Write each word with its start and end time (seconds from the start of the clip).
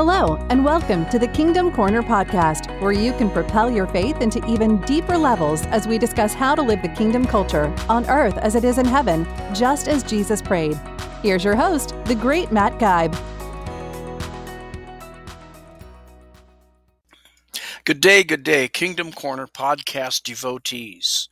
Hello, 0.00 0.36
and 0.48 0.64
welcome 0.64 1.10
to 1.10 1.18
the 1.18 1.26
Kingdom 1.26 1.72
Corner 1.72 2.04
podcast, 2.04 2.70
where 2.80 2.92
you 2.92 3.12
can 3.14 3.28
propel 3.28 3.68
your 3.68 3.88
faith 3.88 4.20
into 4.20 4.38
even 4.48 4.80
deeper 4.82 5.18
levels 5.18 5.66
as 5.66 5.88
we 5.88 5.98
discuss 5.98 6.32
how 6.32 6.54
to 6.54 6.62
live 6.62 6.82
the 6.82 6.88
kingdom 6.90 7.26
culture 7.26 7.74
on 7.88 8.08
earth 8.08 8.38
as 8.38 8.54
it 8.54 8.62
is 8.62 8.78
in 8.78 8.86
heaven, 8.86 9.26
just 9.52 9.88
as 9.88 10.04
Jesus 10.04 10.40
prayed. 10.40 10.78
Here's 11.20 11.42
your 11.42 11.56
host, 11.56 11.96
the 12.04 12.14
great 12.14 12.52
Matt 12.52 12.78
Guybe. 12.78 13.12
Good 17.84 18.00
day, 18.00 18.22
good 18.22 18.44
day, 18.44 18.68
Kingdom 18.68 19.10
Corner 19.10 19.48
podcast 19.48 20.22
devotees. 20.22 21.28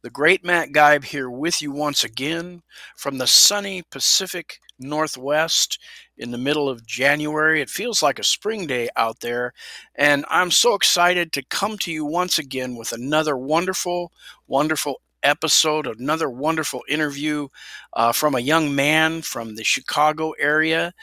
The 0.00 0.10
great 0.10 0.44
Matt 0.44 0.68
Guybe 0.68 1.02
here 1.02 1.28
with 1.28 1.60
you 1.60 1.72
once 1.72 2.04
again 2.04 2.62
from 2.96 3.18
the 3.18 3.26
sunny 3.26 3.82
Pacific 3.82 4.60
Northwest 4.78 5.76
in 6.16 6.30
the 6.30 6.38
middle 6.38 6.68
of 6.68 6.86
January. 6.86 7.60
It 7.60 7.68
feels 7.68 8.00
like 8.00 8.20
a 8.20 8.24
spring 8.24 8.68
day 8.68 8.88
out 8.94 9.18
there, 9.18 9.52
and 9.96 10.24
I'm 10.28 10.52
so 10.52 10.74
excited 10.74 11.32
to 11.32 11.42
come 11.42 11.78
to 11.78 11.90
you 11.90 12.04
once 12.04 12.38
again 12.38 12.76
with 12.76 12.92
another 12.92 13.36
wonderful, 13.36 14.12
wonderful 14.46 15.00
episode, 15.24 15.88
another 15.88 16.30
wonderful 16.30 16.84
interview 16.88 17.48
uh, 17.92 18.12
from 18.12 18.36
a 18.36 18.40
young 18.40 18.72
man 18.76 19.22
from 19.22 19.56
the 19.56 19.64
Chicago 19.64 20.30
area 20.38 20.94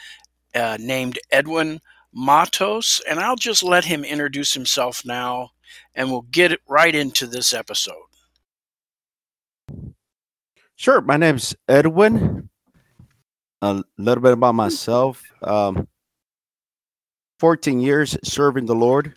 uh, 0.54 0.78
named 0.80 1.18
Edwin 1.30 1.80
Matos. 2.14 3.02
And 3.06 3.20
I'll 3.20 3.36
just 3.36 3.62
let 3.62 3.84
him 3.84 4.06
introduce 4.06 4.54
himself 4.54 5.04
now, 5.04 5.50
and 5.94 6.10
we'll 6.10 6.22
get 6.22 6.58
right 6.66 6.94
into 6.94 7.26
this 7.26 7.52
episode. 7.52 8.15
Sure. 10.76 11.00
My 11.00 11.16
name's 11.16 11.56
Edwin 11.68 12.50
a 13.62 13.82
little 13.98 14.22
bit 14.22 14.32
about 14.34 14.54
myself. 14.54 15.22
Um, 15.42 15.88
14 17.40 17.80
years 17.80 18.16
serving 18.24 18.66
the 18.66 18.74
Lord, 18.74 19.14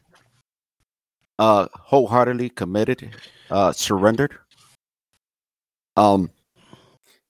uh, 1.37 1.67
wholeheartedly 1.73 2.49
committed, 2.51 3.15
uh, 3.51 3.73
surrendered. 3.73 4.37
Um, 5.97 6.31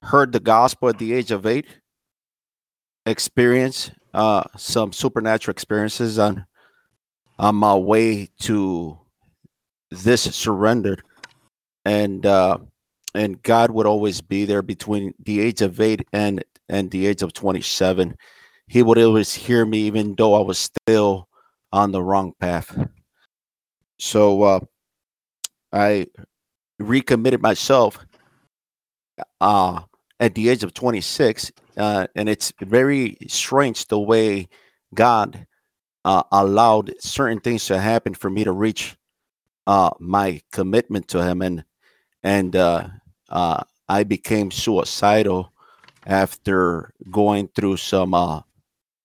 heard 0.03 0.31
the 0.31 0.39
gospel 0.39 0.89
at 0.89 0.99
the 0.99 1.13
age 1.13 1.31
of 1.31 1.45
eight. 1.47 1.67
Experience 3.05 3.91
uh, 4.13 4.43
some 4.57 4.93
supernatural 4.93 5.53
experiences 5.53 6.19
on 6.19 6.45
on 7.39 7.55
my 7.55 7.75
way 7.75 8.29
to 8.41 8.99
this 9.91 10.23
surrender. 10.35 10.97
and 11.85 12.25
uh, 12.25 12.57
and 13.15 13.41
God 13.43 13.71
would 13.71 13.85
always 13.85 14.21
be 14.21 14.45
there 14.45 14.61
between 14.61 15.13
the 15.23 15.39
age 15.39 15.61
of 15.61 15.79
eight 15.79 16.07
and 16.13 16.43
and 16.67 16.91
the 16.91 17.07
age 17.07 17.23
of 17.23 17.33
27 17.33 18.15
he 18.67 18.83
would 18.83 18.99
always 18.99 19.33
hear 19.33 19.65
me 19.65 19.79
even 19.79 20.13
though 20.15 20.35
i 20.35 20.39
was 20.39 20.59
still 20.59 21.27
on 21.71 21.91
the 21.91 22.01
wrong 22.01 22.33
path. 22.39 22.77
So 23.97 24.43
uh, 24.43 24.59
i 25.73 26.07
recommitted 26.79 27.41
myself 27.41 27.99
uh, 29.41 29.81
at 30.19 30.35
the 30.35 30.49
age 30.49 30.63
of 30.63 30.73
26 30.73 31.51
uh, 31.77 32.07
and 32.15 32.29
it's 32.29 32.53
very 32.61 33.17
strange 33.27 33.87
the 33.87 33.99
way 33.99 34.47
god 34.93 35.45
uh, 36.05 36.23
allowed 36.31 36.93
certain 36.99 37.39
things 37.39 37.65
to 37.65 37.79
happen 37.79 38.13
for 38.13 38.29
me 38.29 38.43
to 38.43 38.51
reach 38.51 38.95
uh, 39.67 39.91
my 39.99 40.41
commitment 40.51 41.07
to 41.09 41.23
him. 41.23 41.41
And 41.41 41.63
and 42.23 42.55
uh, 42.55 42.87
i 43.87 44.03
became 44.03 44.51
suicidal 44.51 45.51
after 46.05 46.93
going 47.11 47.47
through 47.49 47.77
some 47.77 48.13
uh, 48.13 48.41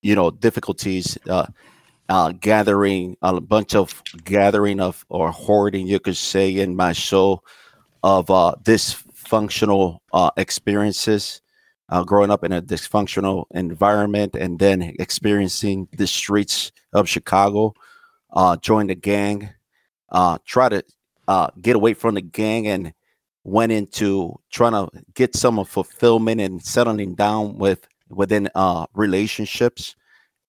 you 0.02 0.14
know 0.14 0.30
difficulties 0.30 1.18
uh, 1.28 1.46
uh, 2.08 2.32
gathering 2.40 3.16
a 3.22 3.40
bunch 3.40 3.74
of 3.74 4.02
gathering 4.24 4.80
of 4.80 5.04
or 5.08 5.30
hoarding 5.30 5.86
you 5.86 5.98
could 5.98 6.16
say 6.16 6.54
in 6.56 6.76
my 6.76 6.92
soul 6.92 7.42
of 8.02 8.30
uh, 8.30 8.54
dysfunctional 8.62 9.98
uh, 10.12 10.30
experiences 10.36 11.40
uh, 11.88 12.02
growing 12.04 12.30
up 12.30 12.44
in 12.44 12.52
a 12.52 12.62
dysfunctional 12.62 13.46
environment 13.52 14.34
and 14.34 14.58
then 14.58 14.82
experiencing 14.98 15.88
the 15.96 16.06
streets 16.06 16.72
of 16.92 17.08
chicago 17.08 17.72
uh, 18.34 18.56
join 18.58 18.86
the 18.86 18.94
gang 18.94 19.48
uh, 20.10 20.36
try 20.44 20.68
to 20.68 20.84
uh, 21.28 21.48
get 21.62 21.76
away 21.76 21.94
from 21.94 22.14
the 22.14 22.20
gang 22.20 22.66
and 22.68 22.92
went 23.44 23.72
into 23.72 24.34
trying 24.50 24.72
to 24.72 24.88
get 25.14 25.36
some 25.36 25.62
fulfillment 25.64 26.40
and 26.40 26.64
settling 26.64 27.14
down 27.14 27.58
with 27.58 27.86
within 28.08 28.48
uh 28.54 28.86
relationships 28.94 29.94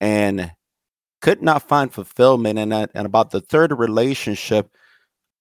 and 0.00 0.50
could 1.20 1.42
not 1.42 1.66
find 1.68 1.92
fulfillment. 1.92 2.58
And 2.58 2.72
and 2.72 3.06
about 3.06 3.30
the 3.30 3.40
third 3.40 3.72
relationship 3.72 4.70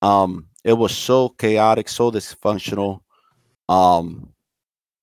um 0.02 0.48
it 0.64 0.74
was 0.74 0.96
so 0.96 1.30
chaotic 1.30 1.88
so 1.90 2.12
dysfunctional 2.12 3.02
um 3.70 4.30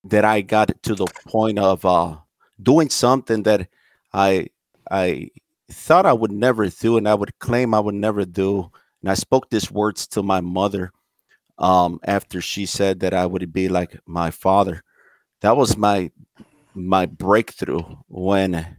that 0.04 0.24
i 0.24 0.40
got 0.40 0.70
to 0.82 0.94
the 0.94 1.06
point 1.26 1.58
of 1.58 1.84
uh 1.84 2.16
doing 2.62 2.90
something 2.90 3.42
that 3.42 3.68
i 4.12 4.46
i 4.90 5.28
thought 5.70 6.06
i 6.06 6.12
would 6.12 6.32
never 6.32 6.68
do 6.68 6.96
and 6.96 7.08
i 7.08 7.14
would 7.14 7.36
claim 7.38 7.74
i 7.74 7.80
would 7.80 7.94
never 7.94 8.24
do. 8.24 8.70
And 9.00 9.10
i 9.10 9.14
spoke 9.14 9.50
these 9.50 9.70
words 9.70 10.06
to 10.08 10.22
my 10.22 10.40
mother 10.40 10.92
um, 11.58 12.00
after 12.04 12.40
she 12.40 12.66
said 12.66 13.00
that 13.00 13.14
I 13.14 13.26
would 13.26 13.52
be 13.52 13.68
like 13.68 13.98
my 14.06 14.30
father. 14.30 14.82
That 15.40 15.56
was 15.56 15.76
my 15.76 16.10
my 16.74 17.06
breakthrough 17.06 17.82
when 18.08 18.76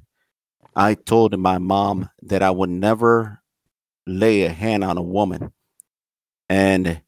I 0.76 0.96
told 0.96 1.38
my 1.38 1.60
mom 1.60 2.10
that 2.24 2.42
I 2.42 2.50
would 2.50 2.70
never 2.70 3.42
lay 4.08 4.44
a 4.44 4.50
hand 4.50 4.84
on 4.84 4.98
a 4.98 5.04
woman. 5.04 5.54
And 6.50 7.02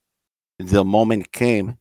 the 0.59 0.83
moment 0.83 1.31
came 1.31 1.77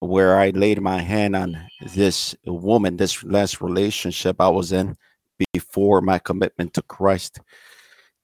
where 0.00 0.38
I 0.38 0.50
laid 0.50 0.80
my 0.80 1.00
hand 1.00 1.36
on 1.36 1.66
this 1.94 2.34
woman, 2.44 2.96
this 2.96 3.22
last 3.22 3.60
relationship 3.60 4.40
I 4.40 4.48
was 4.48 4.72
in 4.72 4.96
before 5.52 6.00
my 6.00 6.18
commitment 6.18 6.74
to 6.74 6.82
Christ. 6.82 7.40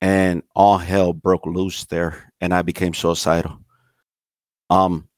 And 0.00 0.42
all 0.54 0.78
hell 0.78 1.14
broke 1.14 1.46
loose 1.46 1.86
there, 1.86 2.32
and 2.40 2.52
I 2.52 2.60
became 2.62 2.92
suicidal. 2.92 3.58
Um, 4.68 5.08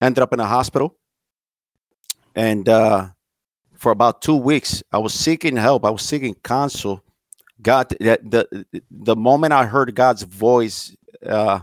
ended 0.00 0.22
up 0.22 0.32
in 0.32 0.40
a 0.40 0.46
hospital, 0.46 0.96
and 2.34 2.68
uh, 2.68 3.08
for 3.76 3.92
about 3.92 4.20
two 4.20 4.36
weeks, 4.36 4.82
I 4.92 4.98
was 4.98 5.14
seeking 5.14 5.56
help. 5.56 5.84
I 5.84 5.90
was 5.90 6.02
seeking 6.02 6.34
counsel. 6.42 7.02
God, 7.62 7.88
the 7.90 8.18
the, 8.22 8.84
the 8.90 9.16
moment 9.16 9.52
I 9.52 9.64
heard 9.66 9.94
God's 9.94 10.22
voice 10.22 10.96
uh, 11.24 11.60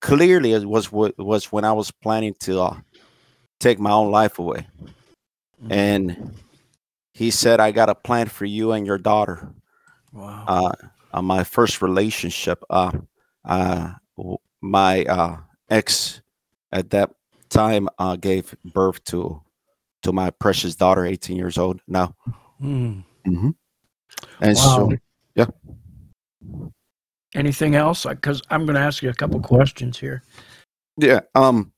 clearly, 0.00 0.52
it 0.52 0.64
was 0.64 0.92
was 0.92 1.52
when 1.52 1.64
I 1.64 1.72
was 1.72 1.90
planning 1.90 2.34
to 2.40 2.60
uh, 2.60 2.76
take 3.58 3.80
my 3.80 3.90
own 3.90 4.10
life 4.10 4.38
away, 4.38 4.66
mm-hmm. 5.60 5.72
and 5.72 6.34
He 7.12 7.30
said, 7.30 7.60
"I 7.60 7.72
got 7.72 7.88
a 7.88 7.94
plan 7.94 8.28
for 8.28 8.44
you 8.44 8.72
and 8.72 8.86
your 8.86 8.98
daughter." 8.98 9.48
Wow. 10.12 10.44
Uh, 10.46 10.72
on 11.14 11.24
my 11.24 11.44
first 11.44 11.80
relationship, 11.80 12.62
uh, 12.68 12.92
uh, 13.44 13.94
my 14.60 15.04
uh, 15.04 15.38
ex 15.70 16.20
at 16.72 16.90
that 16.90 17.10
time 17.48 17.88
uh, 17.98 18.16
gave 18.16 18.54
birth 18.64 19.02
to 19.04 19.42
to 20.02 20.12
my 20.12 20.30
precious 20.30 20.74
daughter, 20.74 21.04
18 21.04 21.36
years 21.36 21.58
old 21.58 21.80
now. 21.88 22.14
Mm. 22.62 23.04
Mm-hmm. 23.26 23.50
And 24.40 24.56
wow. 24.56 24.88
so, 24.88 24.92
yeah. 25.34 25.46
Anything 27.34 27.74
else? 27.74 28.06
Because 28.06 28.40
I'm 28.50 28.64
going 28.66 28.76
to 28.76 28.80
ask 28.80 29.02
you 29.02 29.10
a 29.10 29.14
couple 29.14 29.40
questions 29.40 29.98
here. 29.98 30.22
Yeah. 30.96 31.20
Um. 31.34 31.72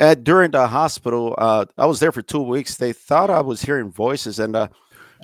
At 0.00 0.24
during 0.24 0.50
the 0.50 0.66
hospital, 0.66 1.36
uh, 1.38 1.66
I 1.78 1.86
was 1.86 2.00
there 2.00 2.10
for 2.10 2.20
two 2.20 2.42
weeks. 2.42 2.76
They 2.76 2.92
thought 2.92 3.30
I 3.30 3.40
was 3.40 3.62
hearing 3.62 3.92
voices, 3.92 4.40
and 4.40 4.56
uh, 4.56 4.68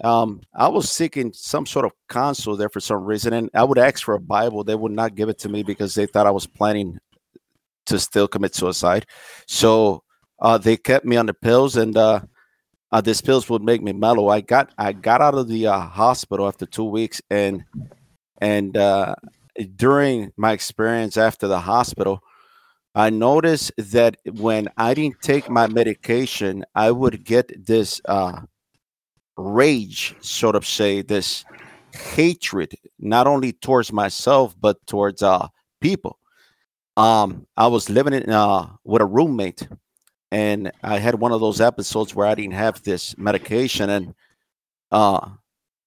um, 0.05 0.41
I 0.55 0.69
was 0.69 0.89
seeking 0.89 1.33
some 1.33 1.67
sort 1.67 1.85
of 1.85 1.93
counsel 2.09 2.57
there 2.57 2.69
for 2.69 2.79
some 2.79 3.05
reason. 3.05 3.33
And 3.33 3.51
I 3.53 3.65
would 3.65 3.79
ask 3.79 4.05
for 4.05 4.15
a 4.15 4.21
Bible. 4.21 4.63
They 4.63 4.77
would 4.77 4.93
not 4.93 5.17
give 5.17 5.29
it 5.29 5.39
to 5.41 5.49
me 5.49 5.65
because 5.65 5.95
they 5.97 6.07
thought 6.07 6.27
I 6.27 6.31
was 6.31 6.47
planning 6.47 6.99
to 7.87 7.99
still 7.99 8.29
commit 8.29 8.55
suicide. 8.55 9.07
So 9.47 10.03
uh, 10.41 10.59
they 10.59 10.77
kept 10.77 11.05
me 11.05 11.17
on 11.17 11.27
the 11.27 11.35
pills, 11.35 11.77
and 11.77 11.97
uh, 11.97 12.21
uh, 12.93 13.01
these 13.01 13.21
pills 13.21 13.49
would 13.49 13.63
make 13.63 13.83
me 13.83 13.93
mellow. 13.93 14.29
I 14.29 14.41
got 14.41 14.73
I 14.79 14.93
got 14.93 15.21
out 15.21 15.35
of 15.35 15.49
the 15.49 15.67
uh, 15.67 15.81
hospital 15.81 16.49
after 16.49 16.67
two 16.67 16.85
weeks, 16.85 17.21
and 17.31 17.65
and 18.39 18.77
uh, 18.77 19.15
during 19.77 20.33
my 20.37 20.53
experience 20.53 21.17
after 21.17 21.47
the 21.47 21.61
hospital, 21.61 22.21
I 22.95 23.11
noticed 23.11 23.73
that 23.77 24.17
when 24.25 24.69
I 24.77 24.95
didn't 24.95 25.21
take 25.21 25.51
my 25.51 25.67
medication, 25.67 26.65
I 26.75 26.91
would 26.91 27.25
get 27.25 27.67
this 27.67 28.01
uh, 28.07 28.41
rage, 29.37 30.15
sort 30.21 30.57
of 30.57 30.67
say 30.67 31.03
this 31.03 31.45
hatred, 31.93 32.75
not 32.99 33.27
only 33.27 33.53
towards 33.53 33.93
myself 33.93 34.55
but 34.59 34.85
towards 34.87 35.23
uh, 35.23 35.49
people 35.81 36.20
um, 37.01 37.47
I 37.57 37.67
was 37.67 37.89
living 37.89 38.13
in 38.13 38.29
uh, 38.29 38.69
with 38.85 39.01
a 39.01 39.07
roommate, 39.07 39.67
and 40.31 40.71
I 40.83 40.99
had 40.99 41.15
one 41.15 41.33
of 41.33 41.41
those 41.41 41.59
episodes 41.59 42.15
where 42.15 42.27
I 42.27 42.35
didn't 42.35 42.53
have 42.53 42.83
this 42.83 43.17
medication, 43.17 43.89
and 43.89 44.15
uh, 44.93 45.31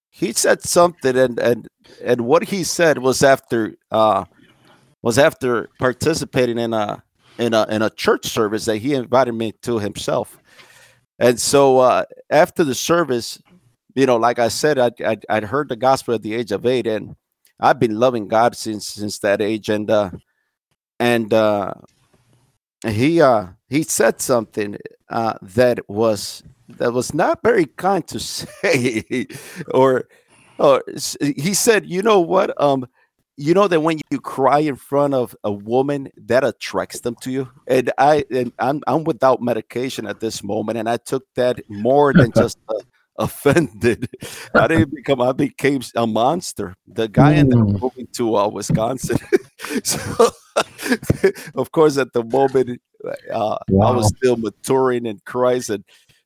he 0.10 0.34
said 0.34 0.64
something, 0.64 1.16
and 1.16 1.38
and 1.40 1.68
and 2.04 2.22
what 2.22 2.46
he 2.46 2.64
said 2.64 2.98
was 2.98 3.22
after 3.22 3.76
uh 3.92 4.26
was 5.04 5.20
after 5.20 5.70
participating 5.78 6.58
in 6.58 6.74
a 6.74 7.04
in 7.38 7.54
a 7.54 7.68
in 7.70 7.84
a 7.84 7.92
church 7.92 8.26
service 8.26 8.66
that 8.66 8.78
he 8.78 8.96
invited 8.96 9.34
me 9.34 9.52
to 9.62 9.78
himself, 9.78 10.40
and 11.20 11.40
so 11.40 11.78
uh, 11.78 12.06
after 12.32 12.64
the 12.64 12.74
service, 12.74 13.40
you 13.94 14.08
know, 14.08 14.18
like 14.18 14.40
I 14.40 14.48
said, 14.48 14.80
I 14.80 14.90
I'd, 15.06 15.26
I'd 15.30 15.44
heard 15.44 15.70
the 15.70 15.76
gospel 15.76 16.16
at 16.16 16.24
the 16.24 16.34
age 16.34 16.52
of 16.52 16.66
eight, 16.66 16.88
and 16.88 17.16
I've 17.60 17.80
been 17.80 18.00
loving 18.00 18.28
God 18.28 18.56
since 18.56 18.88
since 18.88 19.20
that 19.20 19.42
age, 19.42 19.70
and 19.70 19.92
uh, 19.92 20.10
and 21.04 21.34
uh, 21.34 21.74
he 22.88 23.22
uh, 23.22 23.48
he 23.68 23.84
said 23.84 24.22
something 24.22 24.78
uh, 25.10 25.34
that 25.42 25.90
was 25.90 26.44
that 26.70 26.94
was 26.94 27.14
not 27.14 27.40
very 27.44 27.66
kind 27.66 28.08
to 28.08 28.20
say, 28.20 29.28
or 29.74 30.06
or 30.58 30.82
he 31.20 31.54
said, 31.54 31.86
you 31.86 32.02
know 32.02 32.22
what, 32.22 32.50
um, 32.62 32.88
you 33.36 33.54
know 33.54 33.68
that 33.68 33.82
when 33.82 34.00
you 34.12 34.22
cry 34.22 34.60
in 34.60 34.78
front 34.78 35.14
of 35.14 35.36
a 35.44 35.52
woman, 35.52 36.10
that 36.16 36.46
attracts 36.46 37.02
them 37.02 37.16
to 37.22 37.32
you, 37.32 37.50
and 37.68 37.92
I 37.98 38.24
and 38.32 38.54
I'm 38.58 38.82
I'm 38.88 39.04
without 39.04 39.42
medication 39.42 40.08
at 40.08 40.22
this 40.22 40.42
moment, 40.42 40.78
and 40.78 40.88
I 40.88 40.98
took 40.98 41.26
that 41.36 41.60
more 41.70 42.14
than 42.14 42.32
just. 42.36 42.58
Uh, 42.70 42.80
offended. 43.20 44.10
I 44.56 44.68
didn't 44.68 44.96
become. 44.96 45.22
I 45.22 45.34
became 45.34 45.82
a 45.96 46.08
monster. 46.08 46.74
The 46.88 47.08
guy 47.08 47.36
mm. 47.36 47.38
ended 47.38 47.60
up 47.60 47.68
moving 47.80 48.08
to 48.14 48.36
uh, 48.36 48.48
Wisconsin. 48.48 49.20
so, 49.84 50.32
of 51.56 51.72
course, 51.72 51.98
at 51.98 52.14
the 52.14 52.24
moment, 52.24 52.82
uh, 53.32 53.58
wow. 53.70 53.88
I 53.88 53.96
was 53.96 54.08
still 54.18 54.38
maturing 54.38 55.06
in 55.06 55.20
Christ, 55.26 55.70
and 55.70 55.84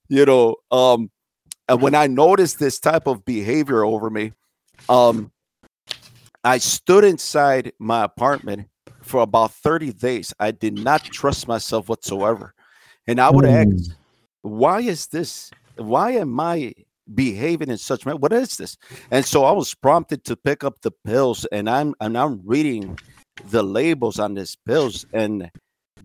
you 0.09 0.25
know, 0.25 0.55
um, 0.71 1.11
and 1.67 1.81
when 1.81 1.95
I 1.95 2.07
noticed 2.07 2.59
this 2.59 2.79
type 2.79 3.07
of 3.07 3.25
behavior 3.25 3.83
over 3.83 4.09
me, 4.09 4.33
um, 4.89 5.31
I 6.43 6.59
stood 6.59 7.03
inside 7.03 7.73
my 7.79 8.03
apartment 8.03 8.67
for 9.01 9.21
about 9.21 9.53
30 9.53 9.93
days. 9.93 10.33
I 10.39 10.51
did 10.51 10.73
not 10.73 11.03
trust 11.03 11.47
myself 11.47 11.89
whatsoever. 11.89 12.53
And 13.07 13.19
I 13.19 13.29
would 13.29 13.45
mm. 13.45 13.77
ask, 13.77 13.95
why 14.41 14.81
is 14.81 15.07
this? 15.07 15.51
Why 15.75 16.11
am 16.11 16.39
I 16.39 16.73
behaving 17.13 17.69
in 17.69 17.77
such 17.77 18.05
manner? 18.05 18.17
What 18.17 18.33
is 18.33 18.57
this? 18.57 18.77
And 19.11 19.25
so 19.25 19.45
I 19.45 19.51
was 19.51 19.73
prompted 19.73 20.23
to 20.25 20.35
pick 20.35 20.63
up 20.63 20.81
the 20.81 20.91
pills, 20.91 21.45
and 21.51 21.69
I'm 21.69 21.95
and 21.99 22.17
I'm 22.17 22.41
reading 22.45 22.99
the 23.45 23.63
labels 23.63 24.19
on 24.19 24.33
these 24.33 24.55
pills, 24.55 25.05
and 25.13 25.49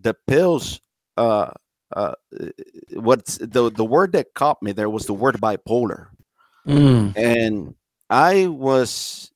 the 0.03 0.15
pills 0.27 0.79
uh 1.17 1.51
uh 1.95 2.13
what's 2.93 3.37
the 3.37 3.71
the 3.71 3.85
word 3.85 4.11
that 4.13 4.33
caught 4.33 4.61
me 4.61 4.71
there 4.71 4.89
was 4.89 5.05
the 5.05 5.13
word 5.13 5.35
bipolar. 5.35 6.07
Mm. 6.67 7.13
and 7.17 7.75
i 8.09 8.47
was 8.47 9.31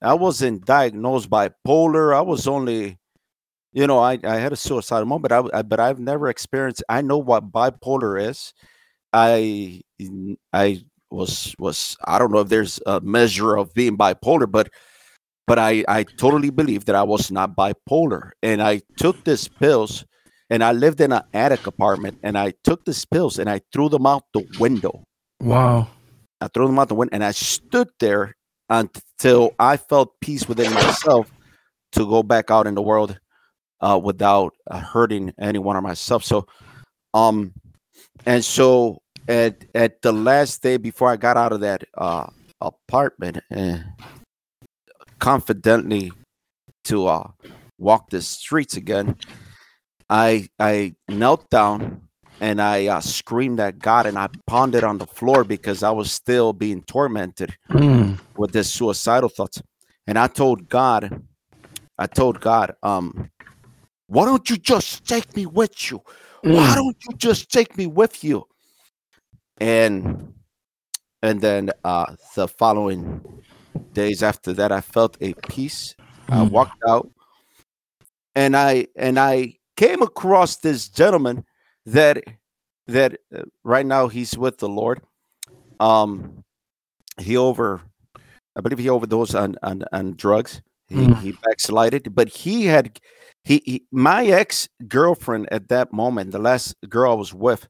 i 0.00 0.14
wasn't 0.14 0.64
diagnosed 0.64 1.28
bipolar. 1.28 2.16
I 2.16 2.22
was 2.22 2.48
only 2.48 2.98
you 3.72 3.86
know 3.86 3.98
i 3.98 4.18
i 4.24 4.36
had 4.36 4.52
a 4.52 4.56
suicidal 4.56 5.06
moment 5.06 5.32
I, 5.32 5.42
I, 5.52 5.62
but 5.62 5.78
i've 5.78 5.98
never 5.98 6.28
experienced 6.28 6.82
i 6.88 7.02
know 7.02 7.18
what 7.18 7.52
bipolar 7.52 8.20
is. 8.28 8.54
I 9.12 9.82
i 10.52 10.82
was 11.10 11.54
was 11.58 11.96
i 12.04 12.18
don't 12.18 12.32
know 12.32 12.40
if 12.40 12.48
there's 12.48 12.80
a 12.86 13.00
measure 13.00 13.56
of 13.56 13.72
being 13.74 13.96
bipolar 13.96 14.50
but 14.50 14.70
but 15.46 15.58
I, 15.58 15.84
I 15.88 16.04
totally 16.04 16.50
believe 16.50 16.86
that 16.86 16.94
I 16.94 17.02
was 17.02 17.30
not 17.30 17.56
bipolar. 17.56 18.32
And 18.42 18.62
I 18.62 18.82
took 18.96 19.24
these 19.24 19.48
pills 19.48 20.04
and 20.50 20.62
I 20.64 20.72
lived 20.72 21.00
in 21.00 21.12
an 21.12 21.22
attic 21.32 21.66
apartment 21.66 22.18
and 22.22 22.38
I 22.38 22.54
took 22.64 22.84
these 22.84 23.04
pills 23.04 23.38
and 23.38 23.48
I 23.48 23.60
threw 23.72 23.88
them 23.88 24.06
out 24.06 24.24
the 24.32 24.46
window. 24.58 25.04
Wow. 25.40 25.88
I 26.40 26.48
threw 26.48 26.66
them 26.66 26.78
out 26.78 26.88
the 26.88 26.94
window 26.94 27.14
and 27.14 27.24
I 27.24 27.32
stood 27.32 27.88
there 28.00 28.36
until 28.68 29.54
I 29.58 29.76
felt 29.76 30.18
peace 30.20 30.48
within 30.48 30.72
myself 30.72 31.30
to 31.92 32.06
go 32.06 32.22
back 32.22 32.50
out 32.50 32.66
in 32.66 32.74
the 32.74 32.82
world 32.82 33.18
uh, 33.80 34.00
without 34.02 34.54
uh, 34.70 34.80
hurting 34.80 35.32
anyone 35.38 35.76
or 35.76 35.82
myself. 35.82 36.24
So, 36.24 36.46
um, 37.12 37.52
and 38.26 38.44
so 38.44 39.02
at 39.28 39.64
at 39.74 40.02
the 40.02 40.12
last 40.12 40.62
day 40.62 40.76
before 40.76 41.10
I 41.10 41.16
got 41.16 41.36
out 41.36 41.52
of 41.52 41.60
that 41.60 41.84
uh, 41.96 42.26
apartment, 42.60 43.38
uh, 43.54 43.78
confidently 45.24 46.12
to 46.84 47.06
uh, 47.06 47.26
walk 47.78 48.10
the 48.10 48.20
streets 48.20 48.76
again, 48.76 49.16
I 50.10 50.48
I 50.58 50.96
knelt 51.08 51.48
down 51.48 52.02
and 52.42 52.60
I 52.60 52.88
uh, 52.88 53.00
screamed 53.00 53.58
at 53.58 53.78
God 53.78 54.04
and 54.04 54.18
I 54.18 54.28
pounded 54.46 54.84
on 54.84 54.98
the 54.98 55.06
floor 55.06 55.42
because 55.42 55.82
I 55.82 55.90
was 55.90 56.12
still 56.12 56.52
being 56.52 56.82
tormented 56.82 57.56
mm. 57.70 58.20
with 58.36 58.52
this 58.52 58.70
suicidal 58.70 59.30
thoughts. 59.30 59.62
And 60.06 60.18
I 60.18 60.26
told 60.26 60.68
God, 60.68 61.22
I 61.96 62.06
told 62.06 62.42
God, 62.42 62.74
um, 62.82 63.30
why 64.08 64.26
don't 64.26 64.50
you 64.50 64.58
just 64.58 65.06
take 65.06 65.34
me 65.34 65.46
with 65.46 65.90
you? 65.90 66.02
Mm. 66.44 66.54
Why 66.54 66.74
don't 66.74 66.98
you 67.08 67.16
just 67.16 67.50
take 67.50 67.78
me 67.78 67.86
with 67.86 68.22
you? 68.22 68.44
And 69.56 70.34
and 71.22 71.40
then 71.40 71.70
uh, 71.82 72.14
the 72.34 72.46
following 72.46 73.22
days 73.94 74.22
after 74.22 74.52
that, 74.54 74.72
I 74.72 74.80
felt 74.80 75.16
a 75.20 75.32
peace. 75.48 75.94
Mm. 76.28 76.34
I 76.34 76.42
walked 76.42 76.82
out 76.88 77.10
and 78.34 78.56
I 78.56 78.88
and 78.96 79.18
I 79.18 79.56
came 79.76 80.02
across 80.02 80.56
this 80.56 80.88
gentleman 80.88 81.44
that 81.86 82.22
that 82.86 83.18
uh, 83.34 83.42
right 83.62 83.86
now 83.86 84.08
he's 84.08 84.36
with 84.36 84.58
the 84.58 84.68
Lord. 84.68 85.00
Um, 85.80 86.44
he 87.18 87.36
over, 87.36 87.80
I 88.56 88.60
believe 88.60 88.78
he 88.78 88.88
overdosed 88.88 89.34
on 89.34 89.56
on, 89.62 89.84
on 89.92 90.14
drugs. 90.16 90.62
He 90.88 90.96
mm. 90.96 91.20
he 91.20 91.32
backslided, 91.32 92.14
but 92.14 92.28
he 92.28 92.66
had 92.66 92.98
he, 93.44 93.62
he 93.64 93.86
my 93.90 94.26
ex 94.26 94.68
girlfriend 94.88 95.48
at 95.52 95.68
that 95.68 95.92
moment, 95.92 96.32
the 96.32 96.38
last 96.38 96.74
girl 96.88 97.12
I 97.12 97.14
was 97.14 97.34
with, 97.34 97.68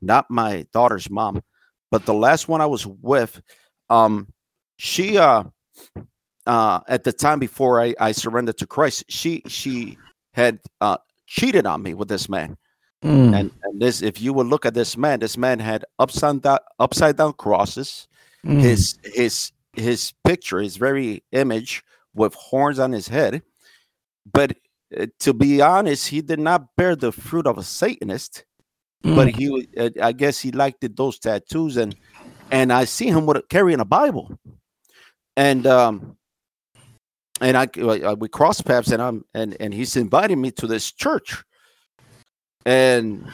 not 0.00 0.30
my 0.30 0.66
daughter's 0.72 1.10
mom, 1.10 1.42
but 1.90 2.06
the 2.06 2.14
last 2.14 2.48
one 2.48 2.60
I 2.60 2.66
was 2.66 2.86
with, 2.86 3.40
um, 3.90 4.28
she 4.76 5.18
uh 5.18 5.44
uh 6.46 6.80
at 6.88 7.04
the 7.04 7.12
time 7.12 7.38
before 7.38 7.80
I 7.80 7.94
I 8.00 8.12
surrendered 8.12 8.58
to 8.58 8.66
Christ, 8.66 9.04
she 9.08 9.42
she 9.46 9.98
had 10.32 10.58
uh 10.80 10.98
cheated 11.26 11.66
on 11.66 11.82
me 11.82 11.94
with 11.94 12.08
this 12.08 12.28
man. 12.28 12.56
Mm. 13.02 13.38
And, 13.38 13.50
and 13.62 13.82
this, 13.82 14.00
if 14.00 14.20
you 14.20 14.32
would 14.32 14.46
look 14.46 14.64
at 14.64 14.72
this 14.72 14.96
man, 14.96 15.20
this 15.20 15.36
man 15.36 15.58
had 15.58 15.84
upside 15.98 16.40
down, 16.40 16.58
upside 16.78 17.18
down 17.18 17.34
crosses. 17.34 18.08
Mm. 18.46 18.60
His 18.60 18.98
his 19.04 19.52
his 19.74 20.14
picture, 20.24 20.60
his 20.60 20.76
very 20.76 21.22
image, 21.32 21.82
with 22.14 22.32
horns 22.34 22.78
on 22.78 22.92
his 22.92 23.08
head. 23.08 23.42
But 24.32 24.56
uh, 24.98 25.06
to 25.20 25.34
be 25.34 25.60
honest, 25.60 26.08
he 26.08 26.22
did 26.22 26.40
not 26.40 26.74
bear 26.76 26.96
the 26.96 27.12
fruit 27.12 27.46
of 27.46 27.58
a 27.58 27.62
Satanist. 27.62 28.44
Mm. 29.04 29.16
But 29.16 29.28
he, 29.28 29.68
uh, 29.76 29.90
I 30.02 30.12
guess, 30.12 30.40
he 30.40 30.50
liked 30.50 30.82
it, 30.82 30.96
those 30.96 31.18
tattoos, 31.18 31.76
and 31.76 31.94
and 32.50 32.72
I 32.72 32.84
see 32.84 33.08
him 33.08 33.26
with 33.26 33.46
carrying 33.50 33.80
a 33.80 33.84
Bible, 33.84 34.38
and 35.36 35.66
um, 35.66 36.16
and 37.40 37.56
I, 37.56 37.68
I 37.76 38.14
we 38.14 38.28
cross 38.28 38.60
paths 38.60 38.92
and 38.92 39.02
I'm 39.02 39.24
and 39.34 39.56
and 39.60 39.74
he's 39.74 39.96
inviting 39.96 40.40
me 40.40 40.50
to 40.52 40.66
this 40.66 40.92
church. 40.92 41.42
And 42.66 43.28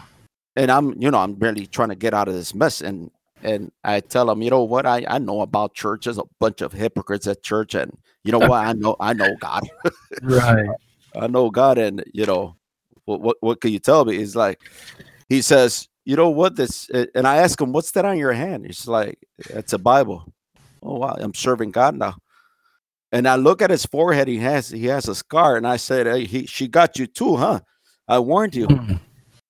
and 0.57 0.71
I'm 0.71 1.01
you 1.01 1.11
know 1.11 1.19
I'm 1.19 1.39
really 1.39 1.67
trying 1.67 1.91
to 1.91 1.95
get 1.95 2.15
out 2.15 2.29
of 2.29 2.35
this 2.35 2.55
mess. 2.55 2.81
And 2.81 3.11
and 3.43 3.71
I 3.85 4.01
tell 4.01 4.31
him 4.31 4.43
you 4.43 4.51
know 4.51 4.65
what? 4.65 4.87
I 4.87 5.05
I 5.09 5.19
know 5.19 5.43
about 5.43 5.75
church. 5.75 6.05
There's 6.05 6.19
a 6.19 6.25
bunch 6.39 6.63
of 6.63 6.73
hypocrites 6.73 7.27
at 7.27 7.43
church 7.43 7.75
and 7.75 7.97
you 8.25 8.33
know 8.33 8.39
what? 8.39 8.65
I 8.65 8.73
know 8.73 8.97
I 9.01 9.13
know 9.13 9.35
God. 9.39 9.63
Right. 10.23 10.69
I 11.17 11.27
know 11.27 11.51
God 11.51 11.79
and 11.79 12.05
you 12.13 12.27
know 12.27 12.57
what 13.05 13.21
what 13.21 13.37
what 13.41 13.61
can 13.61 13.73
you 13.73 13.79
tell 13.79 14.05
me? 14.05 14.17
He's 14.17 14.37
like 14.37 14.61
he 15.29 15.43
says 15.43 15.89
you 16.07 16.17
know 16.17 16.31
what? 16.31 16.57
This 16.57 16.89
and 16.91 17.27
I 17.27 17.37
ask 17.37 17.61
him 17.61 17.73
what's 17.73 17.93
that 17.93 18.05
on 18.05 18.19
your 18.19 18.33
hand 18.33 18.67
he's 18.67 18.89
like 18.89 19.19
it's 19.51 19.73
a 19.73 19.79
Bible 19.79 20.33
oh 20.83 20.99
wow 20.99 21.17
I'm 21.19 21.35
serving 21.35 21.71
God 21.71 21.95
now 21.95 22.17
and 23.13 23.27
I 23.27 23.37
look 23.37 23.63
at 23.63 23.71
his 23.71 23.85
forehead. 23.87 24.29
He 24.29 24.39
has 24.39 24.69
he 24.69 24.87
has 24.87 25.09
a 25.09 25.15
scar, 25.15 25.57
and 25.57 25.67
I 25.67 25.77
said, 25.77 26.07
"Hey, 26.07 26.25
he, 26.25 26.47
she 26.47 26.69
got 26.69 26.99
you 26.99 27.07
too, 27.07 27.37
huh? 27.37 27.61
I 28.09 28.19
warned 28.19 28.55
you." 28.55 28.69
Mm-hmm. 28.69 28.97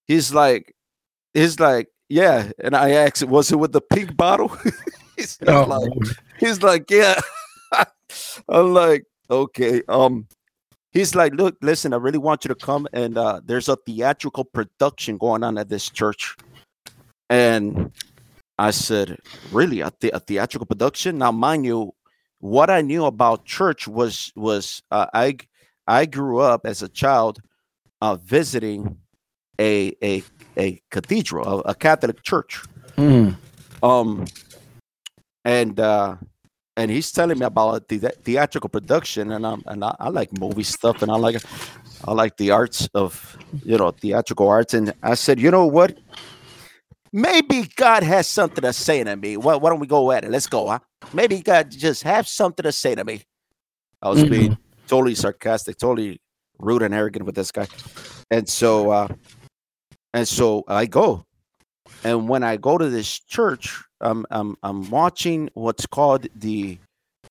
He's 0.06 0.32
like, 0.32 0.74
he's 1.34 1.60
like, 1.60 1.88
yeah. 2.08 2.50
And 2.58 2.74
I 2.74 2.90
asked, 2.90 3.22
"Was 3.24 3.52
it 3.52 3.56
with 3.56 3.72
the 3.72 3.80
pink 3.80 4.16
bottle?" 4.16 4.48
he's, 5.16 5.38
oh, 5.46 5.64
like, 5.64 5.92
he's 6.38 6.62
like, 6.62 6.90
yeah. 6.90 7.20
I'm 8.48 8.72
like, 8.72 9.04
okay. 9.30 9.82
Um, 9.88 10.26
he's 10.90 11.14
like, 11.14 11.34
look, 11.34 11.56
listen, 11.62 11.92
I 11.92 11.98
really 11.98 12.18
want 12.18 12.44
you 12.44 12.48
to 12.48 12.54
come, 12.54 12.88
and 12.92 13.18
uh, 13.18 13.40
there's 13.44 13.68
a 13.68 13.76
theatrical 13.76 14.44
production 14.44 15.18
going 15.18 15.44
on 15.44 15.58
at 15.58 15.68
this 15.68 15.90
church, 15.90 16.36
and 17.28 17.92
I 18.60 18.72
said, 18.72 19.18
really, 19.52 19.80
a, 19.80 19.90
the- 20.00 20.14
a 20.14 20.20
theatrical 20.20 20.66
production? 20.66 21.16
Now, 21.18 21.32
mind 21.32 21.64
you, 21.64 21.94
what 22.40 22.68
I 22.68 22.82
knew 22.82 23.06
about 23.06 23.46
church 23.46 23.88
was 23.88 24.32
was 24.36 24.82
uh, 24.90 25.06
I 25.14 25.38
I 25.86 26.06
grew 26.06 26.40
up 26.40 26.66
as 26.66 26.82
a 26.82 26.88
child 26.88 27.40
uh, 28.02 28.16
visiting 28.16 28.98
a 29.58 29.94
a 30.02 30.22
a 30.58 30.80
cathedral, 30.90 31.46
a, 31.48 31.70
a 31.70 31.74
Catholic 31.74 32.22
church. 32.22 32.62
Mm. 32.96 33.36
Um, 33.82 34.26
and 35.44 35.80
uh, 35.80 36.16
and 36.76 36.90
he's 36.90 37.10
telling 37.12 37.38
me 37.38 37.46
about 37.46 37.88
the 37.88 37.98
theatrical 38.24 38.68
production, 38.68 39.32
and 39.32 39.46
I'm 39.46 39.62
and 39.66 39.84
I, 39.84 39.96
I, 40.00 40.08
like 40.10 40.36
movie 40.38 40.64
stuff, 40.64 41.02
and 41.02 41.10
I 41.10 41.16
like 41.16 41.42
I 42.06 42.12
like 42.12 42.36
the 42.36 42.50
arts 42.50 42.88
of 42.94 43.38
you 43.64 43.78
know 43.78 43.90
theatrical 43.90 44.48
arts, 44.48 44.74
and 44.74 44.92
I 45.02 45.14
said, 45.14 45.40
you 45.40 45.50
know 45.50 45.66
what? 45.66 45.96
Maybe 47.12 47.68
God 47.76 48.02
has 48.02 48.26
something 48.26 48.62
to 48.62 48.72
say 48.72 49.02
to 49.02 49.16
me. 49.16 49.36
Why, 49.36 49.56
why 49.56 49.70
don't 49.70 49.80
we 49.80 49.86
go 49.86 50.12
at 50.12 50.24
it? 50.24 50.30
Let's 50.30 50.46
go, 50.46 50.68
huh? 50.68 50.78
Maybe 51.12 51.40
God 51.40 51.70
just 51.70 52.04
have 52.04 52.28
something 52.28 52.62
to 52.62 52.72
say 52.72 52.94
to 52.94 53.04
me. 53.04 53.22
I 54.02 54.08
was 54.08 54.20
mm-hmm. 54.20 54.30
being 54.30 54.58
totally 54.86 55.14
sarcastic, 55.14 55.76
totally 55.78 56.20
rude 56.58 56.82
and 56.82 56.94
arrogant 56.94 57.24
with 57.24 57.34
this 57.34 57.50
guy, 57.50 57.66
and 58.30 58.48
so 58.48 58.90
uh, 58.90 59.08
and 60.14 60.26
so 60.26 60.64
I 60.68 60.86
go, 60.86 61.26
and 62.04 62.28
when 62.28 62.42
I 62.42 62.56
go 62.56 62.78
to 62.78 62.88
this 62.88 63.18
church, 63.20 63.82
I'm 64.00 64.24
I'm 64.30 64.56
I'm 64.62 64.88
watching 64.90 65.50
what's 65.54 65.86
called 65.86 66.28
the 66.34 66.78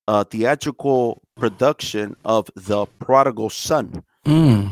uh, 0.08 0.24
theatrical 0.26 1.22
production 1.38 2.16
of 2.26 2.50
the 2.56 2.86
Prodigal 3.00 3.50
Son, 3.50 4.04
mm. 4.26 4.72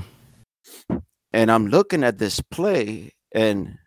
and 1.33 1.51
I'm 1.51 1.67
looking 1.67 2.03
at 2.03 2.19
this 2.19 2.41
play, 2.41 3.11
and 3.33 3.77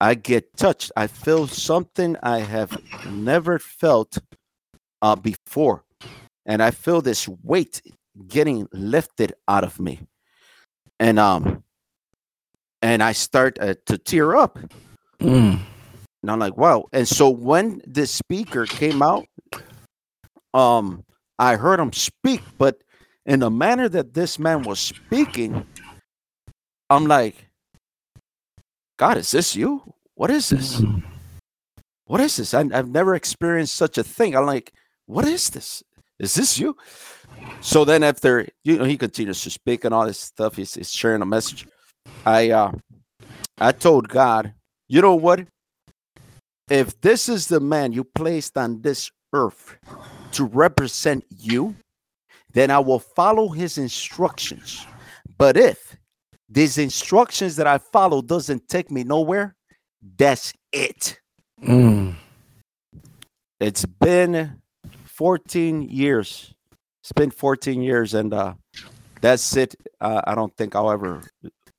I 0.00 0.14
get 0.14 0.56
touched. 0.56 0.92
I 0.96 1.06
feel 1.06 1.46
something 1.46 2.16
I 2.22 2.38
have 2.38 2.76
never 3.10 3.58
felt 3.58 4.18
uh, 5.02 5.16
before, 5.16 5.84
and 6.46 6.62
I 6.62 6.70
feel 6.70 7.02
this 7.02 7.28
weight 7.42 7.82
getting 8.26 8.66
lifted 8.72 9.34
out 9.46 9.64
of 9.64 9.78
me, 9.78 10.00
and 10.98 11.18
um, 11.18 11.62
and 12.82 13.02
I 13.02 13.12
start 13.12 13.58
uh, 13.60 13.74
to 13.86 13.98
tear 13.98 14.36
up. 14.36 14.58
Mm. 15.20 15.60
And 16.22 16.30
I'm 16.30 16.38
like, 16.38 16.56
wow. 16.56 16.84
And 16.92 17.08
so 17.08 17.30
when 17.30 17.80
the 17.86 18.06
speaker 18.06 18.66
came 18.66 19.02
out, 19.02 19.24
um, 20.52 21.04
I 21.38 21.56
heard 21.56 21.80
him 21.80 21.92
speak, 21.92 22.42
but 22.58 22.82
in 23.26 23.40
the 23.40 23.50
manner 23.50 23.88
that 23.88 24.14
this 24.14 24.38
man 24.38 24.62
was 24.62 24.78
speaking, 24.78 25.66
I'm 26.90 27.06
like, 27.06 27.49
God, 29.00 29.16
is 29.16 29.30
this 29.30 29.56
you? 29.56 29.82
What 30.14 30.30
is 30.30 30.50
this? 30.50 30.76
Mm. 30.76 31.02
What 32.04 32.20
is 32.20 32.36
this? 32.36 32.52
I, 32.52 32.64
have 32.70 32.90
never 32.90 33.14
experienced 33.14 33.74
such 33.74 33.96
a 33.96 34.04
thing. 34.04 34.36
I'm 34.36 34.44
like, 34.44 34.74
what 35.06 35.24
is 35.24 35.48
this? 35.48 35.82
Is 36.18 36.34
this 36.34 36.58
you? 36.58 36.76
So 37.62 37.86
then 37.86 38.02
after 38.02 38.46
you 38.62 38.76
know 38.76 38.84
he 38.84 38.98
continues 38.98 39.40
to 39.44 39.50
speak 39.50 39.86
and 39.86 39.94
all 39.94 40.04
this 40.04 40.20
stuff, 40.20 40.56
he's, 40.56 40.74
he's 40.74 40.92
sharing 40.92 41.22
a 41.22 41.26
message. 41.26 41.66
I 42.26 42.50
uh 42.50 42.72
I 43.58 43.72
told 43.72 44.10
God, 44.10 44.52
you 44.86 45.00
know 45.00 45.14
what? 45.14 45.46
if 46.70 47.00
this 47.00 47.30
is 47.30 47.48
the 47.48 47.58
man 47.58 47.92
you 47.92 48.04
placed 48.04 48.58
on 48.58 48.82
this 48.82 49.10
earth 49.32 49.78
to 50.32 50.44
represent 50.44 51.24
you, 51.38 51.74
then 52.52 52.70
I 52.70 52.80
will 52.80 53.00
follow 53.00 53.48
his 53.48 53.78
instructions. 53.78 54.86
But 55.38 55.56
if 55.56 55.96
these 56.50 56.78
instructions 56.78 57.56
that 57.56 57.66
I 57.66 57.78
follow 57.78 58.20
doesn't 58.20 58.68
take 58.68 58.90
me 58.90 59.04
nowhere, 59.04 59.54
that's 60.18 60.52
it. 60.72 61.20
Mm. 61.62 62.16
It's 63.60 63.84
been 63.84 64.60
14 65.04 65.82
years. 65.82 66.52
It's 67.02 67.12
been 67.12 67.30
14 67.30 67.82
years, 67.82 68.14
and 68.14 68.34
uh, 68.34 68.54
that's 69.20 69.56
it. 69.56 69.76
Uh, 70.00 70.22
I 70.26 70.34
don't 70.34 70.54
think 70.56 70.74
I'll 70.74 70.90
ever 70.90 71.22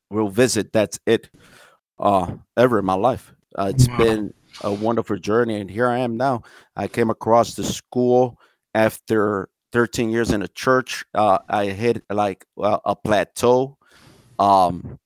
will 0.09 0.29
visit. 0.29 0.71
That's 0.71 0.99
it. 1.05 1.29
Uh, 1.99 2.35
ever 2.57 2.79
in 2.79 2.85
my 2.85 2.93
life. 2.93 3.33
Uh, 3.57 3.71
it's 3.73 3.87
wow. 3.87 3.97
been 3.97 4.33
a 4.61 4.73
wonderful 4.73 5.17
journey. 5.17 5.59
And 5.59 5.69
here 5.69 5.87
I 5.87 5.99
am 5.99 6.17
now. 6.17 6.43
I 6.75 6.87
came 6.87 7.09
across 7.09 7.55
the 7.55 7.63
school 7.63 8.37
after 8.73 9.49
13 9.71 10.09
years 10.09 10.31
in 10.31 10.41
a 10.41 10.47
church. 10.47 11.05
Uh, 11.13 11.39
I 11.47 11.65
hit 11.67 12.03
like 12.09 12.45
uh, 12.61 12.79
a 12.85 12.95
plateau. 12.95 13.77
Um, 14.41 14.97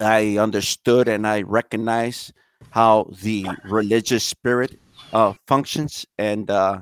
I 0.00 0.38
understood 0.38 1.06
and 1.06 1.26
I 1.26 1.42
recognized 1.42 2.32
how 2.70 3.10
the 3.20 3.46
religious 3.64 4.24
spirit 4.24 4.80
uh, 5.12 5.34
functions, 5.46 6.06
and 6.16 6.50
uh, 6.50 6.80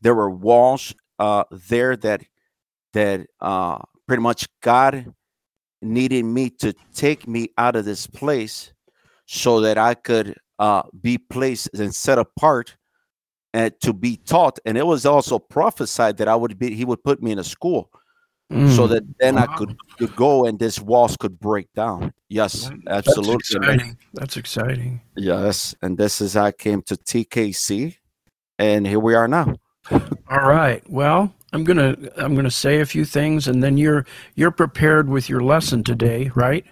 there 0.00 0.14
were 0.14 0.30
walls 0.30 0.94
uh, 1.18 1.42
there 1.68 1.96
that 1.96 2.22
that 2.92 3.26
uh, 3.40 3.78
pretty 4.06 4.22
much 4.22 4.46
God 4.62 5.12
needed 5.82 6.24
me 6.24 6.48
to 6.60 6.72
take 6.94 7.26
me 7.26 7.48
out 7.58 7.74
of 7.74 7.84
this 7.84 8.06
place 8.06 8.72
so 9.26 9.60
that 9.62 9.78
I 9.78 9.94
could 9.94 10.36
uh, 10.60 10.82
be 11.02 11.18
placed 11.18 11.70
and 11.74 11.92
set 11.92 12.18
apart 12.18 12.76
and 13.52 13.74
to 13.80 13.92
be 13.92 14.16
taught. 14.16 14.60
And 14.64 14.78
it 14.78 14.86
was 14.86 15.04
also 15.04 15.40
prophesied 15.40 16.18
that 16.18 16.28
I 16.28 16.36
would 16.36 16.56
be, 16.56 16.74
he 16.74 16.84
would 16.84 17.02
put 17.02 17.20
me 17.20 17.32
in 17.32 17.38
a 17.38 17.44
school 17.44 17.90
mm. 18.52 18.74
so 18.74 18.86
that 18.86 19.04
then 19.18 19.36
wow. 19.36 19.46
I 19.48 19.56
could, 19.56 19.76
could 19.98 20.16
go 20.16 20.46
and 20.46 20.58
this 20.58 20.80
walls 20.80 21.16
could 21.16 21.38
break 21.38 21.72
down. 21.74 22.12
Yes, 22.28 22.70
absolutely. 22.86 23.34
That's 23.34 23.54
exciting. 23.54 23.98
That's 24.14 24.36
exciting. 24.36 25.00
Yes. 25.16 25.74
And 25.82 25.96
this 25.96 26.20
is 26.20 26.34
how 26.34 26.46
I 26.46 26.52
came 26.52 26.82
to 26.82 26.96
TKC 26.96 27.96
and 28.58 28.86
here 28.86 29.00
we 29.00 29.14
are 29.14 29.28
now. 29.28 29.54
All 29.90 30.48
right. 30.48 30.82
Well, 30.90 31.32
I'm 31.52 31.64
gonna 31.64 31.96
I'm 32.16 32.34
gonna 32.34 32.50
say 32.50 32.80
a 32.80 32.86
few 32.86 33.04
things, 33.04 33.46
and 33.46 33.62
then 33.62 33.76
you're 33.76 34.04
you're 34.34 34.50
prepared 34.50 35.08
with 35.08 35.28
your 35.28 35.40
lesson 35.40 35.84
today, 35.84 36.30
right? 36.34 36.64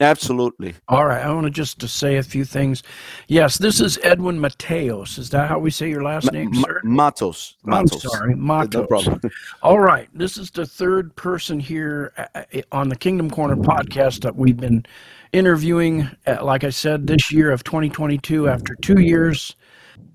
Absolutely. 0.00 0.74
All 0.88 1.04
right. 1.04 1.22
I 1.22 1.32
want 1.32 1.44
to 1.44 1.50
just 1.50 1.78
to 1.80 1.88
say 1.88 2.16
a 2.16 2.22
few 2.22 2.46
things. 2.46 2.82
Yes, 3.28 3.58
this 3.58 3.80
is 3.80 3.98
Edwin 4.02 4.38
Mateos. 4.38 5.18
Is 5.18 5.28
that 5.30 5.48
how 5.48 5.58
we 5.58 5.70
say 5.70 5.90
your 5.90 6.02
last 6.02 6.32
name, 6.32 6.50
Ma- 6.52 6.62
sir? 6.62 6.80
Matos. 6.82 7.56
Matos. 7.64 8.04
I'm 8.04 8.10
sorry, 8.10 8.34
Matos. 8.34 8.80
No 8.80 8.86
problem. 8.86 9.20
All 9.62 9.78
right. 9.78 10.08
This 10.14 10.38
is 10.38 10.50
the 10.50 10.64
third 10.64 11.14
person 11.16 11.60
here 11.60 12.12
uh, 12.16 12.26
uh, 12.34 12.62
on 12.72 12.88
the 12.88 12.96
Kingdom 12.96 13.30
Corner 13.30 13.56
podcast 13.56 14.22
that 14.22 14.34
we've 14.34 14.56
been 14.56 14.86
interviewing. 15.34 16.08
Uh, 16.26 16.42
like 16.42 16.64
I 16.64 16.70
said, 16.70 17.06
this 17.06 17.30
year 17.30 17.50
of 17.52 17.62
2022, 17.62 18.48
after 18.48 18.74
two 18.76 19.00
years 19.00 19.54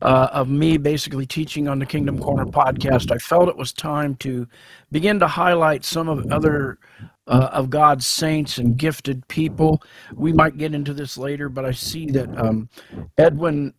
uh, 0.02 0.30
of 0.32 0.50
me 0.50 0.78
basically 0.78 1.28
teaching 1.28 1.68
on 1.68 1.78
the 1.78 1.86
Kingdom 1.86 2.18
Corner 2.18 2.46
podcast, 2.46 3.12
I 3.12 3.20
felt 3.20 3.50
it 3.50 3.58
was 3.58 3.72
time 3.72 4.16
to 4.16 4.48
begin 4.92 5.20
to 5.20 5.28
highlight 5.28 5.86
some 5.86 6.10
of 6.10 6.26
other 6.32 6.80
uh, 7.28 7.50
of 7.52 7.70
God's 7.70 8.06
saints 8.06 8.58
and 8.58 8.78
gifted 8.78 9.28
people. 9.28 9.82
We 10.14 10.34
might 10.34 10.58
get 10.58 10.74
into 10.74 10.94
this 10.94 11.18
later, 11.18 11.50
but 11.50 11.66
I 11.66 11.72
see 11.72 12.08
that 12.08 12.38
um, 12.38 12.70
Edwin 13.18 13.74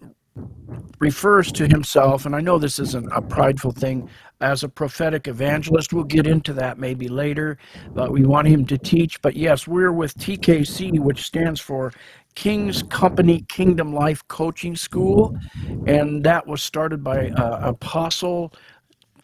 refers 0.99 1.51
to 1.53 1.67
himself, 1.67 2.27
and 2.27 2.35
I 2.35 2.41
know 2.41 2.59
this 2.59 2.79
isn't 2.79 3.09
a 3.13 3.23
prideful 3.23 3.73
thing, 3.73 4.09
as 4.41 4.63
a 4.63 4.69
prophetic 4.69 5.29
evangelist. 5.29 5.93
We'll 5.93 6.05
get 6.05 6.27
into 6.27 6.53
that 6.55 6.79
maybe 6.79 7.09
later, 7.09 7.59
but 7.95 8.13
we 8.13 8.25
want 8.25 8.49
him 8.49 8.67
to 8.67 8.79
teach. 8.79 9.21
But 9.23 9.37
yes, 9.37 9.67
we're 9.67 9.93
with 9.93 10.17
TKC, 10.19 10.99
which 11.01 11.23
stands 11.23 11.61
for 11.61 11.93
King's 12.35 12.83
Company 12.83 13.45
Kingdom 13.49 13.95
Life 13.95 14.27
Coaching 14.29 14.77
School, 14.77 15.39
and 15.87 16.23
that 16.25 16.47
was 16.47 16.63
started 16.63 17.03
by 17.03 17.31
uh, 17.31 17.71
Apostle 17.71 18.53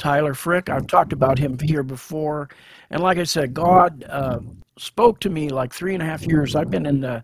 Tyler 0.03 0.35
Frick. 0.35 0.69
I've 0.69 0.89
talked 0.89 1.13
about 1.13 1.39
him 1.39 1.57
here 1.63 1.85
before. 1.85 2.49
And 2.91 3.01
like 3.01 3.19
I 3.19 3.23
said, 3.23 3.55
God 3.55 4.05
uh, 4.09 4.41
spoke 4.77 5.21
to 5.21 5.31
me 5.31 5.49
like 5.49 5.73
three 5.73 5.95
and 5.95 6.03
a 6.03 6.07
half 6.07 6.27
years. 6.27 6.57
I've 6.57 6.73
been 6.73 6.87
in 6.87 7.01
the 7.01 7.23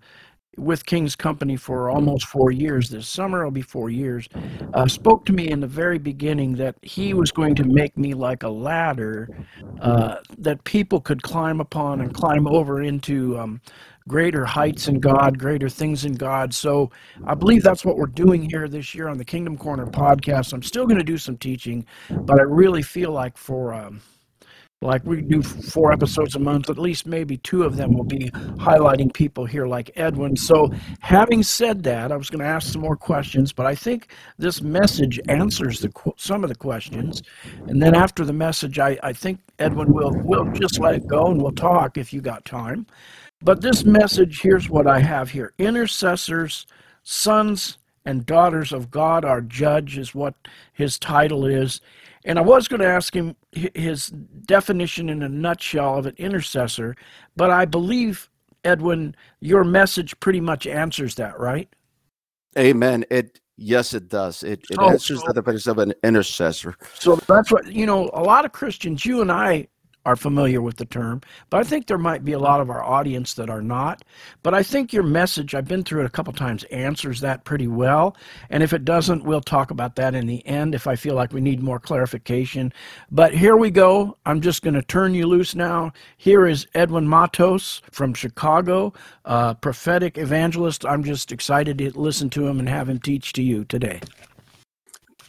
with 0.56 0.86
King's 0.86 1.16
Company 1.16 1.56
for 1.56 1.90
almost 1.90 2.26
four 2.26 2.52
years. 2.52 2.88
This 2.88 3.08
summer 3.08 3.42
will 3.44 3.50
be 3.50 3.62
four 3.62 3.90
years. 3.90 4.28
Uh, 4.74 4.86
spoke 4.86 5.24
to 5.26 5.32
me 5.32 5.48
in 5.48 5.58
the 5.58 5.66
very 5.66 5.98
beginning 5.98 6.54
that 6.56 6.76
he 6.82 7.14
was 7.14 7.32
going 7.32 7.56
to 7.56 7.64
make 7.64 7.96
me 7.96 8.14
like 8.14 8.44
a 8.44 8.48
ladder 8.48 9.28
uh, 9.80 10.16
that 10.38 10.62
people 10.62 11.00
could 11.00 11.22
climb 11.22 11.60
upon 11.60 12.00
and 12.00 12.14
climb 12.14 12.46
over 12.46 12.82
into 12.82 13.38
um, 13.38 13.60
greater 14.08 14.44
heights 14.44 14.88
in 14.88 14.98
God, 14.98 15.38
greater 15.38 15.68
things 15.68 16.04
in 16.04 16.14
God. 16.14 16.52
So 16.52 16.90
I 17.26 17.34
believe 17.34 17.62
that's 17.62 17.84
what 17.84 17.96
we're 17.96 18.06
doing 18.06 18.48
here 18.48 18.66
this 18.66 18.94
year 18.94 19.08
on 19.08 19.18
the 19.18 19.24
Kingdom 19.24 19.56
Corner 19.56 19.86
podcast. 19.86 20.52
I'm 20.52 20.62
still 20.62 20.86
going 20.86 20.98
to 20.98 21.04
do 21.04 21.18
some 21.18 21.36
teaching, 21.36 21.86
but 22.10 22.40
I 22.40 22.42
really 22.42 22.82
feel 22.82 23.12
like 23.12 23.36
for 23.36 23.74
um, 23.74 24.00
like 24.80 25.04
we 25.04 25.20
do 25.20 25.42
four 25.42 25.92
episodes 25.92 26.36
a 26.36 26.38
month, 26.38 26.70
at 26.70 26.78
least 26.78 27.04
maybe 27.04 27.36
two 27.38 27.64
of 27.64 27.76
them 27.76 27.92
will 27.94 28.04
be 28.04 28.30
highlighting 28.30 29.12
people 29.12 29.44
here 29.44 29.66
like 29.66 29.90
Edwin. 29.96 30.36
So, 30.36 30.70
having 31.00 31.42
said 31.42 31.82
that, 31.82 32.12
I 32.12 32.16
was 32.16 32.30
going 32.30 32.40
to 32.40 32.46
ask 32.46 32.72
some 32.72 32.82
more 32.82 32.96
questions, 32.96 33.52
but 33.52 33.66
I 33.66 33.74
think 33.74 34.12
this 34.38 34.62
message 34.62 35.18
answers 35.28 35.80
the 35.80 35.92
some 36.16 36.44
of 36.44 36.48
the 36.48 36.54
questions. 36.54 37.22
And 37.66 37.82
then 37.82 37.96
after 37.96 38.24
the 38.24 38.32
message, 38.32 38.78
I, 38.78 38.96
I 39.02 39.12
think 39.12 39.40
Edwin 39.58 39.92
will 39.92 40.12
will 40.22 40.48
just 40.52 40.78
let 40.78 40.94
it 40.94 41.08
go 41.08 41.26
and 41.26 41.42
we'll 41.42 41.52
talk 41.52 41.98
if 41.98 42.12
you 42.12 42.20
got 42.20 42.44
time. 42.44 42.86
But 43.42 43.60
this 43.60 43.84
message, 43.84 44.40
here's 44.42 44.68
what 44.68 44.86
I 44.86 44.98
have 44.98 45.30
here 45.30 45.52
Intercessors, 45.58 46.66
sons 47.02 47.78
and 48.04 48.26
daughters 48.26 48.72
of 48.72 48.90
God, 48.90 49.24
our 49.24 49.40
judge, 49.40 49.98
is 49.98 50.14
what 50.14 50.34
his 50.72 50.98
title 50.98 51.44
is. 51.46 51.80
And 52.24 52.38
I 52.38 52.42
was 52.42 52.66
going 52.68 52.80
to 52.80 52.86
ask 52.86 53.14
him 53.14 53.36
his 53.52 54.08
definition 54.08 55.08
in 55.08 55.22
a 55.22 55.28
nutshell 55.28 55.98
of 55.98 56.06
an 56.06 56.14
intercessor, 56.18 56.96
but 57.36 57.50
I 57.50 57.64
believe, 57.64 58.28
Edwin, 58.64 59.14
your 59.40 59.62
message 59.64 60.18
pretty 60.20 60.40
much 60.40 60.66
answers 60.66 61.14
that, 61.16 61.38
right? 61.38 61.68
Amen. 62.58 63.04
It 63.10 63.40
Yes, 63.60 63.92
it 63.92 64.08
does. 64.08 64.44
It, 64.44 64.60
it 64.70 64.76
Oh, 64.78 64.90
answers 64.90 65.20
so- 65.20 65.26
the 65.26 65.34
defense 65.34 65.66
of 65.66 65.78
an 65.78 65.92
intercessor. 66.04 66.76
So 66.94 67.16
that's 67.16 67.50
what, 67.50 67.66
you 67.72 67.86
know, 67.86 68.08
a 68.14 68.22
lot 68.22 68.44
of 68.44 68.52
Christians, 68.52 69.04
you 69.04 69.20
and 69.20 69.32
I 69.32 69.66
are 70.08 70.16
familiar 70.16 70.62
with 70.62 70.78
the 70.78 70.86
term, 70.86 71.20
but 71.50 71.60
I 71.60 71.64
think 71.64 71.86
there 71.86 71.98
might 71.98 72.24
be 72.24 72.32
a 72.32 72.38
lot 72.38 72.62
of 72.62 72.70
our 72.70 72.82
audience 72.82 73.34
that 73.34 73.50
are 73.50 73.60
not. 73.60 74.02
But 74.42 74.54
I 74.54 74.62
think 74.62 74.90
your 74.90 75.02
message, 75.02 75.54
I've 75.54 75.68
been 75.68 75.84
through 75.84 76.00
it 76.00 76.06
a 76.06 76.10
couple 76.10 76.32
times, 76.32 76.64
answers 76.64 77.20
that 77.20 77.44
pretty 77.44 77.68
well. 77.68 78.16
And 78.48 78.62
if 78.62 78.72
it 78.72 78.86
doesn't, 78.86 79.24
we'll 79.24 79.42
talk 79.42 79.70
about 79.70 79.96
that 79.96 80.14
in 80.14 80.26
the 80.26 80.44
end 80.46 80.74
if 80.74 80.86
I 80.86 80.96
feel 80.96 81.14
like 81.14 81.34
we 81.34 81.42
need 81.42 81.62
more 81.62 81.78
clarification. 81.78 82.72
But 83.10 83.34
here 83.34 83.56
we 83.58 83.70
go. 83.70 84.16
I'm 84.24 84.40
just 84.40 84.62
going 84.62 84.74
to 84.74 84.82
turn 84.82 85.12
you 85.12 85.26
loose 85.26 85.54
now. 85.54 85.92
Here 86.16 86.46
is 86.46 86.66
Edwin 86.74 87.06
Matos 87.06 87.82
from 87.90 88.14
Chicago, 88.14 88.94
prophetic 89.60 90.16
evangelist. 90.16 90.86
I'm 90.86 91.04
just 91.04 91.32
excited 91.32 91.76
to 91.78 91.90
listen 92.00 92.30
to 92.30 92.46
him 92.46 92.58
and 92.60 92.68
have 92.68 92.88
him 92.88 92.98
teach 92.98 93.34
to 93.34 93.42
you 93.42 93.66
today. 93.66 94.00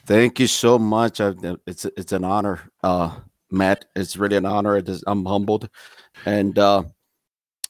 Thank 0.05 0.39
you 0.39 0.47
so 0.47 0.79
much. 0.79 1.19
It's 1.19 1.85
it's 1.85 2.13
an 2.13 2.23
honor, 2.23 2.61
uh, 2.81 3.17
Matt. 3.51 3.85
It's 3.95 4.17
really 4.17 4.37
an 4.37 4.45
honor. 4.45 4.77
Is, 4.77 5.03
I'm 5.07 5.25
humbled, 5.25 5.69
and 6.25 6.57
uh, 6.57 6.83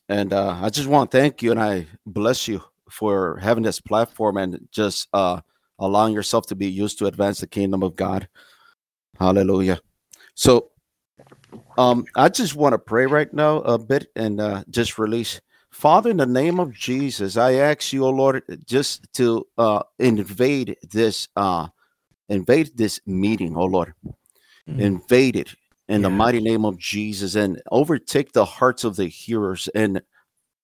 and 0.10 0.34
uh, 0.34 0.60
I 0.62 0.70
just 0.70 0.90
want 0.90 1.12
to 1.12 1.18
thank 1.18 1.44
you 1.44 1.52
and 1.52 1.62
I 1.62 1.86
bless 2.06 2.48
you 2.48 2.64
for 2.90 3.38
having 3.38 3.64
this 3.64 3.80
platform 3.80 4.38
and 4.38 4.68
just 4.72 5.08
uh, 5.14 5.40
allowing 5.78 6.14
yourself 6.14 6.48
to 6.48 6.56
be 6.56 6.70
used 6.70 6.98
to 7.00 7.06
advance 7.06 7.40
the 7.40 7.48
kingdom 7.48 7.84
of 7.84 7.96
God. 7.96 8.28
Hallelujah. 9.20 9.80
So, 10.34 10.72
um, 11.78 12.06
I 12.16 12.30
just 12.30 12.56
want 12.56 12.74
to 12.74 12.80
pray 12.80 13.06
right 13.06 13.32
now 13.32 13.58
a 13.60 13.78
bit 13.78 14.08
and 14.16 14.42
uh, 14.42 14.64
just 14.70 14.98
release. 14.98 15.40
Father, 15.70 16.10
in 16.10 16.18
the 16.18 16.26
name 16.26 16.60
of 16.60 16.74
Jesus, 16.74 17.38
I 17.38 17.54
ask 17.54 17.94
you, 17.94 18.06
oh 18.06 18.10
Lord, 18.10 18.44
just 18.66 19.12
to 19.14 19.46
uh, 19.60 19.84
invade 20.00 20.78
this 20.92 21.28
uh, 21.36 21.68
invade 22.30 22.76
this 22.76 23.00
meeting, 23.06 23.56
oh 23.56 23.66
Lord. 23.66 23.94
Mm. 24.68 24.80
Invade 24.80 25.36
it 25.36 25.56
in 25.90 26.04
the 26.04 26.10
mighty 26.10 26.40
name 26.40 26.66
of 26.66 26.78
Jesus 26.78 27.34
and 27.34 27.62
overtake 27.72 28.32
the 28.32 28.46
hearts 28.46 28.84
of 28.84 28.96
the 28.96 29.08
hearers. 29.08 29.68
And 29.74 30.02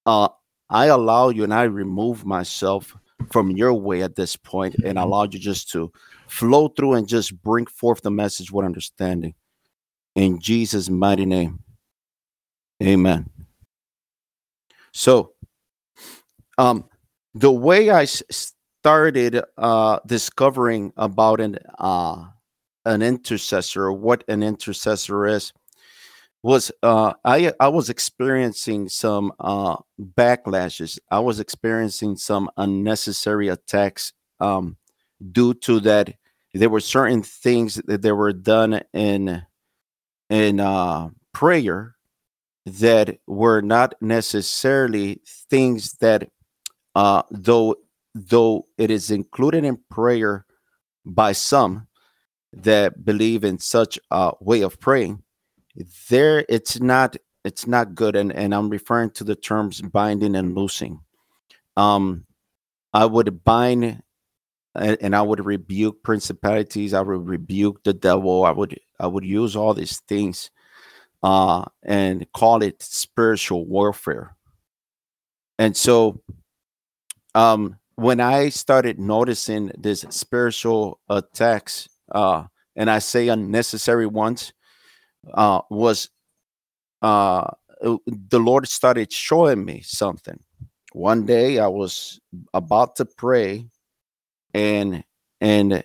uh, 0.05 0.29
I 0.69 0.85
allow 0.85 1.29
you 1.29 1.43
and 1.43 1.53
I 1.53 1.63
remove 1.63 2.25
myself 2.25 2.95
from 3.31 3.49
your 3.49 3.73
way 3.73 4.03
at 4.03 4.15
this 4.15 4.35
point 4.35 4.75
and 4.85 4.99
allow 4.99 5.23
you 5.23 5.39
just 5.39 5.71
to 5.71 5.91
flow 6.27 6.67
through 6.67 6.93
and 6.93 7.07
just 7.07 7.41
bring 7.41 7.65
forth 7.65 8.01
the 8.01 8.11
message 8.11 8.51
with 8.51 8.65
understanding. 8.65 9.33
In 10.15 10.39
Jesus' 10.39 10.89
mighty 10.89 11.25
name. 11.25 11.59
Amen. 12.83 13.27
So, 14.91 15.33
um, 16.59 16.85
the 17.33 17.51
way 17.51 17.89
I 17.89 18.05
started 18.05 19.41
uh, 19.57 19.99
discovering 20.05 20.93
about 20.95 21.41
an 21.41 21.57
uh, 21.79 22.25
an 22.85 23.01
intercessor, 23.01 23.91
what 23.91 24.23
an 24.27 24.43
intercessor 24.43 25.25
is, 25.25 25.53
was 26.43 26.71
uh, 26.83 27.13
I 27.23 27.51
I 27.59 27.69
was 27.69 27.89
experiencing 27.89 28.87
some 28.87 29.31
uh, 29.39 29.77
backlashes. 29.99 30.99
I 31.09 31.19
was 31.19 31.39
experiencing 31.39 32.17
some 32.17 32.51
unnecessary 32.57 33.47
attacks 33.47 34.13
um, 34.39 34.77
due 35.31 35.55
to 35.55 35.79
that. 35.81 36.13
There 36.53 36.69
were 36.69 36.81
certain 36.81 37.23
things 37.23 37.81
that 37.87 38.03
they 38.03 38.11
were 38.11 38.31
done 38.31 38.81
in 38.93 39.41
in 40.29 40.59
uh, 40.59 41.09
prayer 41.33 41.95
that 42.65 43.17
were 43.25 43.61
not 43.61 43.95
necessarily 43.99 45.21
things 45.49 45.93
that 45.93 46.29
uh, 46.93 47.23
though 47.31 47.75
though 48.13 48.67
it 48.77 48.91
is 48.91 49.09
included 49.09 49.65
in 49.65 49.79
prayer 49.89 50.45
by 51.05 51.31
some 51.31 51.87
that 52.53 53.03
believe 53.03 53.43
in 53.43 53.59
such 53.59 53.99
a 54.11 54.31
way 54.39 54.61
of 54.61 54.79
praying 54.79 55.21
there 56.09 56.45
it's 56.47 56.79
not 56.79 57.15
it's 57.43 57.67
not 57.67 57.95
good. 57.95 58.15
And, 58.15 58.31
and 58.33 58.53
i'm 58.55 58.69
referring 58.69 59.11
to 59.11 59.23
the 59.23 59.35
terms 59.35 59.81
binding 59.81 60.35
and 60.35 60.55
loosing. 60.55 60.99
Um 61.77 62.25
i 62.93 63.05
would 63.05 63.43
bind 63.43 64.01
and, 64.73 65.15
i 65.15 65.21
would 65.21 65.45
rebuke 65.45 66.03
principalities. 66.03 66.93
I 66.93 67.01
would 67.01 67.27
rebuke 67.27 67.83
the 67.83 67.93
devil. 67.93 68.45
I 68.45 68.51
would 68.51 68.79
i 68.99 69.07
would 69.07 69.25
use 69.25 69.55
all 69.55 69.73
these 69.73 69.99
things 70.01 70.51
uh 71.23 71.65
and 71.83 72.25
call 72.33 72.63
it 72.63 72.81
spiritual 72.81 73.65
warfare. 73.65 74.35
And 75.59 75.75
so 75.75 76.21
um 77.33 77.77
when 77.95 78.19
i 78.19 78.49
started 78.49 78.99
noticing 78.99 79.71
this 79.77 80.05
spiritual 80.09 80.99
attacks 81.09 81.87
uh 82.15 82.43
and 82.75 82.89
i 82.89 82.97
say 82.97 83.27
unnecessary 83.27 84.07
ones 84.07 84.53
uh 85.35 85.61
was 85.69 86.09
uh 87.03 87.47
uh, 87.83 87.97
the 88.07 88.39
lord 88.39 88.67
started 88.67 89.11
showing 89.11 89.63
me 89.65 89.81
something. 89.81 90.39
One 90.93 91.25
day 91.25 91.59
i 91.59 91.67
was 91.67 92.19
about 92.53 92.95
to 92.95 93.05
pray 93.05 93.67
and 94.53 95.03
and 95.41 95.83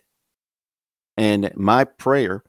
and 1.17 1.51
my 1.57 1.83
prayer 1.85 2.45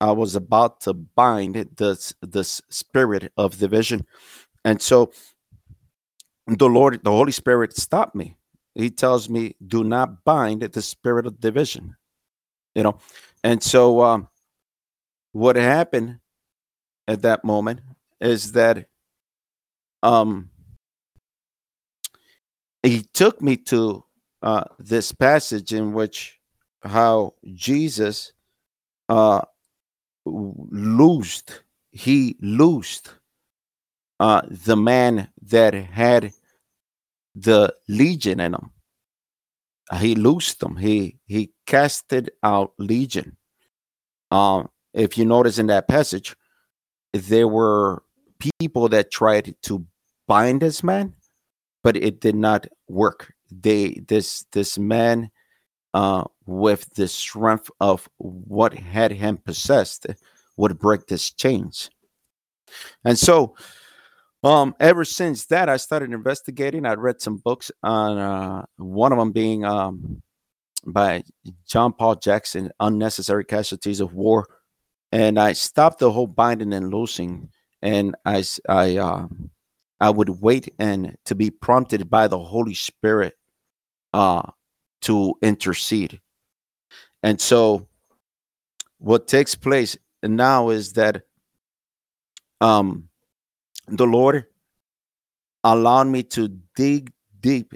i 0.00 0.12
was 0.12 0.36
about 0.36 0.82
to 0.82 0.92
bind 0.92 1.54
the 1.54 2.14
the 2.20 2.44
spirit 2.44 3.32
of 3.38 3.58
division 3.58 4.06
and 4.64 4.82
so 4.82 5.10
the 6.46 6.68
lord 6.68 7.00
the 7.02 7.10
holy 7.10 7.32
spirit 7.32 7.74
stopped 7.76 8.14
me. 8.14 8.36
He 8.74 8.90
tells 8.90 9.28
me 9.28 9.56
do 9.66 9.82
not 9.84 10.24
bind 10.24 10.60
the 10.62 10.82
spirit 10.82 11.26
of 11.26 11.40
division 11.40 11.96
you 12.74 12.82
know? 12.82 12.98
And 13.44 13.62
so 13.62 14.02
um 14.02 14.28
what 15.32 15.56
happened 15.56 16.18
at 17.08 17.22
that 17.22 17.44
moment 17.44 17.80
is 18.20 18.52
that 18.52 18.86
um 20.02 20.50
he 22.82 23.02
took 23.02 23.40
me 23.40 23.56
to 23.56 24.04
uh 24.42 24.64
this 24.78 25.12
passage 25.12 25.72
in 25.72 25.92
which 25.92 26.38
how 26.82 27.34
jesus 27.54 28.32
uh 29.08 29.40
loosed 30.24 31.62
he 31.92 32.36
loosed 32.40 33.14
uh 34.20 34.42
the 34.50 34.76
man 34.76 35.28
that 35.40 35.74
had 35.74 36.32
the 37.34 37.72
legion 37.88 38.40
in 38.40 38.54
him 38.54 38.71
he 39.98 40.14
loosed 40.14 40.60
them. 40.60 40.76
He 40.76 41.18
he 41.26 41.52
casted 41.66 42.30
out 42.42 42.72
legion. 42.78 43.36
Um 44.30 44.68
if 44.94 45.16
you 45.16 45.24
notice 45.24 45.58
in 45.58 45.66
that 45.68 45.88
passage 45.88 46.36
there 47.12 47.48
were 47.48 48.02
people 48.58 48.88
that 48.88 49.10
tried 49.10 49.54
to 49.62 49.86
bind 50.26 50.60
this 50.60 50.82
man 50.82 51.14
but 51.82 51.96
it 51.96 52.20
did 52.20 52.34
not 52.34 52.66
work. 52.88 53.32
They 53.50 54.02
this 54.08 54.46
this 54.52 54.78
man 54.78 55.30
uh 55.94 56.24
with 56.46 56.88
the 56.94 57.08
strength 57.08 57.70
of 57.80 58.08
what 58.18 58.74
had 58.74 59.12
him 59.12 59.36
possessed 59.36 60.06
would 60.56 60.78
break 60.78 61.06
this 61.06 61.30
chains. 61.30 61.90
And 63.04 63.18
so 63.18 63.54
um 64.44 64.74
ever 64.80 65.04
since 65.04 65.46
that 65.46 65.68
i 65.68 65.76
started 65.76 66.12
investigating. 66.12 66.84
I 66.86 66.94
read 66.94 67.20
some 67.20 67.36
books 67.38 67.70
on 67.82 68.18
uh 68.18 68.64
one 68.76 69.12
of 69.12 69.18
them 69.18 69.32
being 69.32 69.64
um 69.64 70.22
by 70.84 71.22
john 71.66 71.92
paul 71.92 72.16
jackson 72.16 72.70
unnecessary 72.80 73.44
casualties 73.44 74.00
of 74.00 74.14
war. 74.14 74.46
And 75.12 75.38
i 75.38 75.52
stopped 75.52 76.00
the 76.00 76.10
whole 76.10 76.26
binding 76.26 76.72
and 76.72 76.92
loosing 76.92 77.50
and 77.82 78.14
I 78.24 78.44
I 78.68 78.96
um 78.96 79.50
i 80.00 80.10
would 80.10 80.28
wait 80.40 80.72
and 80.78 81.16
to 81.26 81.34
be 81.34 81.50
prompted 81.50 82.10
by 82.10 82.28
the 82.28 82.38
holy 82.38 82.74
spirit 82.74 83.34
uh 84.12 84.42
to 85.02 85.34
intercede. 85.42 86.20
And 87.22 87.40
so 87.40 87.88
what 88.98 89.26
takes 89.28 89.54
place 89.54 89.96
now 90.22 90.70
is 90.70 90.92
that 90.94 91.22
um 92.60 93.08
the 93.98 94.06
lord 94.06 94.46
allowed 95.64 96.08
me 96.08 96.22
to 96.22 96.48
dig 96.74 97.12
deep. 97.40 97.74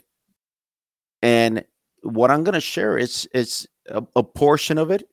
And 1.23 1.65
what 2.03 2.31
i'm 2.31 2.45
going 2.45 2.55
to 2.55 2.61
share 2.61 2.99
is 2.99 3.29
is 3.35 3.67
a, 3.89 4.03
a 4.15 4.23
portion 4.23 4.79
of 4.79 4.91
it 4.91 5.09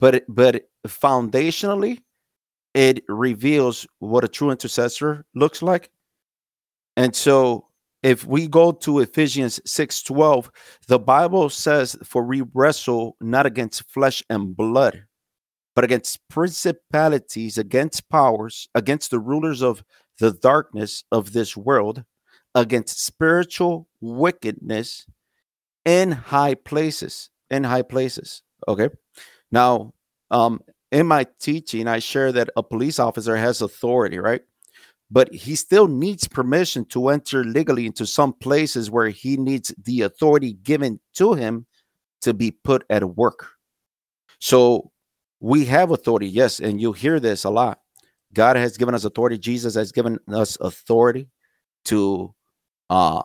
but 0.00 0.24
but 0.28 0.68
foundationally 0.86 1.98
it 2.74 3.02
reveals 3.08 3.86
what 3.98 4.24
a 4.24 4.28
true 4.28 4.50
intercessor 4.50 5.24
looks 5.34 5.62
like. 5.62 5.90
And 6.96 7.14
so 7.14 7.66
if 8.02 8.24
we 8.24 8.46
go 8.46 8.70
to 8.70 9.00
ephesians 9.00 9.60
6 9.66 10.02
12 10.02 10.50
the 10.86 10.98
bible 10.98 11.50
says 11.50 11.96
for 12.04 12.22
we 12.22 12.42
wrestle 12.54 13.16
not 13.20 13.44
against 13.44 13.90
flesh 13.90 14.22
and 14.30 14.56
blood 14.56 15.04
but 15.74 15.84
against 15.84 16.20
principalities 16.28 17.58
against 17.58 18.08
powers 18.08 18.68
against 18.76 19.10
the 19.10 19.18
rulers 19.18 19.62
of 19.62 19.82
the 20.18 20.32
darkness 20.32 21.04
of 21.12 21.32
this 21.32 21.56
world 21.56 22.04
against 22.54 23.04
spiritual 23.04 23.88
wickedness 24.00 25.06
in 25.84 26.12
high 26.12 26.54
places. 26.54 27.30
In 27.50 27.64
high 27.64 27.82
places. 27.82 28.42
Okay. 28.66 28.88
Now, 29.50 29.94
um, 30.30 30.60
in 30.90 31.06
my 31.06 31.26
teaching, 31.40 31.86
I 31.86 31.98
share 31.98 32.32
that 32.32 32.50
a 32.56 32.62
police 32.62 32.98
officer 32.98 33.36
has 33.36 33.62
authority, 33.62 34.18
right? 34.18 34.42
But 35.10 35.32
he 35.32 35.54
still 35.54 35.88
needs 35.88 36.28
permission 36.28 36.84
to 36.86 37.08
enter 37.08 37.44
legally 37.44 37.86
into 37.86 38.06
some 38.06 38.32
places 38.34 38.90
where 38.90 39.08
he 39.08 39.36
needs 39.36 39.74
the 39.82 40.02
authority 40.02 40.54
given 40.54 41.00
to 41.14 41.34
him 41.34 41.66
to 42.22 42.34
be 42.34 42.50
put 42.50 42.84
at 42.90 43.16
work. 43.16 43.48
So 44.40 44.90
we 45.40 45.64
have 45.66 45.90
authority, 45.90 46.28
yes, 46.28 46.60
and 46.60 46.80
you 46.80 46.92
hear 46.92 47.20
this 47.20 47.44
a 47.44 47.50
lot. 47.50 47.80
God 48.34 48.56
has 48.56 48.76
given 48.76 48.94
us 48.94 49.04
authority. 49.04 49.38
Jesus 49.38 49.74
has 49.74 49.92
given 49.92 50.18
us 50.28 50.56
authority 50.60 51.28
to 51.86 52.34
uh, 52.90 53.22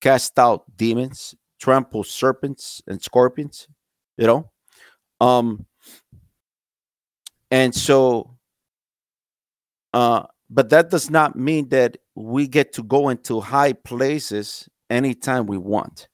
cast 0.00 0.38
out 0.38 0.64
demons, 0.76 1.34
trample 1.60 2.04
serpents 2.04 2.82
and 2.86 3.00
scorpions. 3.02 3.68
You 4.16 4.26
know, 4.26 4.50
um, 5.20 5.64
and 7.50 7.74
so, 7.74 8.36
uh, 9.94 10.24
but 10.50 10.70
that 10.70 10.90
does 10.90 11.10
not 11.10 11.36
mean 11.36 11.68
that 11.70 11.96
we 12.14 12.46
get 12.46 12.72
to 12.74 12.82
go 12.82 13.08
into 13.08 13.40
high 13.40 13.72
places 13.72 14.68
anytime 14.90 15.46
we 15.46 15.58
want 15.58 16.08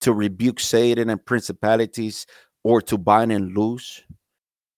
to 0.00 0.12
rebuke 0.12 0.60
Satan 0.60 1.10
and 1.10 1.24
principalities 1.24 2.26
or 2.64 2.82
to 2.82 2.98
bind 2.98 3.32
and 3.32 3.56
loose. 3.56 4.02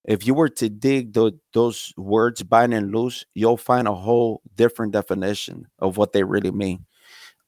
If 0.05 0.27
you 0.27 0.35
were 0.35 0.49
to 0.49 0.69
dig 0.69 1.13
the, 1.13 1.39
those 1.53 1.93
words, 1.97 2.43
bind 2.43 2.73
and 2.75 2.93
loose, 2.93 3.25
you'll 3.35 3.57
find 3.57 3.87
a 3.87 3.95
whole 3.95 4.43
different 4.55 4.93
definition 4.93 5.67
of 5.79 5.97
what 5.97 6.13
they 6.13 6.25
really 6.25 6.51
mean 6.51 6.87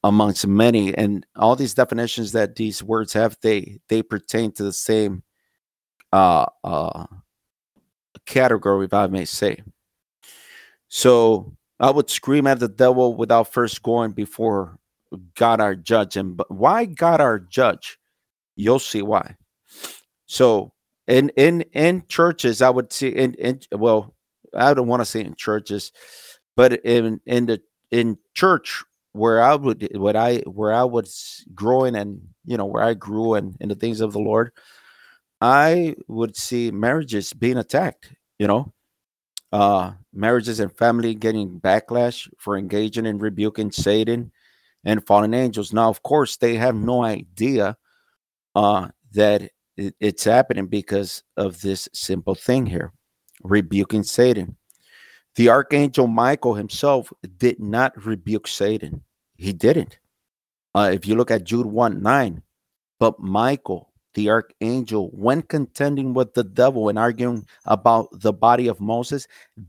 amongst 0.05 0.47
many. 0.47 0.95
And 0.95 1.25
all 1.37 1.57
these 1.57 1.75
definitions 1.75 2.33
that 2.33 2.57
these 2.57 2.83
words 2.83 3.13
have, 3.15 3.39
they 3.43 3.79
they 3.89 4.03
pertain 4.03 4.53
to 4.53 4.65
the 4.65 4.73
same 4.73 5.23
uh, 6.13 6.47
uh, 6.63 7.07
category, 8.27 8.85
if 8.85 8.95
I 8.95 9.07
may 9.07 9.25
say. 9.25 9.63
So 10.89 11.57
I 11.81 11.91
would 11.91 12.11
scream 12.11 12.47
at 12.47 12.61
the 12.61 12.69
devil 12.69 13.17
without 13.17 13.53
first 13.53 13.83
going 13.83 14.13
before 14.13 14.79
God 15.37 15.61
our 15.61 15.75
judge. 15.75 16.17
And 16.17 16.41
why 16.49 16.85
God 16.85 17.21
our 17.21 17.39
judge? 17.39 17.99
You'll 18.57 18.79
see 18.79 19.03
why. 19.03 19.37
So 20.27 20.72
in 21.07 21.31
in 21.37 21.63
in 21.73 22.05
churches, 22.09 22.63
I 22.63 22.71
would 22.71 22.93
see 22.93 23.09
in, 23.09 23.35
in 23.35 23.61
well, 23.73 24.15
I 24.55 24.75
don't 24.75 24.89
want 24.89 25.01
to 25.01 25.07
say 25.07 25.21
in 25.21 25.35
churches, 25.35 25.93
but 26.57 26.85
in 26.85 27.21
in 27.27 27.47
the 27.47 27.61
in 27.91 28.19
church 28.35 28.85
where 29.13 29.43
I 29.43 29.55
would 29.55 29.89
what 29.95 30.17
I 30.17 30.39
where 30.41 30.73
I 30.73 30.85
was 30.85 31.45
growing 31.55 31.95
and 31.97 32.21
you 32.45 32.57
know 32.57 32.67
where 32.67 32.83
I 32.83 32.95
grew 32.95 33.35
and 33.35 33.57
in 33.61 33.69
the 33.69 33.75
things 33.75 34.01
of 34.01 34.13
the 34.13 34.21
Lord, 34.21 34.53
I 35.41 35.97
would 36.09 36.37
see 36.37 36.71
marriages 36.71 37.33
being 37.33 37.59
attacked, 37.59 38.11
you 38.39 38.47
know, 38.47 38.73
uh, 39.53 39.93
marriages 40.13 40.61
and 40.61 40.77
family 40.77 41.15
getting 41.15 41.61
backlash 41.61 42.29
for 42.39 42.57
engaging 42.57 43.07
in 43.07 43.19
rebuking 43.19 43.73
Satan 43.73 44.33
and 44.85 45.07
fallen 45.07 45.35
angels. 45.35 45.73
Now, 45.73 45.89
of 45.89 46.03
course, 46.03 46.37
they 46.37 46.57
have 46.57 46.75
no 46.75 47.05
idea 47.05 47.77
uh, 48.55 48.89
that 49.13 49.51
it, 49.77 49.95
it's 50.01 50.25
happening 50.25 50.67
because 50.67 51.23
of 51.37 51.61
this 51.61 51.89
simple 51.93 52.35
thing 52.35 52.67
here 52.67 52.93
rebuking 53.43 54.03
Satan. 54.03 54.57
The 55.37 55.49
archangel 55.49 56.07
Michael 56.07 56.55
himself 56.55 57.13
did 57.39 57.59
not 57.59 58.05
rebuke 58.05 58.47
Satan, 58.47 59.03
he 59.37 59.53
didn't. 59.53 59.99
Uh, 60.75 60.91
if 60.93 61.07
you 61.07 61.15
look 61.15 61.31
at 61.31 61.45
Jude 61.45 61.67
1 61.67 62.03
9, 62.03 62.43
but 62.99 63.19
Michael 63.19 63.93
the 64.15 64.29
archangel, 64.31 65.11
when 65.13 65.43
contending 65.43 66.15
with 66.15 66.35
the 66.35 66.45
devil 66.45 66.89
and 66.89 66.99
arguing 66.99 67.47
about 67.65 68.09
the 68.13 68.33
body 68.33 68.69
of 68.69 68.81
Moses, 68.81 69.27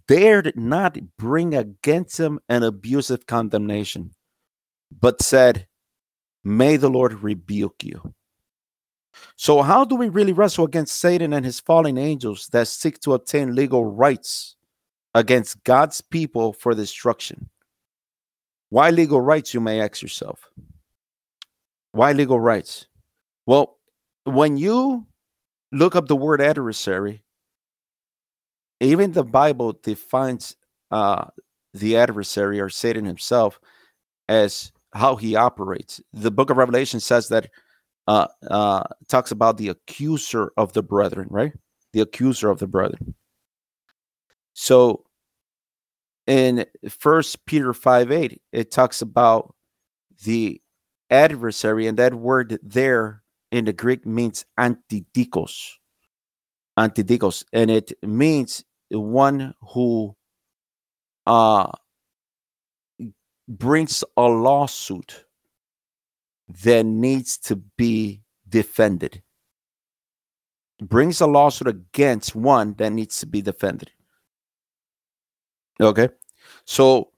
dared 0.08 0.54
not 0.56 0.98
bring 1.18 1.56
against 1.56 2.20
him 2.20 2.40
an 2.50 2.64
abusive 2.64 3.26
condemnation, 3.26 4.12
but 4.92 5.22
said, 5.22 5.68
May 6.44 6.76
the 6.76 6.90
Lord 6.90 7.24
rebuke 7.24 7.84
you. 7.84 8.14
So, 9.36 9.62
how 9.62 9.86
do 9.86 9.96
we 9.96 10.10
really 10.10 10.34
wrestle 10.34 10.66
against 10.66 11.00
Satan 11.00 11.34
and 11.34 11.46
his 11.46 11.60
fallen 11.60 11.98
angels 11.98 12.48
that 12.52 12.68
seek 12.68 13.00
to 13.02 13.14
obtain 13.14 13.56
legal 13.56 13.86
rights 13.86 14.56
against 15.14 15.64
God's 15.64 16.02
people 16.02 16.54
for 16.54 16.74
destruction? 16.74 17.50
Why 18.70 18.90
legal 18.90 19.22
rights, 19.22 19.54
you 19.54 19.60
may 19.60 19.82
ask 19.82 20.02
yourself? 20.02 20.50
Why 21.92 22.12
legal 22.12 22.40
rights? 22.40 22.88
Well, 23.46 23.78
when 24.24 24.58
you 24.58 25.06
look 25.72 25.96
up 25.96 26.08
the 26.08 26.16
word 26.16 26.42
adversary, 26.42 27.22
even 28.80 29.12
the 29.12 29.24
Bible 29.24 29.78
defines 29.84 30.56
uh, 30.92 31.26
the 31.74 31.98
adversary 31.98 32.60
or 32.60 32.70
Satan 32.70 33.06
himself 33.06 33.60
as 34.28 34.72
how 34.94 35.16
he 35.16 35.36
operates. 35.36 36.02
The 36.14 36.32
book 36.32 36.50
of 36.50 36.58
Revelation 36.58 37.00
says 37.00 37.28
that 37.30 37.50
uh, 38.08 38.28
uh, 38.50 38.84
talks 39.08 39.32
about 39.32 39.58
the 39.58 39.70
accuser 39.70 40.52
of 40.58 40.74
the 40.74 40.84
brethren, 40.84 41.28
right? 41.30 41.54
The 41.94 42.02
accuser 42.02 42.50
of 42.50 42.60
the 42.60 42.68
brethren. 42.68 43.16
So 44.54 45.06
in 46.28 46.66
First 46.90 47.46
Peter 47.46 47.74
5 47.74 48.12
8, 48.12 48.42
it 48.52 48.72
talks 48.72 49.02
about 49.02 49.56
the 50.24 50.62
adversary, 51.10 51.88
and 51.88 51.98
that 51.98 52.14
word 52.14 52.60
there 52.64 53.24
in 53.52 53.66
the 53.66 53.74
Greek 53.74 54.06
means 54.06 54.46
antidikos. 54.60 55.74
Antidikos. 56.78 57.44
And 57.54 57.70
it 57.70 57.94
means 58.02 58.64
one 58.90 59.54
who 59.74 60.16
uh, 61.26 61.72
brings 63.48 64.04
a 64.18 64.24
lawsuit 64.24 65.26
that 66.64 66.86
needs 66.86 67.38
to 67.40 67.56
be 67.56 68.22
defended. 68.48 69.22
Brings 70.82 71.22
a 71.22 71.28
lawsuit 71.28 71.68
against 71.68 72.36
one 72.36 72.74
that 72.76 72.92
needs 72.92 73.20
to 73.20 73.26
be 73.26 73.42
defended. 73.42 73.92
Okay. 75.80 76.10
So 76.66 77.12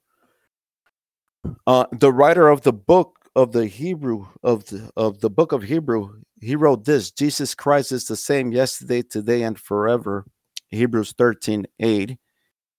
uh, 1.68 1.86
the 1.92 2.12
writer 2.12 2.48
of 2.48 2.62
the 2.62 2.74
book 2.74 3.30
of 3.36 3.52
the 3.52 3.68
Hebrew 3.68 4.28
of 4.44 4.66
the 4.66 4.90
of 4.96 5.20
the 5.20 5.30
book 5.30 5.52
of 5.52 5.64
Hebrew, 5.64 6.22
he 6.42 6.56
wrote 6.56 6.86
this 6.86 7.12
Jesus 7.12 7.56
Christ 7.56 7.92
is 7.92 8.06
the 8.06 8.16
same 8.16 8.52
yesterday, 8.52 9.02
today, 9.02 9.44
and 9.44 9.60
forever. 9.60 10.26
Hebrews 10.70 11.14
13, 11.18 11.66
8. 11.80 12.18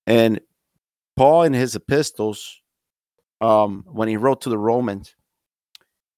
And 0.06 0.40
Paul 1.16 1.44
in 1.44 1.52
his 1.52 1.74
epistles, 1.74 2.60
um, 3.40 3.84
when 3.86 4.08
he 4.08 4.16
wrote 4.16 4.42
to 4.42 4.50
the 4.50 4.58
Romans, 4.58 5.14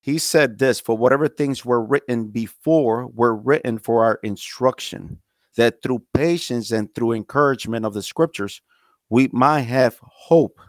he 0.00 0.18
said 0.18 0.58
this 0.58 0.80
for 0.80 0.96
whatever 0.96 1.28
things 1.28 1.64
were 1.64 1.84
written 1.84 2.28
before 2.28 3.08
were 3.08 3.34
written 3.34 3.78
for 3.78 4.04
our 4.04 4.20
instruction, 4.22 5.20
that 5.56 5.82
through 5.82 6.02
patience 6.14 6.70
and 6.70 6.94
through 6.94 7.12
encouragement 7.12 7.84
of 7.84 7.94
the 7.94 8.02
scriptures, 8.02 8.62
we 9.10 9.28
might 9.32 9.62
have 9.62 9.98
hope. 10.02 10.60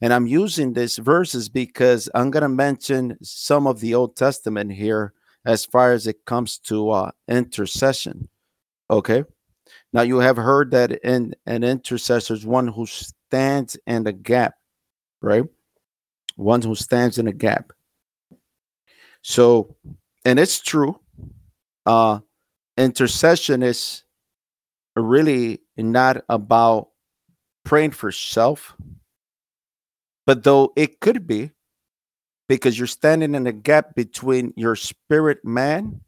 And 0.00 0.12
I'm 0.12 0.26
using 0.26 0.72
these 0.72 0.98
verses 0.98 1.48
because 1.48 2.08
I'm 2.14 2.30
going 2.30 2.42
to 2.42 2.48
mention 2.48 3.16
some 3.22 3.66
of 3.66 3.80
the 3.80 3.94
Old 3.94 4.16
Testament 4.16 4.72
here 4.72 5.12
as 5.44 5.64
far 5.64 5.92
as 5.92 6.06
it 6.06 6.24
comes 6.26 6.58
to 6.58 6.90
uh, 6.90 7.10
intercession. 7.28 8.28
Okay. 8.90 9.24
Now 9.92 10.02
you 10.02 10.18
have 10.18 10.36
heard 10.36 10.70
that 10.72 10.92
in 11.04 11.34
an 11.46 11.64
intercessor 11.64 12.34
is 12.34 12.44
one 12.46 12.68
who 12.68 12.86
stands 12.86 13.76
in 13.86 14.04
the 14.04 14.12
gap, 14.12 14.54
right? 15.20 15.44
One 16.36 16.62
who 16.62 16.74
stands 16.74 17.18
in 17.18 17.26
a 17.26 17.32
gap. 17.32 17.72
So, 19.22 19.76
and 20.24 20.38
it's 20.38 20.60
true. 20.60 20.98
Uh, 21.86 22.20
intercession 22.76 23.62
is 23.62 24.04
really 24.96 25.60
not 25.76 26.24
about 26.28 26.88
praying 27.64 27.92
for 27.92 28.12
self, 28.12 28.74
but 30.26 30.42
though 30.42 30.72
it 30.76 31.00
could 31.00 31.26
be, 31.26 31.52
because 32.48 32.78
you're 32.78 32.86
standing 32.86 33.34
in 33.34 33.46
a 33.46 33.52
gap 33.52 33.94
between 33.94 34.52
your 34.56 34.74
spirit 34.76 35.44
man 35.44 36.00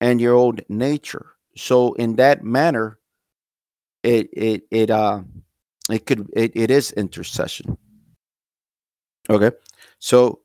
and 0.00 0.20
your 0.20 0.34
old 0.34 0.60
nature. 0.68 1.26
So 1.56 1.92
in 1.94 2.16
that 2.16 2.42
manner, 2.42 2.98
it 4.02 4.28
it 4.32 4.62
it 4.70 4.90
uh 4.90 5.22
it 5.90 6.06
could 6.06 6.28
it, 6.34 6.52
it 6.54 6.70
is 6.70 6.92
intercession. 6.92 7.76
Okay. 9.28 9.52
So 9.98 10.40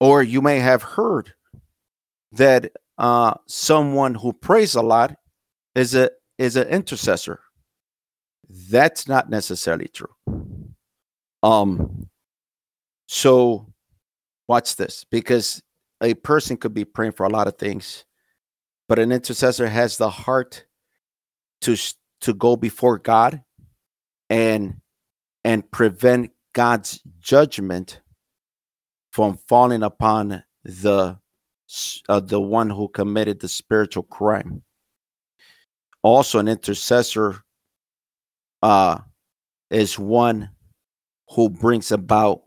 or 0.00 0.22
you 0.22 0.40
may 0.40 0.58
have 0.58 0.82
heard 0.82 1.32
that 2.32 2.72
uh 2.98 3.34
someone 3.46 4.14
who 4.14 4.32
prays 4.32 4.74
a 4.74 4.82
lot 4.82 5.16
is 5.74 5.94
a 5.94 6.10
is 6.38 6.56
an 6.56 6.68
intercessor. 6.68 7.40
That's 8.70 9.08
not 9.08 9.28
necessarily 9.28 9.88
true. 9.88 10.14
Um, 11.42 12.08
so 13.06 13.72
watch 14.46 14.76
this 14.76 15.04
because 15.10 15.62
a 16.02 16.14
person 16.14 16.56
could 16.56 16.74
be 16.74 16.84
praying 16.84 17.12
for 17.12 17.26
a 17.26 17.30
lot 17.30 17.48
of 17.48 17.58
things, 17.58 18.04
but 18.88 18.98
an 18.98 19.12
intercessor 19.12 19.68
has 19.68 19.96
the 19.96 20.10
heart 20.10 20.64
to 21.62 21.76
to 22.20 22.34
go 22.34 22.56
before 22.56 22.98
God 22.98 23.42
and 24.30 24.80
and 25.44 25.68
prevent 25.70 26.30
God's 26.52 27.00
judgment 27.20 28.00
from 29.18 29.36
falling 29.48 29.82
upon 29.82 30.44
the 30.62 31.18
uh, 32.08 32.20
the 32.20 32.40
one 32.40 32.70
who 32.70 32.86
committed 32.86 33.40
the 33.40 33.48
spiritual 33.48 34.04
crime. 34.04 34.62
Also, 36.04 36.38
an 36.38 36.46
intercessor 36.46 37.42
uh, 38.62 38.96
is 39.72 39.98
one 39.98 40.48
who 41.30 41.50
brings 41.50 41.90
about 41.90 42.42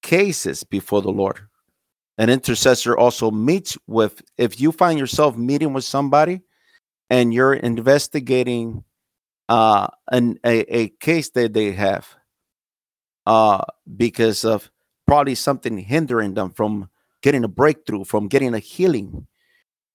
cases 0.00 0.62
before 0.62 1.02
the 1.02 1.10
Lord. 1.10 1.40
An 2.18 2.30
intercessor 2.30 2.96
also 2.96 3.32
meets 3.32 3.76
with, 3.88 4.22
if 4.36 4.60
you 4.60 4.70
find 4.70 4.96
yourself 4.96 5.36
meeting 5.36 5.72
with 5.72 5.82
somebody 5.82 6.40
and 7.10 7.34
you're 7.34 7.54
investigating 7.54 8.84
uh, 9.48 9.88
an, 10.12 10.38
a, 10.44 10.60
a 10.72 10.88
case 11.00 11.30
that 11.30 11.52
they 11.52 11.72
have 11.72 12.06
uh, 13.26 13.64
because 13.96 14.44
of 14.44 14.70
probably 15.08 15.34
something 15.34 15.78
hindering 15.78 16.34
them 16.34 16.50
from 16.50 16.88
getting 17.22 17.42
a 17.42 17.48
breakthrough, 17.48 18.04
from 18.04 18.28
getting 18.28 18.54
a 18.54 18.58
healing, 18.58 19.26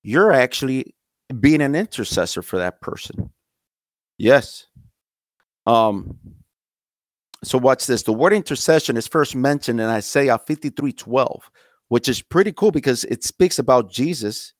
you're 0.02 0.34
actually 0.34 0.96
being 1.40 1.62
an 1.62 1.76
intercessor 1.76 2.42
for 2.42 2.58
that 2.58 2.82
person. 2.82 3.30
Yes. 4.18 4.66
Um, 5.68 6.18
so 7.44 7.60
watch 7.60 7.86
this. 7.86 8.04
The 8.04 8.12
word 8.12 8.34
intercession 8.34 8.98
is 8.98 9.08
first 9.08 9.36
mentioned 9.36 9.80
in 9.80 9.88
Isaiah 9.88 10.40
53 10.40 10.92
12, 10.92 11.50
which 11.90 12.10
is 12.10 12.22
pretty 12.22 12.52
cool 12.52 12.72
because 12.72 13.04
it 13.06 13.24
speaks 13.24 13.60
about 13.60 13.92
Jesus. 13.92 14.54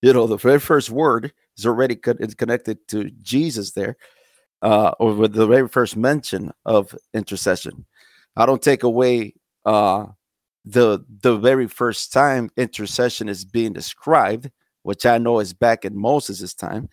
You 0.00 0.14
know, 0.14 0.26
the 0.26 0.38
very 0.38 0.60
first 0.60 0.88
word 0.88 1.30
is 1.58 1.66
already 1.66 2.00
is 2.20 2.34
connected 2.34 2.88
to 2.88 3.10
Jesus 3.22 3.72
there, 3.72 3.96
uh, 4.62 4.92
or 4.98 5.14
with 5.14 5.34
the 5.34 5.46
very 5.46 5.68
first 5.68 5.94
mention 5.94 6.52
of 6.64 6.94
intercession. 7.12 7.84
I 8.36 8.46
don't 8.46 8.62
take 8.62 8.82
away 8.82 9.34
uh, 9.64 10.06
the 10.64 11.04
the 11.22 11.36
very 11.36 11.66
first 11.66 12.12
time 12.12 12.50
intercession 12.56 13.28
is 13.28 13.44
being 13.44 13.72
described, 13.72 14.50
which 14.82 15.06
I 15.06 15.18
know 15.18 15.40
is 15.40 15.52
back 15.52 15.84
in 15.84 15.96
Moses' 15.96 16.54
time. 16.54 16.88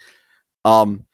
Um, 0.65 1.05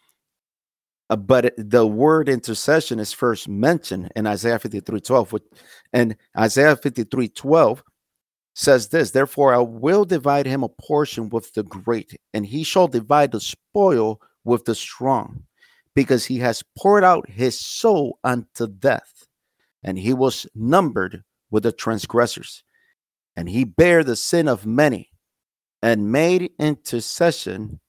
uh, 1.10 1.16
but 1.16 1.54
the 1.58 1.86
word 1.86 2.30
intercession 2.30 3.00
is 3.00 3.14
first 3.14 3.48
mentioned 3.48 4.12
in 4.16 4.26
Isaiah 4.26 4.60
53 4.60 5.00
12. 5.00 5.32
Which, 5.34 5.44
and 5.92 6.16
Isaiah 6.38 6.76
53 6.76 7.30
12 7.30 7.84
says 8.56 8.90
this 8.90 9.12
Therefore, 9.12 9.54
I 9.54 9.60
will 9.60 10.06
divide 10.06 10.46
him 10.46 10.64
a 10.64 10.70
portion 10.70 11.30
with 11.30 11.54
the 11.54 11.64
great, 11.64 12.20
and 12.34 12.46
he 12.46 12.64
shall 12.64 12.88
divide 12.88 13.32
the 13.32 13.42
spoil 13.42 14.22
with 14.44 14.66
the 14.66 14.76
strong, 14.76 15.44
because 15.96 16.26
he 16.26 16.38
has 16.40 16.64
poured 16.78 17.04
out 17.04 17.30
his 17.30 17.60
soul 17.60 18.20
unto 18.24 18.68
death, 18.68 19.28
and 19.84 19.98
he 19.98 20.14
was 20.14 20.48
numbered 20.56 21.24
with 21.54 21.62
the 21.62 21.72
transgressors. 21.72 22.64
And 23.36 23.48
he 23.48 23.64
bare 23.64 24.04
the 24.04 24.16
sin 24.16 24.48
of 24.48 24.66
many 24.66 25.12
and 25.84 26.12
made 26.12 26.52
intercession 26.58 27.80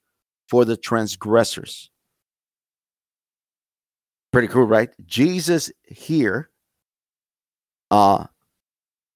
for 0.48 0.66
the 0.66 0.77
transgressors. 0.77 1.90
Pretty 4.33 4.48
cool, 4.48 4.66
right? 4.66 4.90
Jesus 5.07 5.72
here, 5.83 6.50
uh, 7.90 8.27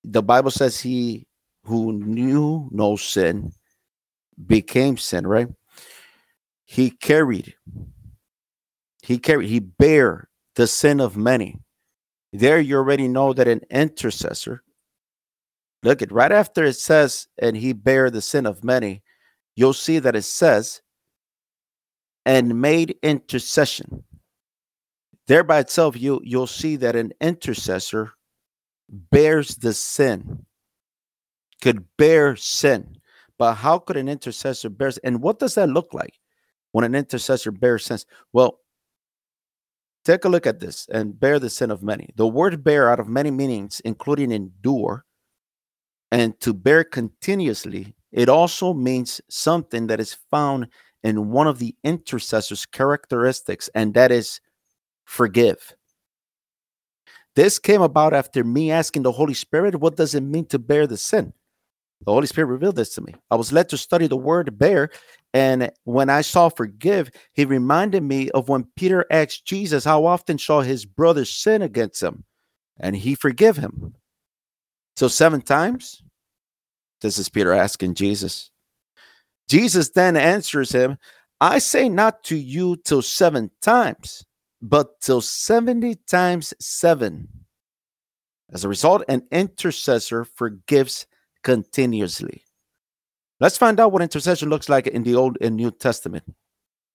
the 0.02 0.22
Bible 0.22 0.50
says 0.50 0.80
he 0.80 1.26
who 1.64 1.92
knew 1.92 2.70
no 2.72 2.96
sin 2.96 3.52
became 4.46 4.96
sin, 4.96 5.26
right? 5.26 5.48
He 6.64 6.90
carried, 6.90 7.54
he 9.02 9.18
carried, 9.18 9.50
he 9.50 9.58
bare 9.60 10.30
the 10.54 10.66
sin 10.66 11.00
of 11.00 11.18
many 11.18 11.58
there 12.32 12.60
you 12.60 12.76
already 12.76 13.08
know 13.08 13.32
that 13.32 13.48
an 13.48 13.62
intercessor, 13.70 14.62
look 15.82 16.02
at 16.02 16.12
right 16.12 16.32
after 16.32 16.64
it 16.64 16.74
says, 16.74 17.28
and 17.38 17.56
he 17.56 17.72
bare 17.72 18.10
the 18.10 18.22
sin 18.22 18.46
of 18.46 18.64
many, 18.64 19.02
you'll 19.56 19.72
see 19.72 19.98
that 19.98 20.16
it 20.16 20.22
says, 20.22 20.82
and 22.26 22.60
made 22.60 22.96
intercession. 23.02 24.04
There 25.26 25.44
by 25.44 25.58
itself, 25.60 25.96
you 25.96 26.20
you'll 26.24 26.46
see 26.46 26.76
that 26.76 26.96
an 26.96 27.12
intercessor 27.20 28.12
bears 28.88 29.56
the 29.56 29.74
sin, 29.74 30.44
could 31.62 31.84
bear 31.96 32.36
sin. 32.36 32.96
But 33.38 33.54
how 33.54 33.78
could 33.78 33.96
an 33.96 34.08
intercessor 34.08 34.68
bear? 34.68 34.90
And 35.04 35.22
what 35.22 35.38
does 35.38 35.54
that 35.54 35.68
look 35.68 35.94
like 35.94 36.14
when 36.72 36.84
an 36.84 36.94
intercessor 36.94 37.52
bears 37.52 37.84
sin? 37.86 37.98
Well, 38.32 38.60
Take 40.08 40.24
a 40.24 40.28
look 40.30 40.46
at 40.46 40.58
this 40.58 40.88
and 40.90 41.20
bear 41.20 41.38
the 41.38 41.50
sin 41.50 41.70
of 41.70 41.82
many. 41.82 42.08
The 42.16 42.26
word 42.26 42.64
bear 42.64 42.88
out 42.88 42.98
of 42.98 43.08
many 43.08 43.30
meanings, 43.30 43.82
including 43.84 44.32
endure 44.32 45.04
and 46.10 46.40
to 46.40 46.54
bear 46.54 46.82
continuously, 46.82 47.94
it 48.10 48.30
also 48.30 48.72
means 48.72 49.20
something 49.28 49.86
that 49.88 50.00
is 50.00 50.16
found 50.30 50.68
in 51.02 51.28
one 51.28 51.46
of 51.46 51.58
the 51.58 51.74
intercessor's 51.84 52.64
characteristics, 52.64 53.68
and 53.74 53.92
that 53.92 54.10
is 54.10 54.40
forgive. 55.04 55.74
This 57.36 57.58
came 57.58 57.82
about 57.82 58.14
after 58.14 58.42
me 58.42 58.70
asking 58.70 59.02
the 59.02 59.12
Holy 59.12 59.34
Spirit, 59.34 59.78
what 59.78 59.96
does 59.96 60.14
it 60.14 60.22
mean 60.22 60.46
to 60.46 60.58
bear 60.58 60.86
the 60.86 60.96
sin? 60.96 61.34
The 62.06 62.12
Holy 62.12 62.26
Spirit 62.26 62.46
revealed 62.46 62.76
this 62.76 62.94
to 62.94 63.02
me. 63.02 63.14
I 63.30 63.36
was 63.36 63.52
led 63.52 63.68
to 63.68 63.76
study 63.76 64.06
the 64.06 64.16
word 64.16 64.58
bear. 64.58 64.88
And 65.34 65.70
when 65.84 66.08
I 66.08 66.22
saw 66.22 66.48
forgive, 66.48 67.10
he 67.32 67.44
reminded 67.44 68.02
me 68.02 68.30
of 68.30 68.48
when 68.48 68.66
Peter 68.76 69.04
asked 69.10 69.44
Jesus 69.44 69.84
how 69.84 70.06
often 70.06 70.38
shall 70.38 70.62
his 70.62 70.86
brother 70.86 71.24
sin 71.24 71.62
against 71.62 72.02
him 72.02 72.24
and 72.80 72.96
he 72.96 73.14
forgive 73.14 73.56
him. 73.56 73.94
So 74.96 75.08
seven 75.08 75.42
times? 75.42 76.02
This 77.00 77.18
is 77.18 77.28
Peter 77.28 77.52
asking 77.52 77.94
Jesus. 77.94 78.50
Jesus 79.48 79.90
then 79.90 80.16
answers 80.16 80.72
him, 80.72 80.98
I 81.40 81.58
say 81.58 81.88
not 81.88 82.24
to 82.24 82.36
you 82.36 82.76
till 82.76 83.02
seven 83.02 83.50
times, 83.62 84.24
but 84.60 85.00
till 85.00 85.20
70 85.20 85.94
times 86.08 86.52
seven. 86.60 87.28
As 88.52 88.64
a 88.64 88.68
result, 88.68 89.04
an 89.08 89.22
intercessor 89.30 90.24
forgives 90.24 91.06
continuously. 91.44 92.42
Let's 93.40 93.56
find 93.56 93.78
out 93.78 93.92
what 93.92 94.02
intercession 94.02 94.48
looks 94.48 94.68
like 94.68 94.86
in 94.86 95.02
the 95.02 95.14
Old 95.14 95.38
and 95.40 95.56
New 95.56 95.70
Testament 95.70 96.24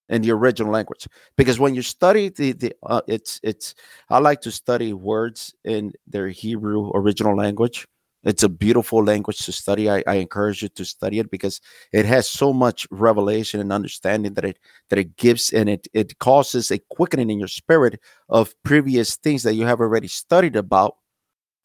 in 0.09 0.21
the 0.21 0.31
original 0.31 0.71
language. 0.71 1.07
Because 1.37 1.59
when 1.59 1.75
you 1.75 1.81
study 1.81 2.29
the 2.29 2.53
the 2.53 2.73
uh, 2.83 3.01
it's 3.07 3.39
it's 3.43 3.75
I 4.09 4.19
like 4.19 4.41
to 4.41 4.51
study 4.51 4.93
words 4.93 5.53
in 5.63 5.93
their 6.07 6.27
Hebrew 6.29 6.91
original 6.93 7.35
language. 7.35 7.87
It's 8.25 8.43
a 8.43 8.47
beautiful 8.47 9.03
language 9.03 9.39
to 9.39 9.51
study. 9.51 9.89
I, 9.89 10.01
I 10.07 10.15
encourage 10.15 10.61
you 10.61 10.69
to 10.69 10.85
study 10.85 11.19
it 11.19 11.29
because 11.29 11.59
it 11.91 12.05
has 12.05 12.29
so 12.29 12.53
much 12.53 12.87
revelation 12.89 13.59
and 13.59 13.73
understanding 13.73 14.33
that 14.35 14.45
it 14.45 14.59
that 14.89 14.99
it 14.99 15.17
gives 15.17 15.51
and 15.51 15.69
it 15.69 15.87
it 15.93 16.19
causes 16.19 16.71
a 16.71 16.79
quickening 16.89 17.29
in 17.29 17.39
your 17.39 17.49
spirit 17.49 17.99
of 18.29 18.53
previous 18.63 19.17
things 19.17 19.43
that 19.43 19.55
you 19.55 19.65
have 19.65 19.81
already 19.81 20.07
studied 20.07 20.55
about. 20.55 20.97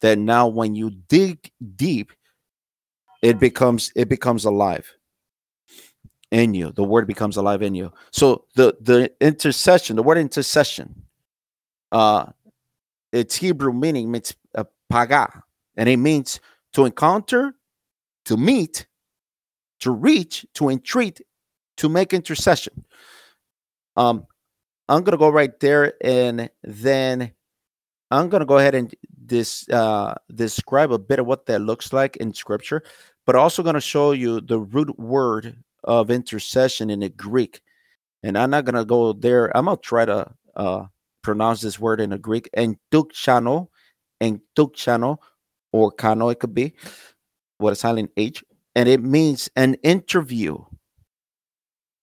That 0.01 0.17
now 0.17 0.47
when 0.47 0.75
you 0.75 0.91
dig 0.91 1.51
deep, 1.75 2.13
it 3.21 3.39
becomes 3.39 3.91
it 3.95 4.09
becomes 4.09 4.45
alive 4.45 4.91
in 6.31 6.53
you. 6.53 6.71
The 6.71 6.83
word 6.83 7.07
becomes 7.07 7.37
alive 7.37 7.61
in 7.61 7.75
you. 7.75 7.91
So 8.11 8.45
the 8.55 8.77
the 8.81 9.11
intercession 9.21 9.95
the 9.95 10.03
word 10.03 10.17
intercession 10.17 11.03
uh 11.91 12.25
its 13.11 13.35
hebrew 13.35 13.73
meaning 13.73 14.11
means 14.11 14.35
uh, 14.55 14.63
paga 14.89 15.43
and 15.77 15.89
it 15.89 15.97
means 15.97 16.39
to 16.73 16.85
encounter 16.85 17.55
to 18.25 18.37
meet 18.37 18.85
to 19.79 19.91
reach 19.91 20.45
to 20.53 20.69
entreat 20.69 21.21
to 21.77 21.89
make 21.89 22.13
intercession. 22.13 22.85
Um 23.95 24.25
i'm 24.87 25.03
gonna 25.03 25.17
go 25.17 25.29
right 25.29 25.59
there 25.59 25.93
and 26.03 26.49
then 26.63 27.31
i'm 28.11 28.29
gonna 28.29 28.45
go 28.45 28.57
ahead 28.57 28.75
and 28.75 28.93
this 29.29 29.67
uh 29.69 30.13
describe 30.33 30.91
a 30.91 30.99
bit 30.99 31.19
of 31.19 31.25
what 31.25 31.45
that 31.45 31.61
looks 31.61 31.93
like 31.93 32.17
in 32.17 32.33
scripture 32.33 32.83
but 33.29 33.35
also 33.35 33.61
going 33.61 33.75
to 33.75 33.79
show 33.79 34.11
you 34.11 34.41
the 34.41 34.59
root 34.59 34.97
word 34.97 35.55
of 35.83 36.09
intercession 36.09 36.89
in 36.89 37.01
the 37.01 37.09
Greek. 37.09 37.61
And 38.23 38.35
I'm 38.35 38.49
not 38.49 38.65
going 38.65 38.73
to 38.73 38.85
go 38.85 39.13
there. 39.13 39.55
I'm 39.55 39.65
going 39.65 39.77
to 39.77 39.81
try 39.81 40.03
to 40.05 40.31
uh, 40.55 40.85
pronounce 41.21 41.61
this 41.61 41.79
word 41.79 42.01
in 42.01 42.09
the 42.09 42.17
Greek. 42.17 42.49
And 42.55 42.77
tukchano, 42.91 43.67
and 44.19 44.41
tukchano, 44.55 45.17
or 45.71 45.91
kano, 45.91 46.29
it 46.29 46.39
could 46.39 46.55
be 46.55 46.73
with 47.59 47.73
a 47.73 47.75
silent 47.75 48.09
H. 48.17 48.43
And 48.75 48.89
it 48.89 49.03
means 49.03 49.47
an 49.55 49.75
interview, 49.83 50.57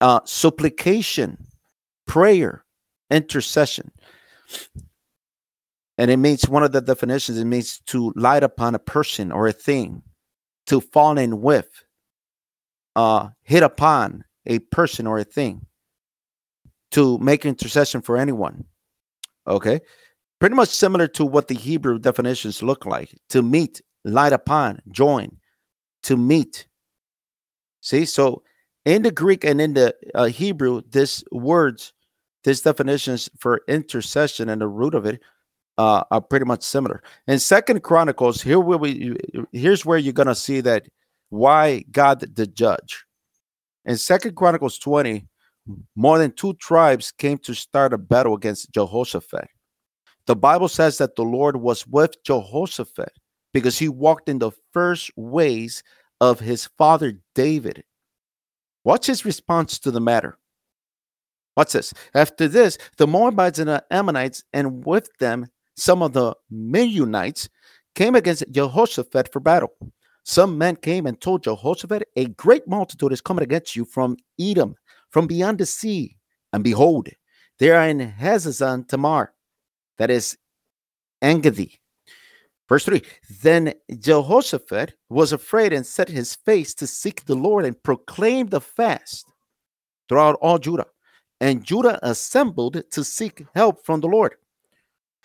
uh, 0.01 0.21
supplication, 0.25 1.45
prayer, 2.07 2.65
intercession. 3.11 3.91
And 5.99 6.11
it 6.11 6.19
means 6.19 6.49
one 6.49 6.63
of 6.63 6.73
the 6.73 6.81
definitions, 6.81 7.39
it 7.39 7.45
means 7.47 7.79
to 7.87 8.13
light 8.17 8.43
upon 8.43 8.75
a 8.75 8.79
person 8.79 9.33
or 9.33 9.47
a 9.47 9.53
thing 9.53 10.03
to 10.67 10.81
fall 10.81 11.17
in 11.17 11.41
with, 11.41 11.69
uh, 12.97 13.29
hit 13.43 13.63
upon 13.63 14.25
a 14.47 14.59
person 14.59 15.07
or 15.07 15.19
a 15.19 15.25
thing, 15.25 15.65
to 16.91 17.19
make 17.19 17.47
intercession 17.47 18.03
for 18.03 18.17
anyone. 18.17 18.65
Okay. 19.47 19.81
Pretty 20.39 20.55
much 20.55 20.69
similar 20.69 21.09
to 21.09 21.25
what 21.25 21.49
the 21.49 21.55
Hebrew 21.55 21.99
definitions 21.99 22.63
look 22.63 22.85
like 22.85 23.15
to 23.31 23.43
meet, 23.43 23.81
light 24.05 24.35
upon, 24.35 24.81
join, 24.91 25.39
to 26.03 26.17
meet. 26.17 26.67
See, 27.81 28.05
so 28.05 28.43
in 28.85 29.03
the 29.03 29.11
Greek 29.11 29.45
and 29.45 29.61
in 29.61 29.75
the 29.75 29.95
uh, 30.15 30.27
Hebrew, 30.27 30.83
this 30.91 31.25
words, 31.33 31.95
this 32.45 32.61
definitions 32.61 33.31
for 33.39 33.63
intercession 33.67 34.51
and 34.51 34.61
the 34.61 34.69
root 34.69 34.95
of 34.95 35.07
it 35.07 35.23
uh, 35.79 36.05
are 36.11 36.21
pretty 36.21 36.45
much 36.45 36.63
similar. 36.63 37.03
In 37.27 37.39
Second 37.39 37.83
Chronicles, 37.83 38.43
here 38.43 38.61
will 38.61 38.79
we 38.79 39.17
here's 39.53 39.85
where 39.85 39.99
you're 39.99 40.13
gonna 40.13 40.35
see 40.35 40.61
that 40.63 40.87
why 41.31 41.85
God 41.91 42.21
the 42.21 42.47
judge. 42.47 43.05
In 43.85 43.97
Second 43.97 44.37
Chronicles 44.37 44.79
20, 44.79 45.27
more 45.95 46.19
than 46.19 46.33
two 46.33 46.55
tribes 46.55 47.13
came 47.13 47.39
to 47.39 47.55
start 47.55 47.93
a 47.93 47.99
battle 47.99 48.35
against 48.35 48.73
Jehoshaphat. 48.73 49.49
The 50.27 50.37
Bible 50.37 50.69
says 50.69 50.99
that 50.99 51.17
the 51.17 51.23
Lord 51.23 51.57
was 51.57 51.87
with 51.87 52.23
Jehoshaphat 52.25 53.13
because 53.53 53.79
he 53.79 53.89
walked 53.89 54.29
in 54.29 54.39
the 54.39 54.53
first 54.73 55.11
ways 55.17 55.83
of 56.21 56.41
his 56.41 56.69
father 56.79 57.21
David. 57.35 57.85
What's 58.83 59.07
his 59.07 59.25
response 59.25 59.79
to 59.81 59.91
the 59.91 60.01
matter? 60.01 60.39
What's 61.55 61.73
this? 61.73 61.95
After 62.15 62.49
this, 62.49 62.77
the 62.99 63.07
Moabites 63.07 63.59
and 63.59 63.69
the 63.69 63.85
Ammonites, 63.91 64.45
and 64.53 64.85
with 64.85 65.09
them 65.19 65.47
some 65.77 66.03
of 66.03 66.13
the 66.13 66.35
Meunites, 66.53 67.49
came 67.95 68.15
against 68.15 68.51
Jehoshaphat 68.51 69.33
for 69.33 69.41
battle. 69.41 69.71
Some 70.25 70.59
men 70.59 70.77
came 70.77 71.07
and 71.07 71.21
told 71.21 71.45
Jehoshaphat, 71.45 72.05
A 72.17 72.27
great 72.27 72.67
multitude 72.67 73.13
is 73.13 73.21
coming 73.21 73.45
against 73.45 73.77
you 73.77 73.85
from 73.85 74.17
Edom, 74.41 74.75
from 75.11 75.27
beyond 75.27 75.59
the 75.59 75.67
sea. 75.67 76.17
And 76.53 76.65
behold, 76.65 77.09
they 77.59 77.71
are 77.71 77.89
in 77.89 78.13
Hazazon 78.13 78.89
Tamar, 78.89 79.33
that 79.99 80.11
is 80.11 80.37
Engedi. 81.23 81.81
Verse 82.69 82.85
3 82.85 83.03
Then 83.43 83.75
Jehoshaphat 83.99 84.95
was 85.09 85.33
afraid 85.33 85.73
and 85.73 85.87
set 85.87 86.09
his 86.09 86.35
face 86.35 86.75
to 86.75 86.87
seek 86.87 87.25
the 87.25 87.37
Lord 87.37 87.65
and 87.65 87.81
proclaimed 87.83 88.53
a 88.55 88.61
fast 88.61 89.27
throughout 90.09 90.39
all 90.41 90.59
Judah. 90.59 90.87
And 91.41 91.65
Judah 91.65 91.99
assembled 92.03 92.83
to 92.91 93.05
seek 93.05 93.45
help 93.55 93.85
from 93.85 94.01
the 94.01 94.09
Lord. 94.09 94.35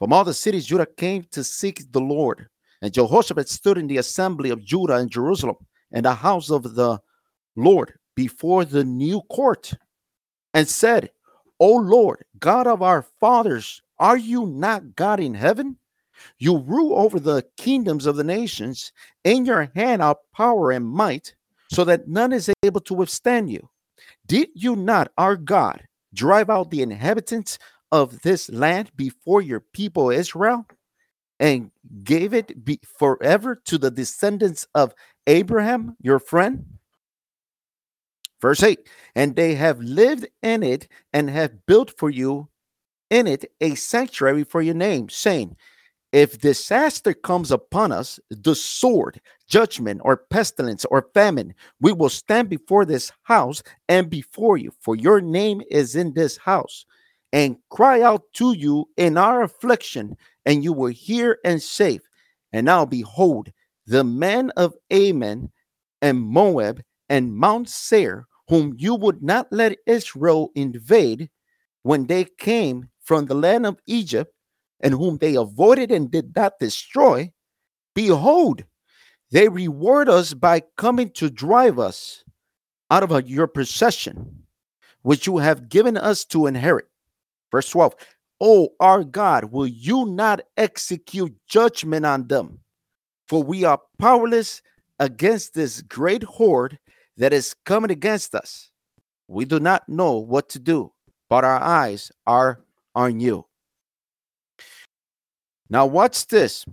From 0.02 0.14
all 0.14 0.24
the 0.24 0.34
cities, 0.34 0.66
Judah 0.66 0.88
came 0.98 1.26
to 1.30 1.44
seek 1.44 1.92
the 1.92 2.02
Lord. 2.02 2.48
And 2.82 2.92
Jehoshaphat 2.92 3.48
stood 3.48 3.78
in 3.78 3.86
the 3.86 4.00
assembly 4.00 4.50
of 4.50 4.66
Judah 4.66 4.96
and 4.96 5.12
Jerusalem 5.12 5.58
and 5.92 6.04
the 6.04 6.16
house 6.16 6.50
of 6.50 6.74
the 6.74 7.00
Lord 7.56 7.94
before 8.16 8.66
the 8.66 8.84
new 8.84 9.22
court 9.30 9.76
and 10.56 10.68
said, 10.68 11.12
O 11.60 11.76
Lord, 11.76 12.26
God 12.40 12.66
of 12.66 12.82
our 12.82 13.04
fathers, 13.20 13.84
are 14.00 14.18
you 14.18 14.48
not 14.48 14.96
God 14.96 15.20
in 15.20 15.36
heaven? 15.36 15.78
You 16.40 16.58
rule 16.58 16.98
over 16.98 17.20
the 17.20 17.46
kingdoms 17.58 18.08
of 18.08 18.16
the 18.16 18.24
nations. 18.24 18.92
In 19.24 19.46
your 19.46 19.72
hand 19.76 20.02
are 20.02 20.18
power 20.36 20.72
and 20.72 20.84
might, 20.84 21.36
so 21.72 21.84
that 21.84 22.08
none 22.08 22.34
is 22.34 22.50
able 22.64 22.82
to 22.82 22.96
withstand 22.96 23.52
you. 23.52 23.70
Did 24.26 24.50
you 24.56 24.76
not, 24.76 25.12
our 25.20 25.36
God, 25.36 25.84
drive 26.12 26.50
out 26.50 26.72
the 26.72 26.82
inhabitants 26.82 27.60
of 27.92 28.22
this 28.22 28.50
land 28.50 28.92
before 28.96 29.42
your 29.42 29.60
people 29.60 30.10
Israel 30.10 30.66
and 31.40 31.72
gave 32.04 32.34
it 32.34 32.64
be 32.64 32.80
forever 32.98 33.56
to 33.66 33.78
the 33.78 33.92
descendants 33.92 34.68
of 34.76 34.94
Abraham, 35.28 35.96
your 36.02 36.20
friend? 36.20 36.66
Verse 38.42 38.64
8, 38.64 38.88
and 39.16 39.36
they 39.36 39.54
have 39.54 39.80
lived 39.80 40.28
in 40.42 40.64
it 40.64 40.88
and 41.14 41.30
have 41.30 41.66
built 41.68 41.94
for 41.98 42.10
you 42.10 42.48
in 43.12 43.28
it 43.28 43.52
a 43.62 43.76
sanctuary 43.76 44.44
for 44.44 44.62
your 44.62 44.74
name, 44.74 45.10
saying, 45.10 45.56
if 46.12 46.40
disaster 46.40 47.14
comes 47.14 47.52
upon 47.52 47.92
us, 47.92 48.20
the 48.30 48.54
sword, 48.56 49.22
judgment, 49.48 50.02
or 50.04 50.18
pestilence, 50.18 50.84
or 50.86 51.08
famine, 51.14 51.54
we 51.80 51.94
will 51.94 52.10
stand 52.10 52.50
before 52.50 52.84
this 52.84 53.12
house 53.24 53.64
and 53.88 54.10
before 54.10 54.58
you, 54.58 54.74
for 54.82 54.96
your 54.96 55.22
name 55.22 55.62
is 55.70 55.96
in 55.96 56.14
this 56.14 56.36
house, 56.36 56.86
and 57.34 57.58
cry 57.70 58.02
out 58.02 58.24
to 58.34 58.54
you 58.54 58.90
in 58.98 59.18
our 59.18 59.44
affliction, 59.44 60.16
and 60.46 60.64
you 60.64 60.74
will 60.74 60.92
hear 60.92 61.40
and 61.46 61.62
save. 61.62 62.02
And 62.52 62.66
now 62.66 62.86
behold, 62.86 63.52
the 63.86 64.04
men 64.04 64.52
of 64.58 64.74
Ammon 64.90 65.52
and 66.02 66.20
Moab 66.20 66.82
and 67.10 67.36
Mount 67.36 67.70
Seir, 67.70 68.26
whom 68.48 68.76
you 68.78 68.96
would 68.96 69.24
not 69.24 69.48
let 69.52 69.78
Israel 69.86 70.52
invade 70.56 71.30
when 71.84 72.08
they 72.08 72.26
came 72.38 72.90
from 73.02 73.26
the 73.26 73.34
land 73.36 73.66
of 73.66 73.80
Egypt, 73.88 74.34
and 74.82 74.94
whom 74.94 75.18
they 75.18 75.36
avoided 75.36 75.92
and 75.92 76.12
did 76.12 76.36
not 76.36 76.60
destroy, 76.60 77.32
behold, 77.96 78.64
they 79.32 79.48
reward 79.48 80.10
us 80.10 80.34
by 80.34 80.62
coming 80.76 81.10
to 81.12 81.30
drive 81.30 81.80
us 81.80 82.24
out 82.90 83.10
of 83.10 83.30
your 83.30 83.48
possession, 83.48 84.44
which 85.02 85.26
you 85.26 85.38
have 85.38 85.70
given 85.70 85.96
us 85.96 86.26
to 86.26 86.48
inherit. 86.48 86.91
Verse 87.52 87.70
12 87.70 87.96
Oh, 88.44 88.70
our 88.80 89.04
God, 89.04 89.46
will 89.46 89.68
you 89.68 90.06
not 90.06 90.42
execute 90.58 91.36
judgment 91.48 92.06
on 92.06 92.28
them? 92.28 92.60
For 93.28 93.44
we 93.44 93.64
are 93.64 93.80
powerless 94.00 94.62
against 95.00 95.54
this 95.54 95.82
great 95.84 96.24
horde 96.24 96.80
that 97.18 97.34
is 97.34 97.56
coming 97.66 97.92
against 97.92 98.34
us. 98.34 98.72
We 99.28 99.46
do 99.46 99.60
not 99.60 99.88
know 99.88 100.14
what 100.18 100.50
to 100.50 100.60
do, 100.60 100.92
but 101.30 101.44
our 101.44 101.62
eyes 101.62 102.12
are 102.26 102.62
on 102.96 103.20
you. 103.20 103.46
Now, 105.70 105.86
watch 105.86 106.28
this? 106.28 106.66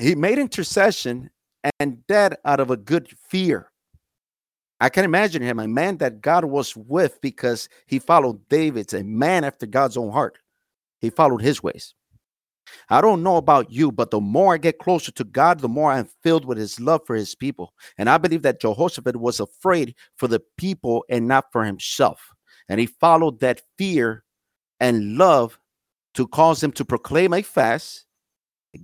He 0.00 0.14
made 0.14 0.38
intercession 0.38 1.30
and 1.78 2.02
that 2.08 2.40
out 2.44 2.60
of 2.60 2.70
a 2.70 2.76
good 2.76 3.08
fear. 3.28 3.70
I 4.84 4.90
can 4.90 5.06
imagine 5.06 5.40
him, 5.40 5.58
a 5.58 5.66
man 5.66 5.96
that 5.96 6.20
God 6.20 6.44
was 6.44 6.76
with 6.76 7.18
because 7.22 7.70
he 7.86 7.98
followed 7.98 8.46
David's, 8.50 8.92
a 8.92 9.02
man 9.02 9.42
after 9.42 9.64
God's 9.64 9.96
own 9.96 10.12
heart. 10.12 10.38
He 11.00 11.08
followed 11.08 11.40
his 11.40 11.62
ways. 11.62 11.94
I 12.90 13.00
don't 13.00 13.22
know 13.22 13.38
about 13.38 13.70
you, 13.70 13.90
but 13.90 14.10
the 14.10 14.20
more 14.20 14.52
I 14.52 14.58
get 14.58 14.78
closer 14.78 15.10
to 15.12 15.24
God, 15.24 15.60
the 15.60 15.70
more 15.70 15.90
I'm 15.90 16.10
filled 16.22 16.44
with 16.44 16.58
his 16.58 16.78
love 16.78 17.00
for 17.06 17.16
his 17.16 17.34
people. 17.34 17.72
And 17.96 18.10
I 18.10 18.18
believe 18.18 18.42
that 18.42 18.60
Jehoshaphat 18.60 19.16
was 19.16 19.40
afraid 19.40 19.94
for 20.16 20.28
the 20.28 20.42
people 20.58 21.06
and 21.08 21.26
not 21.26 21.50
for 21.50 21.64
himself. 21.64 22.28
And 22.68 22.78
he 22.78 22.84
followed 22.84 23.40
that 23.40 23.62
fear 23.78 24.22
and 24.80 25.16
love 25.16 25.58
to 26.12 26.28
cause 26.28 26.62
him 26.62 26.72
to 26.72 26.84
proclaim 26.84 27.32
a 27.32 27.40
fast, 27.40 28.04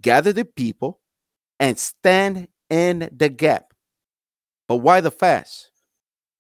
gather 0.00 0.32
the 0.32 0.46
people, 0.46 0.98
and 1.58 1.78
stand 1.78 2.48
in 2.70 3.10
the 3.14 3.28
gap. 3.28 3.74
But 4.66 4.76
why 4.76 5.02
the 5.02 5.10
fast? 5.10 5.69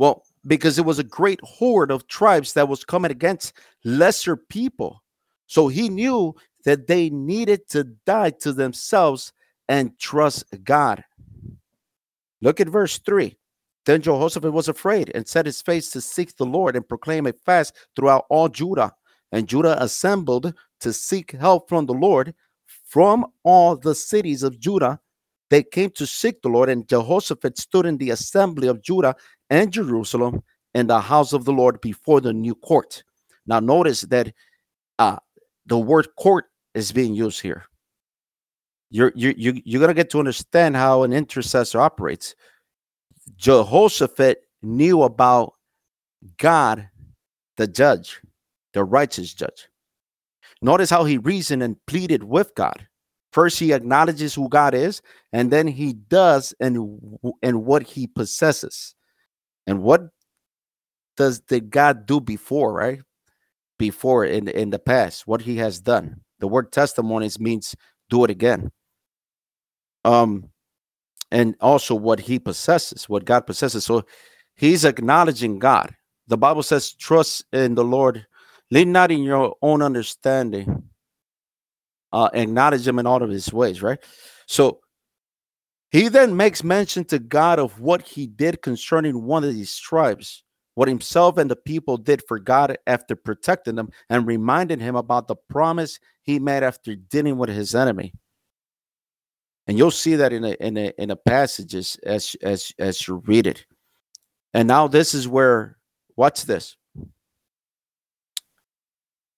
Well, 0.00 0.24
because 0.46 0.78
it 0.78 0.86
was 0.86 0.98
a 0.98 1.04
great 1.04 1.40
horde 1.42 1.90
of 1.90 2.06
tribes 2.06 2.54
that 2.54 2.70
was 2.70 2.86
coming 2.86 3.10
against 3.10 3.52
lesser 3.84 4.34
people. 4.34 5.02
So 5.46 5.68
he 5.68 5.90
knew 5.90 6.34
that 6.64 6.86
they 6.86 7.10
needed 7.10 7.68
to 7.68 7.84
die 8.06 8.30
to 8.40 8.54
themselves 8.54 9.34
and 9.68 9.98
trust 9.98 10.46
God. 10.64 11.04
Look 12.40 12.60
at 12.60 12.68
verse 12.70 12.96
3. 12.96 13.36
Then 13.84 14.00
Jehoshaphat 14.00 14.50
was 14.50 14.68
afraid 14.68 15.12
and 15.14 15.28
set 15.28 15.44
his 15.44 15.60
face 15.60 15.90
to 15.90 16.00
seek 16.00 16.34
the 16.34 16.46
Lord 16.46 16.76
and 16.76 16.88
proclaim 16.88 17.26
a 17.26 17.34
fast 17.34 17.74
throughout 17.94 18.24
all 18.30 18.48
Judah. 18.48 18.94
And 19.32 19.46
Judah 19.46 19.82
assembled 19.82 20.54
to 20.80 20.94
seek 20.94 21.32
help 21.32 21.68
from 21.68 21.84
the 21.84 21.92
Lord 21.92 22.34
from 22.86 23.26
all 23.42 23.76
the 23.76 23.94
cities 23.94 24.42
of 24.44 24.58
Judah. 24.58 24.98
They 25.50 25.62
came 25.64 25.90
to 25.90 26.06
seek 26.06 26.42
the 26.42 26.48
Lord, 26.48 26.68
and 26.68 26.88
Jehoshaphat 26.88 27.58
stood 27.58 27.84
in 27.84 27.98
the 27.98 28.10
assembly 28.10 28.68
of 28.68 28.82
Judah 28.82 29.16
and 29.50 29.72
Jerusalem 29.72 30.42
in 30.74 30.86
the 30.86 31.00
house 31.00 31.32
of 31.32 31.44
the 31.44 31.52
Lord 31.52 31.80
before 31.80 32.20
the 32.20 32.32
new 32.32 32.54
court. 32.54 33.02
Now, 33.46 33.58
notice 33.58 34.02
that 34.02 34.32
uh, 34.98 35.16
the 35.66 35.78
word 35.78 36.08
court 36.16 36.46
is 36.74 36.92
being 36.92 37.14
used 37.14 37.40
here. 37.40 37.64
You're, 38.90 39.12
you're, 39.14 39.34
you're 39.36 39.80
going 39.80 39.88
to 39.88 39.94
get 39.94 40.10
to 40.10 40.18
understand 40.18 40.76
how 40.76 41.02
an 41.02 41.12
intercessor 41.12 41.80
operates. 41.80 42.34
Jehoshaphat 43.36 44.42
knew 44.62 45.02
about 45.02 45.54
God, 46.38 46.88
the 47.56 47.66
judge, 47.66 48.20
the 48.72 48.84
righteous 48.84 49.32
judge. 49.34 49.68
Notice 50.62 50.90
how 50.90 51.04
he 51.04 51.18
reasoned 51.18 51.62
and 51.62 51.76
pleaded 51.86 52.22
with 52.24 52.54
God. 52.54 52.86
First, 53.32 53.58
he 53.58 53.72
acknowledges 53.72 54.34
who 54.34 54.48
God 54.48 54.74
is, 54.74 55.02
and 55.32 55.50
then 55.52 55.68
he 55.68 55.92
does 55.92 56.54
and 56.60 57.18
and 57.42 57.64
what 57.64 57.82
he 57.84 58.06
possesses. 58.06 58.94
And 59.66 59.82
what 59.82 60.08
does 61.16 61.40
did 61.40 61.70
God 61.70 62.06
do 62.06 62.20
before, 62.20 62.72
right? 62.72 63.00
Before 63.78 64.24
in 64.24 64.48
in 64.48 64.70
the 64.70 64.78
past, 64.78 65.26
what 65.26 65.42
he 65.42 65.58
has 65.58 65.80
done. 65.80 66.22
The 66.40 66.48
word 66.48 66.72
testimonies 66.72 67.38
means 67.38 67.76
do 68.08 68.24
it 68.24 68.30
again. 68.30 68.72
Um, 70.04 70.50
and 71.30 71.54
also 71.60 71.94
what 71.94 72.20
he 72.20 72.38
possesses, 72.38 73.08
what 73.08 73.24
God 73.24 73.46
possesses. 73.46 73.84
So 73.84 74.04
he's 74.56 74.84
acknowledging 74.84 75.58
God. 75.58 75.94
The 76.26 76.38
Bible 76.38 76.62
says, 76.62 76.92
trust 76.92 77.44
in 77.52 77.74
the 77.74 77.84
Lord, 77.84 78.26
lean 78.70 78.92
not 78.92 79.10
in 79.10 79.22
your 79.22 79.54
own 79.62 79.82
understanding, 79.82 80.89
uh, 82.12 82.30
acknowledge 82.32 82.86
him 82.86 82.98
in 82.98 83.06
all 83.06 83.22
of 83.22 83.30
his 83.30 83.52
ways, 83.52 83.82
right? 83.82 83.98
So 84.46 84.80
he 85.90 86.08
then 86.08 86.36
makes 86.36 86.62
mention 86.62 87.04
to 87.06 87.18
God 87.18 87.58
of 87.58 87.80
what 87.80 88.02
he 88.02 88.26
did 88.26 88.62
concerning 88.62 89.24
one 89.24 89.44
of 89.44 89.52
these 89.52 89.76
tribes, 89.76 90.44
what 90.74 90.88
himself 90.88 91.36
and 91.36 91.50
the 91.50 91.56
people 91.56 91.96
did 91.96 92.22
for 92.28 92.38
God 92.38 92.76
after 92.86 93.16
protecting 93.16 93.74
them, 93.74 93.90
and 94.08 94.26
reminding 94.26 94.80
him 94.80 94.96
about 94.96 95.28
the 95.28 95.36
promise 95.36 95.98
he 96.22 96.38
made 96.38 96.62
after 96.62 96.94
dealing 96.94 97.38
with 97.38 97.50
his 97.50 97.74
enemy. 97.74 98.12
And 99.66 99.78
you'll 99.78 99.90
see 99.90 100.16
that 100.16 100.32
in 100.32 100.44
a 100.44 100.52
in 100.54 100.76
a 100.76 100.92
in 100.98 101.10
a 101.10 101.16
passages 101.16 101.96
as 102.04 102.34
as 102.42 102.72
as 102.78 103.06
you 103.06 103.22
read 103.26 103.46
it. 103.46 103.66
And 104.52 104.66
now 104.66 104.88
this 104.88 105.14
is 105.14 105.28
where 105.28 105.76
what's 106.16 106.42
this? 106.42 106.76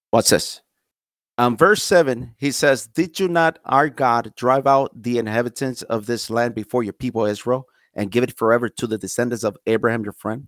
What's 0.09 0.29
this? 0.29 0.62
Um, 1.37 1.57
verse 1.57 1.81
7, 1.81 2.35
he 2.37 2.51
says, 2.51 2.87
Did 2.87 3.19
you 3.19 3.27
not, 3.27 3.57
our 3.65 3.89
God, 3.89 4.33
drive 4.35 4.67
out 4.67 4.91
the 5.01 5.17
inhabitants 5.17 5.81
of 5.83 6.05
this 6.05 6.29
land 6.29 6.53
before 6.53 6.83
your 6.83 6.93
people 6.93 7.25
Israel 7.25 7.65
and 7.95 8.11
give 8.11 8.23
it 8.23 8.37
forever 8.37 8.69
to 8.69 8.87
the 8.87 8.99
descendants 8.99 9.43
of 9.43 9.57
Abraham, 9.65 10.03
your 10.03 10.13
friend? 10.13 10.47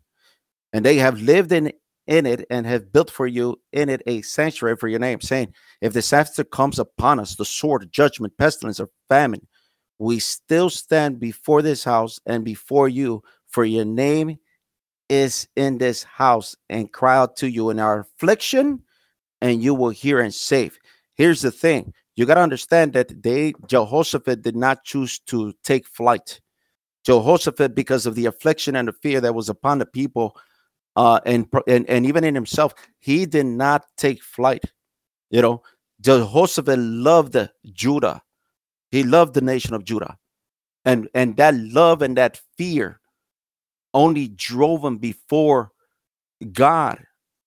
And 0.73 0.85
they 0.85 0.97
have 0.97 1.19
lived 1.21 1.51
in, 1.51 1.71
in 2.05 2.27
it 2.27 2.45
and 2.51 2.67
have 2.67 2.93
built 2.93 3.09
for 3.09 3.25
you 3.25 3.59
in 3.71 3.89
it 3.89 4.03
a 4.05 4.21
sanctuary 4.21 4.75
for 4.77 4.87
your 4.87 4.99
name, 4.99 5.21
saying, 5.21 5.53
If 5.81 5.93
disaster 5.93 6.43
comes 6.43 6.77
upon 6.77 7.19
us, 7.19 7.35
the 7.35 7.45
sword, 7.45 7.91
judgment, 7.91 8.37
pestilence, 8.37 8.79
or 8.79 8.89
famine, 9.09 9.47
we 9.97 10.19
still 10.19 10.69
stand 10.69 11.19
before 11.19 11.63
this 11.63 11.83
house 11.83 12.19
and 12.27 12.45
before 12.45 12.89
you, 12.89 13.23
for 13.47 13.65
your 13.65 13.85
name 13.85 14.37
is 15.09 15.47
in 15.55 15.79
this 15.79 16.03
house, 16.03 16.55
and 16.69 16.91
cry 16.91 17.17
out 17.17 17.37
to 17.37 17.49
you 17.49 17.71
in 17.71 17.79
our 17.79 18.01
affliction 18.01 18.83
and 19.45 19.61
you 19.61 19.75
will 19.75 19.91
hear 19.91 20.21
and 20.21 20.33
save. 20.33 20.79
Here's 21.13 21.41
the 21.43 21.51
thing 21.51 21.93
you 22.15 22.25
got 22.25 22.35
to 22.35 22.41
understand 22.41 22.93
that 22.93 23.21
they, 23.21 23.53
Jehoshaphat, 23.67 24.41
did 24.41 24.55
not 24.55 24.83
choose 24.83 25.19
to 25.27 25.53
take 25.63 25.85
flight. 25.85 26.41
Jehoshaphat, 27.05 27.75
because 27.75 28.07
of 28.07 28.15
the 28.15 28.25
affliction 28.25 28.75
and 28.75 28.87
the 28.87 28.93
fear 28.93 29.21
that 29.21 29.35
was 29.35 29.47
upon 29.47 29.77
the 29.77 29.85
people, 29.85 30.35
uh, 30.95 31.19
and, 31.27 31.47
and 31.67 31.87
and 31.87 32.07
even 32.07 32.23
in 32.23 32.33
himself, 32.33 32.73
he 32.99 33.27
did 33.27 33.45
not 33.45 33.83
take 33.97 34.23
flight. 34.23 34.63
You 35.29 35.43
know, 35.43 35.61
Jehoshaphat 36.01 36.79
loved 36.79 37.37
Judah. 37.71 38.23
He 38.89 39.03
loved 39.03 39.35
the 39.35 39.41
nation 39.41 39.75
of 39.75 39.83
Judah, 39.83 40.17
and 40.85 41.07
and 41.13 41.37
that 41.37 41.53
love 41.55 42.01
and 42.01 42.17
that 42.17 42.41
fear 42.57 42.99
only 43.93 44.27
drove 44.29 44.83
him 44.83 44.97
before 44.97 45.71
God, 46.51 47.05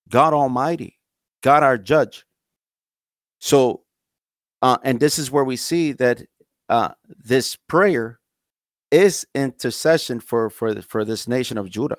God 0.09 0.33
Almighty. 0.33 0.98
God 1.43 1.63
our 1.63 1.79
judge. 1.79 2.25
So, 3.41 3.83
uh, 4.63 4.79
and 4.83 4.99
this 5.01 5.19
is 5.19 5.31
where 5.31 5.45
we 5.45 5.57
see 5.57 5.93
that 5.93 6.23
uh, 6.69 6.91
this 7.07 7.57
prayer 7.57 8.19
is 8.91 9.27
intercession 9.35 10.21
for 10.21 10.51
for 10.51 10.81
for 10.83 11.05
this 11.05 11.29
nation 11.29 11.59
of 11.59 11.71
Judah. 11.71 11.99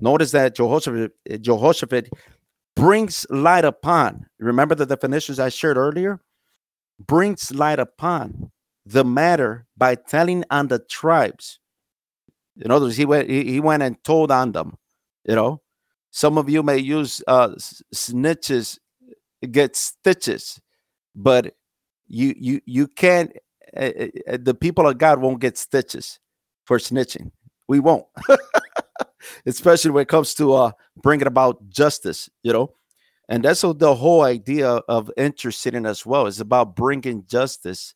Notice 0.00 0.30
that 0.30 0.54
Jehoshaphat, 0.54 1.12
Jehoshaphat 1.40 2.08
brings 2.74 3.26
light 3.28 3.64
upon. 3.64 4.26
Remember 4.38 4.74
the 4.74 4.86
definitions 4.86 5.38
I 5.38 5.50
shared 5.50 5.76
earlier. 5.76 6.20
Brings 6.98 7.52
light 7.52 7.78
upon 7.78 8.50
the 8.86 9.04
matter 9.04 9.66
by 9.76 9.94
telling 9.94 10.44
on 10.50 10.68
the 10.68 10.78
tribes. 10.78 11.58
In 12.56 12.70
other 12.70 12.86
words, 12.86 12.96
he 12.96 13.04
went 13.04 13.28
he, 13.28 13.44
he 13.44 13.60
went 13.60 13.82
and 13.82 14.02
told 14.04 14.30
on 14.30 14.52
them. 14.52 14.76
You 15.24 15.34
know, 15.34 15.62
some 16.10 16.38
of 16.38 16.48
you 16.48 16.62
may 16.62 16.78
use 16.78 17.22
uh, 17.26 17.50
snitches 17.94 18.78
get 19.50 19.76
stitches, 19.76 20.60
but 21.14 21.54
you 22.06 22.34
you 22.36 22.60
you 22.66 22.88
can't. 22.88 23.32
Uh, 23.76 24.08
the 24.38 24.56
people 24.58 24.88
of 24.88 24.98
God 24.98 25.20
won't 25.20 25.40
get 25.40 25.56
stitches 25.56 26.18
for 26.64 26.78
snitching. 26.78 27.30
We 27.68 27.78
won't, 27.78 28.06
especially 29.46 29.92
when 29.92 30.02
it 30.02 30.08
comes 30.08 30.34
to 30.34 30.54
uh, 30.54 30.72
bringing 31.02 31.28
about 31.28 31.68
justice. 31.68 32.28
You 32.42 32.52
know, 32.52 32.74
and 33.28 33.44
that's 33.44 33.60
the 33.60 33.94
whole 33.94 34.22
idea 34.22 34.68
of 34.68 35.10
interceding 35.16 35.86
as 35.86 36.04
well 36.04 36.26
is 36.26 36.40
about 36.40 36.74
bringing 36.74 37.24
justice 37.26 37.94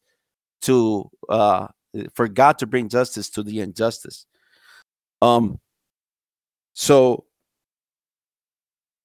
to 0.63 1.11
uh, 1.29 1.67
for 2.15 2.29
God 2.29 2.59
to 2.59 2.67
bring 2.67 2.89
justice 2.89 3.29
to 3.31 3.43
the 3.43 3.61
injustice. 3.61 4.27
Um, 5.21 5.59
so 6.75 7.25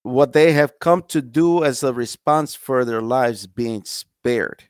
what 0.03 0.33
they 0.33 0.53
have 0.53 0.79
come 0.79 1.03
to 1.09 1.21
do 1.21 1.63
as 1.63 1.83
a 1.83 1.93
response 1.93 2.55
for 2.55 2.85
their 2.85 3.01
lives 3.01 3.47
being 3.47 3.83
spared. 3.83 4.63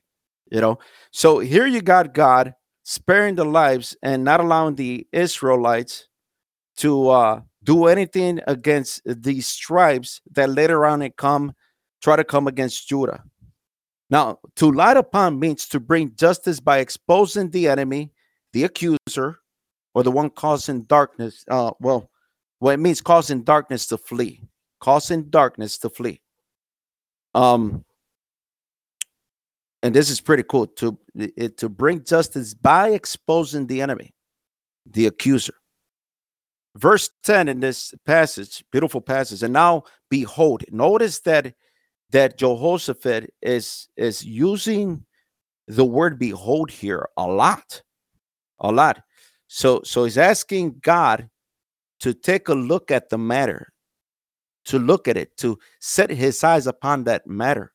You 0.51 0.61
know, 0.61 0.79
so 1.11 1.39
here 1.39 1.67
you 1.67 1.81
got 1.81 2.13
God 2.13 2.55
sparing 2.83 3.35
the 3.35 3.45
lives 3.45 3.95
and 4.01 4.23
not 4.23 4.39
allowing 4.39 4.75
the 4.75 5.07
Israelites 5.11 6.07
to 6.77 7.09
uh, 7.09 7.41
do 7.63 7.85
anything 7.85 8.39
against 8.47 9.01
these 9.05 9.55
tribes 9.55 10.21
that 10.31 10.49
later 10.49 10.85
on 10.85 11.01
it 11.03 11.17
come 11.17 11.53
try 12.01 12.15
to 12.15 12.23
come 12.23 12.47
against 12.47 12.87
Judah. 12.89 13.23
Now, 14.09 14.39
to 14.55 14.71
light 14.71 14.97
upon 14.97 15.39
means 15.39 15.67
to 15.67 15.79
bring 15.79 16.15
justice 16.15 16.59
by 16.59 16.79
exposing 16.79 17.51
the 17.51 17.67
enemy, 17.67 18.11
the 18.53 18.63
accuser, 18.63 19.39
or 19.93 20.01
the 20.01 20.11
one 20.11 20.31
causing 20.31 20.83
darkness. 20.83 21.43
Uh, 21.47 21.71
well, 21.79 22.09
well, 22.59 22.73
it 22.73 22.79
means 22.79 23.01
causing 23.01 23.43
darkness 23.43 23.85
to 23.87 23.97
flee 23.97 24.41
causing 24.79 25.29
darkness 25.29 25.77
to 25.79 25.89
flee. 25.89 26.21
Um, 27.35 27.85
and 29.81 29.95
this 29.95 30.09
is 30.09 30.19
pretty 30.19 30.43
cool 30.43 30.67
to 30.67 30.97
it, 31.15 31.57
to 31.57 31.69
bring 31.69 32.03
justice 32.03 32.53
by 32.53 32.89
exposing 32.89 33.67
the 33.67 33.81
enemy, 33.81 34.13
the 34.85 35.05
accuser. 35.05 35.53
Verse 36.75 37.09
10 37.23 37.47
in 37.47 37.59
this 37.61 37.93
passage, 38.05 38.63
beautiful 38.71 39.01
passage. 39.01 39.41
And 39.41 39.53
now 39.53 39.83
behold, 40.09 40.63
notice 40.71 41.19
that 41.21 41.53
that 42.11 42.37
Jehoshaphat 42.37 43.31
is 43.41 43.87
is 43.95 44.23
using 44.23 45.05
the 45.67 45.85
word 45.85 46.17
behold 46.17 46.71
here 46.71 47.07
a 47.17 47.27
lot. 47.27 47.81
A 48.59 48.71
lot. 48.71 49.01
So 49.47 49.81
so 49.83 50.03
he's 50.03 50.17
asking 50.17 50.79
God 50.81 51.29
to 52.01 52.13
take 52.13 52.49
a 52.49 52.53
look 52.53 52.91
at 52.91 53.09
the 53.09 53.17
matter 53.17 53.71
to 54.69 54.79
look 54.79 55.07
at 55.07 55.17
it, 55.17 55.35
to 55.37 55.59
set 55.79 56.09
his 56.09 56.43
eyes 56.43 56.67
upon 56.67 57.03
that 57.03 57.27
matter. 57.27 57.73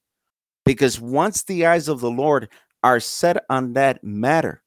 Because 0.64 1.00
once 1.00 1.42
the 1.42 1.66
eyes 1.66 1.88
of 1.88 2.00
the 2.00 2.10
Lord 2.10 2.48
are 2.82 3.00
set 3.00 3.44
on 3.50 3.74
that 3.74 4.02
matter, 4.02 4.62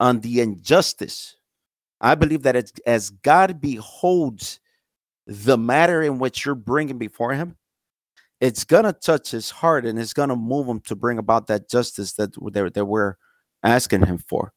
on 0.00 0.20
the 0.20 0.40
injustice, 0.40 1.36
I 2.00 2.14
believe 2.14 2.42
that 2.42 2.70
as 2.86 3.10
God 3.10 3.60
beholds 3.60 4.60
the 5.26 5.58
matter 5.58 6.02
in 6.02 6.18
which 6.18 6.44
you're 6.44 6.54
bringing 6.54 6.98
before 6.98 7.32
him, 7.32 7.56
it's 8.40 8.64
going 8.64 8.84
to 8.84 8.92
touch 8.92 9.30
his 9.30 9.50
heart 9.50 9.86
and 9.86 9.98
it's 9.98 10.12
going 10.12 10.28
to 10.28 10.36
move 10.36 10.66
him 10.66 10.80
to 10.80 10.96
bring 10.96 11.18
about 11.18 11.46
that 11.46 11.70
justice 11.70 12.12
that, 12.14 12.34
that, 12.52 12.74
that 12.74 12.84
we're 12.84 13.16
asking 13.62 14.04
him 14.04 14.18
for 14.18 14.52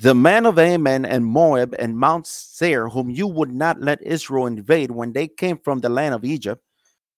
the 0.00 0.14
men 0.14 0.46
of 0.46 0.58
Ammon 0.58 1.04
and 1.04 1.26
Moab 1.26 1.74
and 1.78 1.98
Mount 1.98 2.26
Seir, 2.26 2.88
whom 2.88 3.10
you 3.10 3.26
would 3.26 3.52
not 3.52 3.82
let 3.82 4.00
Israel 4.00 4.46
invade 4.46 4.90
when 4.90 5.12
they 5.12 5.28
came 5.28 5.58
from 5.58 5.80
the 5.80 5.90
land 5.90 6.14
of 6.14 6.24
Egypt, 6.24 6.64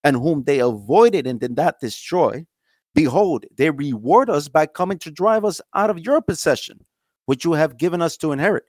and 0.03 0.17
whom 0.17 0.43
they 0.43 0.59
avoided 0.59 1.25
and 1.25 1.39
did 1.39 1.57
not 1.57 1.79
destroy, 1.81 2.45
behold, 2.93 3.47
they 3.57 3.71
reward 3.71 4.29
us 4.29 4.49
by 4.49 4.67
coming 4.67 4.99
to 4.99 5.13
drive 5.13 5.45
us 5.45 5.61
out 5.77 5.91
of 5.91 6.01
your 6.01 6.21
possession, 6.21 6.85
which 7.27 7.45
you 7.45 7.53
have 7.53 7.79
given 7.79 8.03
us 8.03 8.17
to 8.17 8.33
inherit. 8.33 8.65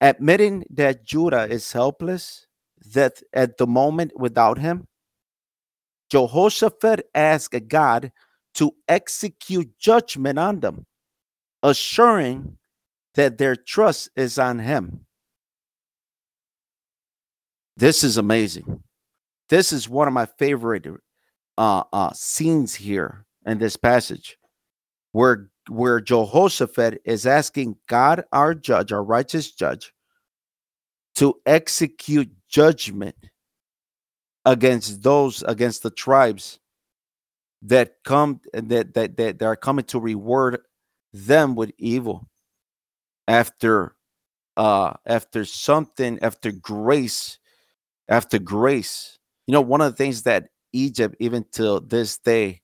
Admitting 0.00 0.64
that 0.68 1.04
Judah 1.04 1.46
is 1.48 1.70
helpless, 1.70 2.48
that 2.92 3.22
at 3.32 3.56
the 3.56 3.68
moment 3.68 4.10
without 4.18 4.58
him, 4.58 4.88
Jehoshaphat 6.10 7.06
asked 7.14 7.68
God 7.68 8.10
to 8.54 8.74
execute 8.88 9.78
judgment 9.78 10.40
on 10.40 10.58
them, 10.58 10.86
assuring 11.62 12.58
that 13.14 13.38
their 13.38 13.56
trust 13.56 14.10
is 14.16 14.38
on 14.38 14.58
Him. 14.58 15.06
This 17.76 18.04
is 18.04 18.16
amazing. 18.16 18.82
This 19.48 19.72
is 19.72 19.88
one 19.88 20.08
of 20.08 20.14
my 20.14 20.26
favorite 20.26 20.86
uh, 21.58 21.84
uh, 21.92 22.12
scenes 22.12 22.74
here 22.74 23.26
in 23.46 23.58
this 23.58 23.76
passage, 23.76 24.38
where 25.12 25.50
where 25.68 26.00
Jehoshaphat 26.00 27.00
is 27.04 27.26
asking 27.26 27.76
God, 27.88 28.24
our 28.32 28.54
judge, 28.54 28.92
our 28.92 29.02
righteous 29.02 29.50
judge, 29.50 29.92
to 31.16 31.34
execute 31.46 32.30
judgment 32.48 33.16
against 34.44 35.02
those 35.02 35.42
against 35.42 35.82
the 35.82 35.90
tribes 35.90 36.58
that 37.62 37.94
come 38.04 38.40
that 38.52 38.94
that 38.94 39.16
that, 39.16 39.42
are 39.42 39.56
coming 39.56 39.84
to 39.86 39.98
reward 39.98 40.60
them 41.12 41.54
with 41.54 41.72
evil 41.78 42.28
after 43.28 43.94
uh 44.56 44.92
after 45.06 45.44
something 45.44 46.18
after 46.22 46.52
grace 46.52 47.38
after 48.08 48.38
grace. 48.38 49.18
You 49.46 49.52
know 49.52 49.60
one 49.60 49.80
of 49.80 49.92
the 49.92 49.96
things 49.96 50.22
that 50.22 50.48
egypt 50.72 51.14
even 51.20 51.44
till 51.52 51.80
this 51.80 52.18
day 52.18 52.60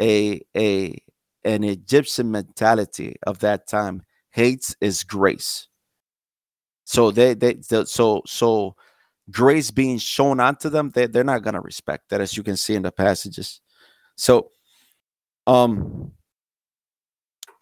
a 0.00 0.40
a 0.56 0.96
an 1.44 1.64
egyptian 1.64 2.30
mentality 2.30 3.16
of 3.26 3.40
that 3.40 3.66
time 3.66 4.02
hates 4.30 4.74
is 4.80 5.04
grace. 5.04 5.68
So 6.84 7.10
they 7.10 7.34
they 7.34 7.58
so 7.62 8.22
so 8.26 8.76
grace 9.30 9.70
being 9.70 9.98
shown 9.98 10.40
onto 10.40 10.68
them 10.68 10.90
they, 10.90 11.06
they're 11.06 11.24
not 11.24 11.42
going 11.42 11.54
to 11.54 11.60
respect 11.60 12.10
that 12.10 12.20
as 12.20 12.36
you 12.36 12.42
can 12.42 12.56
see 12.56 12.74
in 12.74 12.82
the 12.82 12.92
passages. 12.92 13.60
So 14.16 14.50
um 15.46 16.12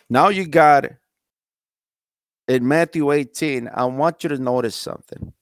now 0.08 0.28
you 0.28 0.46
got 0.46 0.86
in 2.50 2.66
Matthew 2.66 3.12
18, 3.12 3.70
I 3.72 3.84
want 3.84 4.24
you 4.24 4.28
to 4.30 4.36
notice 4.36 4.74
something. 4.74 5.32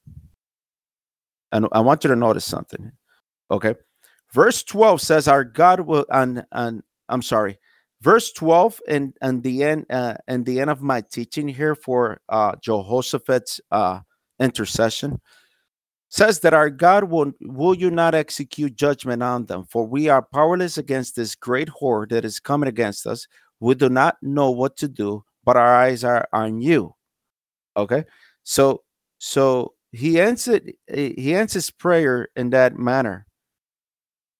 And 1.50 1.66
I 1.72 1.80
want 1.80 2.04
you 2.04 2.08
to 2.08 2.16
notice 2.16 2.44
something. 2.44 2.92
Okay. 3.50 3.76
Verse 4.34 4.62
12 4.62 5.00
says, 5.00 5.26
Our 5.26 5.42
God 5.42 5.80
will, 5.80 6.04
and, 6.10 6.44
and 6.52 6.82
I'm 7.08 7.22
sorry, 7.22 7.58
verse 8.02 8.30
12 8.32 8.82
and, 8.88 9.14
and 9.22 9.42
the 9.42 9.64
end, 9.64 9.86
uh, 9.88 10.16
and 10.26 10.44
the 10.44 10.60
end 10.60 10.68
of 10.68 10.82
my 10.82 11.00
teaching 11.00 11.48
here 11.48 11.74
for 11.74 12.20
uh, 12.28 12.56
Jehoshaphat's 12.60 13.58
uh, 13.70 14.00
intercession 14.38 15.18
says 16.10 16.40
that 16.40 16.52
our 16.52 16.68
God 16.68 17.04
will, 17.04 17.32
will 17.40 17.74
you 17.74 17.90
not 17.90 18.14
execute 18.14 18.76
judgment 18.76 19.22
on 19.22 19.46
them, 19.46 19.64
for 19.64 19.86
we 19.86 20.10
are 20.10 20.20
powerless 20.20 20.76
against 20.76 21.16
this 21.16 21.34
great 21.34 21.70
horde 21.70 22.10
that 22.10 22.26
is 22.26 22.38
coming 22.38 22.68
against 22.68 23.06
us. 23.06 23.26
We 23.60 23.74
do 23.76 23.88
not 23.88 24.18
know 24.20 24.50
what 24.50 24.76
to 24.78 24.88
do, 24.88 25.24
but 25.42 25.56
our 25.56 25.74
eyes 25.74 26.04
are 26.04 26.28
on 26.34 26.60
you. 26.60 26.94
Okay. 27.78 28.04
So 28.42 28.82
so 29.18 29.74
he 29.92 30.20
answered 30.20 30.72
he 30.88 31.34
answers 31.34 31.70
prayer 31.70 32.28
in 32.36 32.50
that 32.50 32.78
manner. 32.78 33.26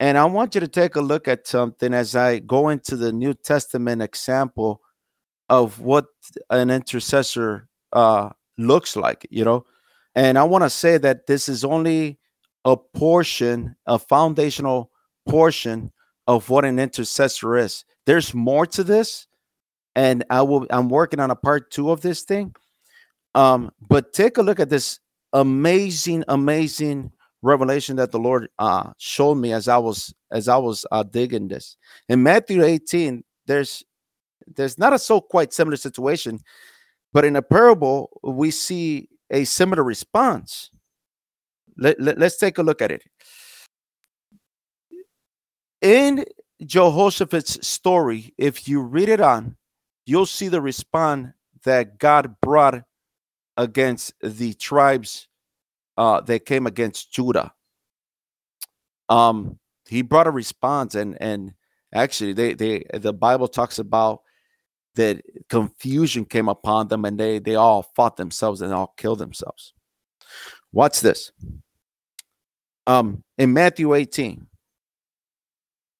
And 0.01 0.17
I 0.17 0.25
want 0.27 0.55
you 0.55 0.61
to 0.61 0.69
take 0.69 0.95
a 0.95 1.01
look 1.01 1.27
at 1.27 1.49
something 1.49 1.93
as 1.93 2.15
I 2.15 2.39
go 2.39 2.69
into 2.69 2.97
the 2.97 3.13
New 3.13 3.35
Testament 3.35 4.01
example 4.01 4.81
of 5.49 5.81
what 5.81 6.07
an 6.51 6.71
intercessor 6.71 7.69
uh, 7.93 8.31
looks 8.59 8.95
like, 8.95 9.27
you 9.31 9.45
know. 9.45 9.65
And 10.15 10.39
I 10.39 10.45
want 10.45 10.65
to 10.65 10.71
say 10.71 10.99
that 10.99 11.27
this 11.27 11.49
is 11.49 11.65
only 11.65 12.19
a 12.65 12.77
portion, 12.77 13.75
a 13.87 13.99
foundational 13.99 14.93
portion 15.29 15.93
of 16.27 16.49
what 16.51 16.65
an 16.65 16.79
intercessor 16.79 17.57
is. 17.57 17.85
There's 18.07 18.35
more 18.35 18.67
to 18.67 18.85
this, 18.85 19.27
and 19.97 20.25
I 20.31 20.43
will. 20.43 20.67
I'm 20.71 20.89
working 20.89 21.21
on 21.21 21.31
a 21.31 21.37
part 21.37 21.71
two 21.71 21.91
of 21.91 22.03
this 22.03 22.23
thing, 22.23 22.55
um, 23.35 23.71
but 23.89 24.13
take 24.13 24.39
a 24.39 24.43
look 24.43 24.61
at 24.61 24.71
this 24.71 25.01
amazing, 25.33 26.25
amazing 26.29 27.13
revelation 27.43 27.97
that 27.97 28.11
the 28.11 28.19
Lord 28.19 28.49
uh, 28.59 28.91
showed 28.99 29.37
me 29.37 29.53
as 29.53 29.69
I 29.69 29.79
was 29.79 30.15
as 30.31 30.49
I 30.49 30.57
was 30.57 30.85
uh, 30.91 31.03
digging 31.03 31.49
this. 31.49 31.77
In 32.09 32.23
Matthew 32.23 32.63
18, 32.63 33.23
there's 33.47 33.85
there's 34.47 34.79
not 34.79 34.93
a 34.93 34.99
so 34.99 35.21
quite 35.21 35.53
similar 35.53 35.77
situation, 35.77 36.41
but 37.13 37.25
in 37.25 37.37
a 37.37 37.43
parable 37.43 38.11
we 38.23 38.51
see 38.51 39.09
a 39.31 39.45
similar 39.45 39.83
response. 39.83 40.71
Let, 41.77 42.01
let, 42.01 42.19
let's 42.19 42.39
take 42.39 42.59
a 42.59 42.63
look 42.63 42.83
at 42.83 42.91
it. 42.91 43.03
In 45.81 46.25
Jehoshaphat's 46.65 47.65
story, 47.67 48.35
if 48.37 48.67
you 48.67 48.81
read 48.81 49.09
it 49.09 49.21
on, 49.21 49.57
you'll 50.07 50.27
see 50.27 50.49
the 50.49 50.61
response 50.61 51.29
that 51.65 51.99
God 51.99 52.35
brought 52.41 52.83
against 53.59 54.15
the 54.23 54.55
tribes 54.55 55.29
uh, 55.99 56.23
that 56.23 56.47
came 56.47 56.67
against 56.67 57.13
Judah. 57.13 57.53
Um, 59.11 59.59
he 59.89 60.01
brought 60.03 60.27
a 60.27 60.31
response, 60.31 60.95
and 60.95 61.21
and 61.21 61.53
actually, 61.93 62.33
they 62.33 62.55
they 62.55 62.85
the 62.95 63.13
Bible 63.13 63.49
talks 63.49 63.79
about 63.79 64.21
that 64.95 65.23
confusion 65.49 66.25
came 66.25 66.49
upon 66.49 66.89
them, 66.89 67.05
and 67.05 67.19
they 67.19 67.39
they 67.39 67.57
all 67.57 67.91
fought 67.95 68.17
themselves 68.17 68.63
and 68.63 68.73
all 68.73 68.95
killed 68.97 69.19
themselves. 69.19 69.75
Watch 70.73 71.01
this? 71.01 71.33
Um, 72.87 73.23
in 73.37 73.53
Matthew 73.53 73.95
18, 73.95 74.47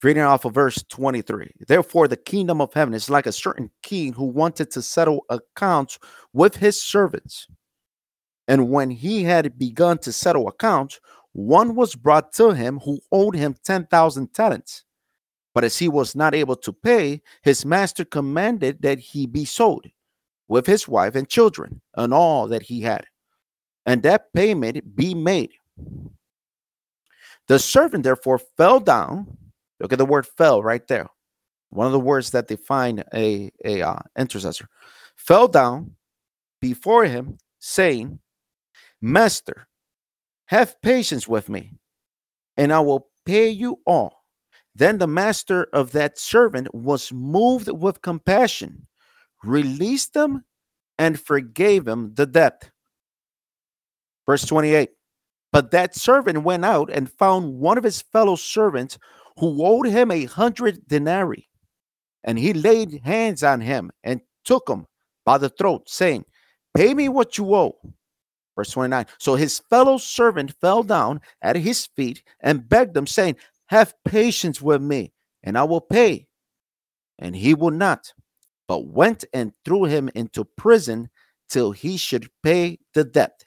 reading 0.03 0.23
off 0.23 0.45
of 0.45 0.55
verse 0.55 0.85
23. 0.89 1.51
Therefore, 1.67 2.09
the 2.09 2.17
kingdom 2.17 2.61
of 2.61 2.73
heaven 2.73 2.95
is 2.95 3.11
like 3.11 3.27
a 3.27 3.33
certain 3.33 3.71
king 3.83 4.13
who 4.13 4.25
wanted 4.25 4.71
to 4.73 4.83
settle 4.83 5.25
accounts 5.29 5.99
with 6.33 6.57
his 6.57 6.81
servants. 6.81 7.47
And 8.47 8.71
when 8.71 8.91
he 8.91 9.25
had 9.25 9.59
begun 9.59 9.99
to 9.99 10.13
settle 10.13 10.49
accounts, 10.49 11.01
one 11.33 11.75
was 11.75 11.95
brought 11.95 12.33
to 12.35 12.51
him 12.51 12.79
who 12.81 13.01
owed 13.13 13.35
him 13.35 13.55
10,000 13.65 14.33
talents. 14.33 14.85
But 15.55 15.65
as 15.65 15.79
he 15.79 15.89
was 15.89 16.15
not 16.15 16.35
able 16.35 16.57
to 16.57 16.73
pay, 16.73 17.21
his 17.43 17.65
master 17.65 18.05
commanded 18.05 18.81
that 18.83 18.99
he 18.99 19.27
be 19.27 19.45
sold 19.45 19.87
with 20.47 20.67
his 20.67 20.89
wife 20.89 21.15
and 21.15 21.29
children 21.29 21.81
and 21.95 22.15
all 22.15 22.49
that 22.49 22.63
he 22.63 22.81
had, 22.81 23.05
and 23.85 24.03
that 24.03 24.33
payment 24.33 24.97
be 24.97 25.15
made. 25.15 25.51
The 27.49 27.59
servant 27.59 28.05
therefore 28.05 28.41
fell 28.57 28.81
down. 28.81 29.37
Look 29.81 29.93
at 29.93 29.99
the 29.99 30.07
word 30.07 30.27
fell 30.27 30.63
right 30.63 30.87
there. 30.89 31.07
One 31.71 31.87
of 31.87 31.93
the 31.93 32.01
words 32.01 32.31
that 32.31 32.49
define 32.49 33.05
a, 33.15 33.51
a 33.65 33.83
uh, 33.83 33.99
intercessor. 34.17 34.69
Fell 35.17 35.49
down 35.49 35.97
before 36.61 37.05
him, 37.05 37.39
saying, 37.59 38.19
Master, 39.01 39.69
have 40.47 40.81
patience 40.81 41.29
with 41.29 41.49
me, 41.49 41.75
and 42.57 42.73
I 42.73 42.81
will 42.81 43.09
pay 43.27 43.49
you 43.51 43.81
all. 43.87 44.25
Then 44.75 44.99
the 44.99 45.07
master 45.07 45.69
of 45.73 45.93
that 45.93 46.19
servant 46.19 46.75
was 46.75 47.13
moved 47.13 47.69
with 47.69 48.01
compassion, 48.01 48.87
released 49.45 50.15
them, 50.15 50.45
and 50.99 51.21
forgave 51.21 51.87
him 51.87 52.15
the 52.15 52.27
debt. 52.27 52.71
Verse 54.27 54.45
28 54.47 54.91
But 55.53 55.71
that 55.73 55.95
servant 55.95 56.45
went 56.45 56.65
out 56.65 56.91
and 56.91 57.11
found 57.11 57.59
one 57.59 57.79
of 57.79 57.85
his 57.85 58.03
fellow 58.03 58.37
servants 58.37 58.99
who 59.39 59.65
owed 59.65 59.87
him 59.87 60.11
a 60.11 60.25
hundred 60.25 60.87
denarii. 60.89 61.49
And 62.25 62.39
he 62.39 62.53
laid 62.53 63.01
hands 63.05 63.43
on 63.43 63.61
him 63.61 63.91
and 64.03 64.21
took 64.45 64.69
him 64.69 64.87
by 65.25 65.39
the 65.39 65.49
throat, 65.49 65.89
saying, 65.89 66.25
Pay 66.75 66.95
me 66.95 67.09
what 67.09 67.39
you 67.39 67.55
owe. 67.55 67.79
Verse 68.57 68.71
29. 68.73 69.07
So 69.19 69.37
his 69.37 69.61
fellow 69.71 69.99
servant 69.99 70.53
fell 70.61 70.83
down 70.83 71.21
at 71.43 71.57
his 71.57 71.87
feet 71.87 72.23
and 72.41 72.69
begged 72.69 72.97
him, 72.97 73.07
saying, 73.07 73.37
Have 73.67 73.95
patience 74.05 74.61
with 74.61 74.83
me, 74.83 75.13
and 75.45 75.57
I 75.57 75.63
will 75.65 75.81
pay. 75.81 76.27
And 77.19 77.35
he 77.35 77.55
would 77.55 77.75
not, 77.75 78.13
but 78.67 78.87
went 78.87 79.25
and 79.33 79.53
threw 79.65 79.85
him 79.85 80.11
into 80.15 80.45
prison 80.45 81.09
till 81.49 81.73
he 81.73 81.97
should 81.97 82.29
pay 82.43 82.79
the 82.95 83.05
debt. 83.05 83.45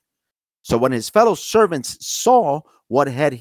So 0.62 0.78
when 0.78 0.92
his 0.92 1.10
fellow 1.10 1.36
servants 1.36 1.98
saw 2.06 2.62
what 2.88 3.08
had 3.08 3.40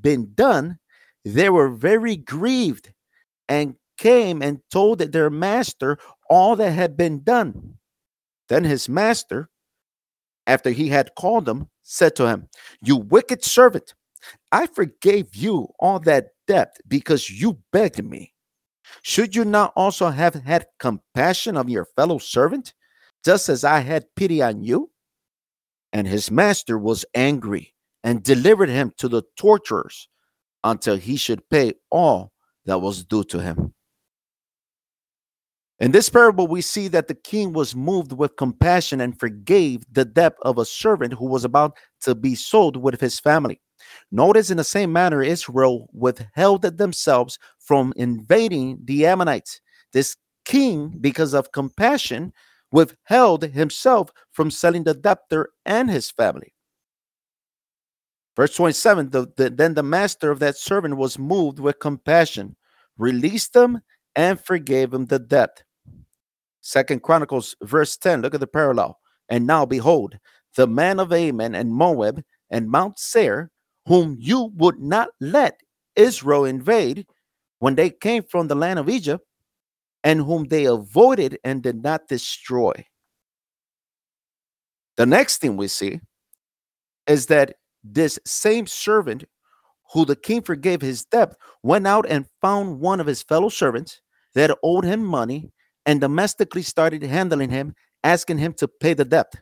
been 0.00 0.32
done, 0.34 0.78
they 1.24 1.48
were 1.50 1.68
very 1.68 2.16
grieved 2.16 2.92
and 3.48 3.76
came 3.98 4.42
and 4.42 4.60
told 4.70 4.98
their 4.98 5.30
master 5.30 5.98
all 6.28 6.56
that 6.56 6.72
had 6.72 6.96
been 6.96 7.22
done. 7.22 7.74
Then 8.48 8.64
his 8.64 8.88
master, 8.88 9.48
after 10.46 10.70
he 10.70 10.88
had 10.88 11.14
called 11.14 11.48
him, 11.48 11.68
said 11.82 12.16
to 12.16 12.26
him, 12.26 12.48
You 12.80 12.96
wicked 12.96 13.44
servant, 13.44 13.94
I 14.50 14.66
forgave 14.66 15.34
you 15.34 15.68
all 15.78 16.00
that 16.00 16.28
debt 16.46 16.76
because 16.88 17.30
you 17.30 17.58
begged 17.72 18.04
me. 18.04 18.32
Should 19.02 19.34
you 19.34 19.44
not 19.44 19.72
also 19.74 20.08
have 20.10 20.34
had 20.34 20.66
compassion 20.78 21.56
of 21.56 21.68
your 21.68 21.86
fellow 21.96 22.18
servant, 22.18 22.74
just 23.24 23.48
as 23.48 23.64
I 23.64 23.80
had 23.80 24.14
pity 24.16 24.42
on 24.42 24.62
you? 24.62 24.90
And 25.92 26.06
his 26.06 26.30
master 26.30 26.78
was 26.78 27.04
angry 27.14 27.74
and 28.02 28.22
delivered 28.22 28.68
him 28.68 28.92
to 28.98 29.08
the 29.08 29.22
torturers 29.36 30.08
until 30.64 30.96
he 30.96 31.16
should 31.16 31.48
pay 31.50 31.74
all 31.90 32.32
that 32.66 32.78
was 32.78 33.04
due 33.04 33.24
to 33.24 33.40
him. 33.40 33.74
In 35.80 35.90
this 35.90 36.08
parable, 36.08 36.46
we 36.46 36.60
see 36.60 36.86
that 36.88 37.08
the 37.08 37.14
king 37.14 37.52
was 37.52 37.74
moved 37.74 38.12
with 38.12 38.36
compassion 38.36 39.00
and 39.00 39.18
forgave 39.18 39.84
the 39.90 40.04
debt 40.04 40.34
of 40.42 40.58
a 40.58 40.64
servant 40.64 41.14
who 41.14 41.26
was 41.26 41.44
about 41.44 41.76
to 42.02 42.14
be 42.14 42.36
sold 42.36 42.76
with 42.76 43.00
his 43.00 43.18
family. 43.18 43.60
Notice 44.12 44.50
in 44.50 44.58
the 44.58 44.64
same 44.64 44.92
manner, 44.92 45.24
Israel 45.24 45.88
withheld 45.92 46.62
themselves 46.62 47.36
from 47.58 47.92
invading 47.96 48.78
the 48.84 49.06
Ammonites. 49.06 49.60
This 49.92 50.16
king, 50.44 50.96
because 51.00 51.34
of 51.34 51.50
compassion, 51.50 52.32
withheld 52.70 53.42
himself 53.42 54.10
from 54.30 54.52
selling 54.52 54.84
the 54.84 54.94
debtor 54.94 55.50
and 55.66 55.90
his 55.90 56.12
family. 56.12 56.54
Verse 58.36 58.54
27 58.56 59.10
the, 59.10 59.26
the, 59.36 59.50
Then 59.50 59.74
the 59.74 59.82
master 59.82 60.30
of 60.30 60.38
that 60.40 60.56
servant 60.56 60.96
was 60.96 61.18
moved 61.18 61.58
with 61.58 61.78
compassion, 61.78 62.56
released 62.96 63.54
him, 63.54 63.80
and 64.16 64.40
forgave 64.40 64.92
him 64.92 65.06
the 65.06 65.18
debt. 65.18 65.62
Second 66.60 67.02
Chronicles, 67.02 67.56
verse 67.62 67.96
10. 67.96 68.22
Look 68.22 68.34
at 68.34 68.40
the 68.40 68.46
parallel. 68.46 68.98
And 69.28 69.46
now 69.46 69.66
behold, 69.66 70.18
the 70.56 70.66
man 70.66 71.00
of 71.00 71.12
Ammon 71.12 71.54
and 71.54 71.72
Moab 71.72 72.22
and 72.50 72.70
Mount 72.70 72.98
Seir, 72.98 73.50
whom 73.86 74.16
you 74.18 74.52
would 74.56 74.78
not 74.78 75.08
let 75.20 75.60
Israel 75.96 76.44
invade 76.44 77.06
when 77.58 77.74
they 77.74 77.90
came 77.90 78.22
from 78.22 78.48
the 78.48 78.54
land 78.54 78.78
of 78.78 78.88
Egypt, 78.88 79.24
and 80.04 80.20
whom 80.20 80.44
they 80.44 80.64
avoided 80.64 81.38
and 81.44 81.62
did 81.62 81.82
not 81.82 82.08
destroy. 82.08 82.72
The 84.96 85.06
next 85.06 85.38
thing 85.38 85.56
we 85.56 85.68
see 85.68 86.00
is 87.06 87.26
that 87.26 87.56
this 87.84 88.18
same 88.24 88.66
servant 88.66 89.24
who 89.92 90.04
the 90.04 90.16
king 90.16 90.42
forgave 90.42 90.80
his 90.80 91.04
debt 91.04 91.34
went 91.62 91.86
out 91.86 92.06
and 92.08 92.26
found 92.40 92.80
one 92.80 93.00
of 93.00 93.06
his 93.06 93.22
fellow 93.22 93.48
servants 93.48 94.00
that 94.34 94.56
owed 94.62 94.84
him 94.84 95.04
money 95.04 95.50
and 95.84 96.00
domestically 96.00 96.62
started 96.62 97.02
handling 97.02 97.50
him, 97.50 97.74
asking 98.04 98.38
him 98.38 98.52
to 98.54 98.68
pay 98.68 98.94
the 98.94 99.04
debt. 99.04 99.32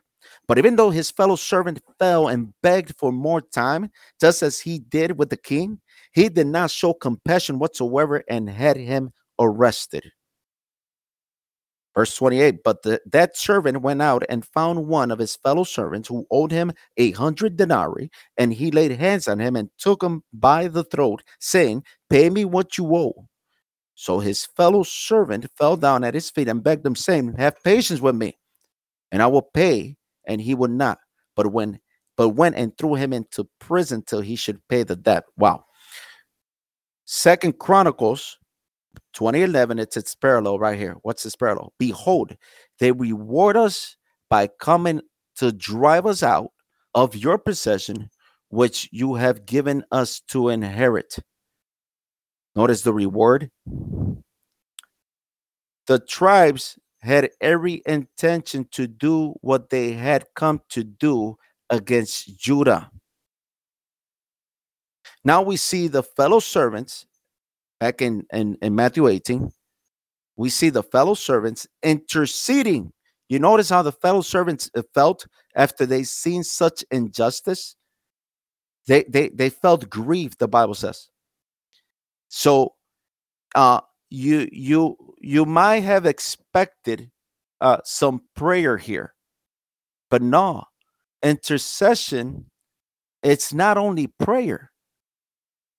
But 0.48 0.58
even 0.58 0.76
though 0.76 0.90
his 0.90 1.10
fellow 1.10 1.36
servant 1.36 1.80
fell 1.98 2.28
and 2.28 2.52
begged 2.62 2.96
for 2.98 3.12
more 3.12 3.40
time, 3.40 3.90
just 4.20 4.42
as 4.42 4.60
he 4.60 4.78
did 4.78 5.18
with 5.18 5.30
the 5.30 5.36
king, 5.36 5.80
he 6.12 6.28
did 6.28 6.46
not 6.46 6.70
show 6.70 6.92
compassion 6.92 7.58
whatsoever 7.58 8.24
and 8.28 8.50
had 8.50 8.76
him 8.76 9.12
arrested. 9.38 10.10
Verse 11.94 12.14
28 12.14 12.62
But 12.62 12.82
the, 12.82 13.00
that 13.10 13.36
servant 13.36 13.82
went 13.82 14.02
out 14.02 14.22
and 14.28 14.44
found 14.44 14.86
one 14.86 15.10
of 15.10 15.18
his 15.18 15.36
fellow 15.36 15.64
servants 15.64 16.08
who 16.08 16.26
owed 16.30 16.52
him 16.52 16.72
a 16.96 17.12
hundred 17.12 17.56
denarii, 17.56 18.10
and 18.36 18.52
he 18.52 18.70
laid 18.70 18.92
hands 18.92 19.26
on 19.28 19.38
him 19.38 19.56
and 19.56 19.70
took 19.78 20.02
him 20.02 20.22
by 20.32 20.68
the 20.68 20.84
throat, 20.84 21.22
saying, 21.40 21.84
Pay 22.08 22.30
me 22.30 22.44
what 22.44 22.78
you 22.78 22.94
owe. 22.94 23.26
So 23.94 24.18
his 24.18 24.46
fellow 24.46 24.82
servant 24.82 25.46
fell 25.58 25.76
down 25.76 26.04
at 26.04 26.14
his 26.14 26.30
feet 26.30 26.48
and 26.48 26.62
begged 26.62 26.86
him, 26.86 26.96
saying, 26.96 27.34
Have 27.38 27.62
patience 27.62 28.00
with 28.00 28.14
me, 28.14 28.38
and 29.12 29.22
I 29.22 29.26
will 29.26 29.42
pay. 29.42 29.96
And 30.26 30.40
he 30.40 30.54
would 30.54 30.70
not, 30.70 30.98
but 31.34 31.50
when 31.50 31.80
but 32.16 32.30
went 32.30 32.54
and 32.54 32.76
threw 32.76 32.94
him 32.94 33.14
into 33.14 33.48
prison 33.58 34.02
till 34.06 34.20
he 34.20 34.36
should 34.36 34.60
pay 34.68 34.82
the 34.82 34.94
debt. 34.94 35.24
Wow. 35.38 35.64
Second 37.06 37.58
Chronicles 37.58 38.36
2011, 39.12 39.78
it's 39.78 39.96
its 39.96 40.14
parallel 40.14 40.58
right 40.58 40.78
here. 40.78 40.96
What's 41.02 41.24
its 41.26 41.36
parallel? 41.36 41.72
Behold, 41.78 42.36
they 42.78 42.92
reward 42.92 43.56
us 43.56 43.96
by 44.28 44.48
coming 44.58 45.00
to 45.36 45.52
drive 45.52 46.06
us 46.06 46.22
out 46.22 46.52
of 46.94 47.16
your 47.16 47.38
possession, 47.38 48.10
which 48.48 48.88
you 48.92 49.14
have 49.14 49.46
given 49.46 49.84
us 49.90 50.20
to 50.28 50.48
inherit. 50.48 51.16
Notice 52.56 52.82
the 52.82 52.92
reward. 52.92 53.50
The 55.86 55.98
tribes 55.98 56.78
had 57.00 57.30
every 57.40 57.82
intention 57.86 58.66
to 58.72 58.86
do 58.86 59.34
what 59.40 59.70
they 59.70 59.92
had 59.92 60.26
come 60.34 60.60
to 60.70 60.84
do 60.84 61.36
against 61.70 62.38
Judah. 62.38 62.90
Now 65.24 65.42
we 65.42 65.56
see 65.56 65.88
the 65.88 66.02
fellow 66.02 66.40
servants 66.40 67.06
back 67.80 68.02
in, 68.02 68.24
in, 68.32 68.56
in 68.62 68.74
Matthew 68.74 69.08
18, 69.08 69.50
we 70.36 70.48
see 70.48 70.70
the 70.70 70.82
fellow 70.82 71.14
servants 71.14 71.66
interceding. 71.82 72.92
You 73.28 73.38
notice 73.38 73.70
how 73.70 73.82
the 73.82 73.92
fellow 73.92 74.22
servants 74.22 74.70
uh, 74.76 74.82
felt 74.94 75.26
after 75.56 75.86
they 75.86 76.04
seen 76.04 76.44
such 76.44 76.84
injustice? 76.90 77.76
They 78.86 79.04
they 79.04 79.28
they 79.28 79.50
felt 79.50 79.90
grief, 79.90 80.38
the 80.38 80.48
Bible 80.48 80.74
says. 80.74 81.08
So 82.28 82.74
uh 83.54 83.80
you 84.08 84.48
you 84.50 84.96
you 85.18 85.44
might 85.44 85.80
have 85.80 86.06
expected 86.06 87.10
uh 87.60 87.78
some 87.84 88.22
prayer 88.34 88.78
here, 88.78 89.14
but 90.10 90.22
no, 90.22 90.64
intercession, 91.22 92.46
it's 93.22 93.52
not 93.52 93.76
only 93.76 94.08
prayer. 94.18 94.72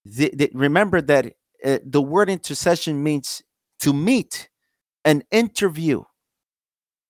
The, 0.05 0.31
the, 0.33 0.51
remember 0.53 1.01
that 1.01 1.33
uh, 1.65 1.79
the 1.85 2.01
word 2.01 2.29
intercession 2.29 3.01
means 3.03 3.41
to 3.81 3.93
meet, 3.93 4.49
an 5.05 5.23
interview, 5.31 6.03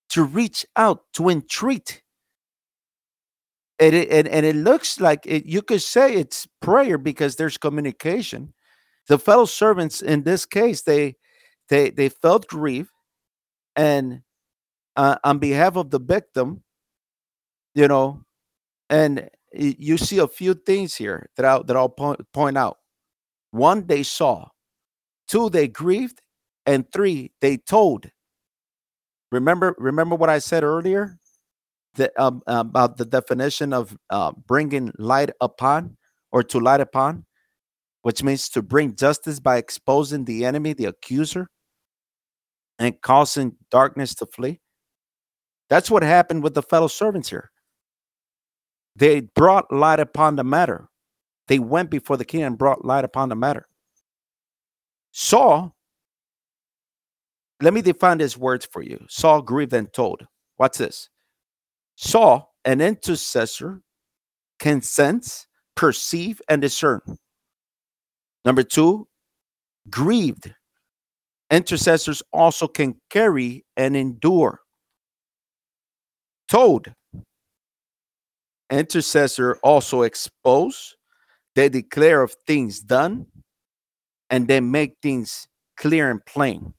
to 0.10 0.24
reach 0.24 0.66
out, 0.76 1.04
to 1.14 1.30
entreat. 1.30 2.02
And 3.80 3.96
it, 3.96 4.10
and, 4.10 4.28
and 4.28 4.46
it 4.46 4.56
looks 4.56 5.00
like 5.00 5.26
it, 5.26 5.46
you 5.46 5.62
could 5.62 5.82
say 5.82 6.14
it's 6.14 6.48
prayer 6.62 6.98
because 6.98 7.36
there's 7.36 7.58
communication. 7.58 8.54
The 9.08 9.18
fellow 9.18 9.46
servants 9.46 10.02
in 10.02 10.24
this 10.24 10.46
case, 10.46 10.84
they 10.84 11.16
they 11.70 11.90
they 11.90 12.10
felt 12.10 12.48
grief, 12.48 12.92
and 13.76 14.22
uh, 14.96 15.18
on 15.24 15.40
behalf 15.40 15.76
of 15.78 15.90
the 15.90 16.00
victim, 16.00 16.64
you 17.74 17.88
know, 17.88 18.24
and 18.90 19.30
you 19.54 19.98
see 19.98 20.20
a 20.20 20.28
few 20.28 20.54
things 20.54 20.96
here 20.96 21.30
that 21.38 21.46
I'll 21.46 21.64
that 21.64 21.76
I'll 21.78 21.90
point, 21.90 22.22
point 22.34 22.58
out. 22.58 22.78
One, 23.52 23.86
they 23.88 24.04
saw. 24.04 24.48
Two, 25.28 25.50
they 25.50 25.68
grieved. 25.68 26.22
And 26.66 26.86
three, 26.92 27.32
they 27.42 27.58
told. 27.58 28.10
Remember, 29.32 29.76
remember 29.78 30.16
what 30.16 30.30
I 30.30 30.40
said 30.40 30.64
earlier 30.64 31.18
the, 31.96 32.12
um, 32.22 32.42
about 32.48 32.98
the 32.98 33.06
definition 33.06 33.74
of 33.74 33.98
uh, 34.10 34.32
bringing 34.48 34.92
light 34.98 35.32
upon 35.42 35.98
or 36.32 36.44
to 36.44 36.60
light 36.60 36.82
upon, 36.82 37.26
which 38.02 38.24
means 38.24 38.50
to 38.50 38.62
bring 38.62 38.96
justice 38.96 39.40
by 39.40 39.58
exposing 39.58 40.26
the 40.26 40.46
enemy, 40.46 40.74
the 40.74 40.86
accuser, 40.86 41.48
and 42.80 43.00
causing 43.02 43.58
darkness 43.70 44.16
to 44.16 44.26
flee. 44.26 44.60
That's 45.70 45.92
what 45.92 46.04
happened 46.04 46.44
with 46.44 46.54
the 46.54 46.64
fellow 46.64 46.88
servants 46.88 47.30
here. 47.30 47.52
They 48.96 49.22
brought 49.22 49.72
light 49.72 50.00
upon 50.00 50.36
the 50.36 50.44
matter. 50.44 50.90
They 51.52 51.60
went 51.60 51.90
before 51.90 52.16
the 52.16 52.24
king 52.24 52.44
and 52.44 52.58
brought 52.58 52.86
light 52.86 53.04
upon 53.04 53.28
the 53.28 53.36
matter. 53.36 53.68
Saul, 55.12 55.76
let 57.62 57.74
me 57.74 57.82
define 57.82 58.20
these 58.20 58.38
words 58.38 58.66
for 58.72 58.82
you. 58.82 59.06
Saul 59.10 59.42
grieved 59.42 59.74
and 59.74 59.92
told. 59.92 60.26
What's 60.56 60.78
this? 60.78 61.10
Saul, 61.98 62.56
an 62.64 62.80
intercessor, 62.80 63.82
can 64.60 64.82
sense, 64.82 65.46
perceive, 65.76 66.42
and 66.48 66.62
discern. 66.62 67.02
Number 68.46 68.64
two, 68.64 69.10
grieved. 69.90 70.56
Intercessors 71.50 72.24
also 72.32 72.66
can 72.66 72.96
carry 73.10 73.66
and 73.76 73.98
endure. 73.98 74.62
Told. 76.48 76.94
Intercessor 78.70 79.58
also 79.64 80.04
expose, 80.04 80.96
they 81.56 81.70
declare 81.70 82.22
of 82.22 82.36
things 82.48 82.80
done 82.80 83.26
and 84.30 84.48
they 84.48 84.60
make 84.60 84.96
things 85.02 85.48
clear 85.78 86.10
and 86.10 86.26
plain. 86.26 86.74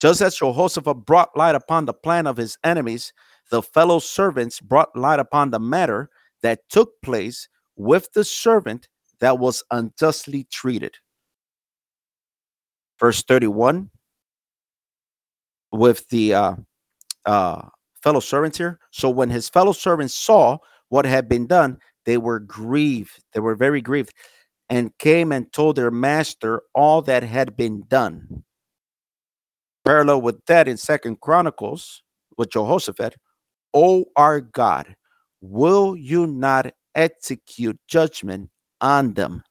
Just 0.00 0.20
as 0.20 0.36
Jehoshaphat 0.36 1.06
brought 1.06 1.36
light 1.36 1.54
upon 1.54 1.86
the 1.86 1.94
plan 1.94 2.26
of 2.26 2.36
his 2.36 2.58
enemies, 2.62 3.12
the 3.50 3.62
fellow 3.62 3.98
servants 3.98 4.60
brought 4.60 4.94
light 4.96 5.20
upon 5.20 5.50
the 5.50 5.60
matter 5.60 6.10
that 6.42 6.60
took 6.68 6.90
place 7.02 7.48
with 7.76 8.12
the 8.12 8.24
servant 8.24 8.88
that 9.20 9.38
was 9.38 9.62
unjustly 9.70 10.44
treated. 10.50 10.94
Verse 12.98 13.22
31 13.22 13.90
with 15.72 16.08
the 16.08 16.34
uh, 16.34 16.54
uh, 17.24 17.62
fellow 18.02 18.20
servants 18.20 18.58
here. 18.58 18.78
So 18.90 19.10
when 19.10 19.30
his 19.30 19.48
fellow 19.48 19.72
servants 19.72 20.14
saw 20.14 20.58
what 20.88 21.04
had 21.04 21.28
been 21.28 21.46
done, 21.46 21.78
they 22.06 22.18
were 22.18 22.40
grieved. 22.40 23.22
They 23.34 23.40
were 23.40 23.56
very 23.56 23.82
grieved 23.82 24.14
and 24.70 24.96
came 24.98 25.32
and 25.32 25.52
told 25.52 25.76
their 25.76 25.90
master 25.90 26.62
all 26.74 27.02
that 27.02 27.22
had 27.22 27.56
been 27.56 27.84
done. 27.88 28.44
Parallel 29.84 30.22
with 30.22 30.44
that 30.46 30.66
in 30.66 30.76
Second 30.76 31.20
Chronicles 31.20 32.02
with 32.38 32.50
Jehoshaphat, 32.50 33.14
O 33.74 34.06
our 34.16 34.40
God, 34.40 34.96
will 35.40 35.96
you 35.96 36.26
not 36.26 36.72
execute 36.94 37.78
judgment 37.88 38.50
on 38.80 39.14
them? 39.14 39.42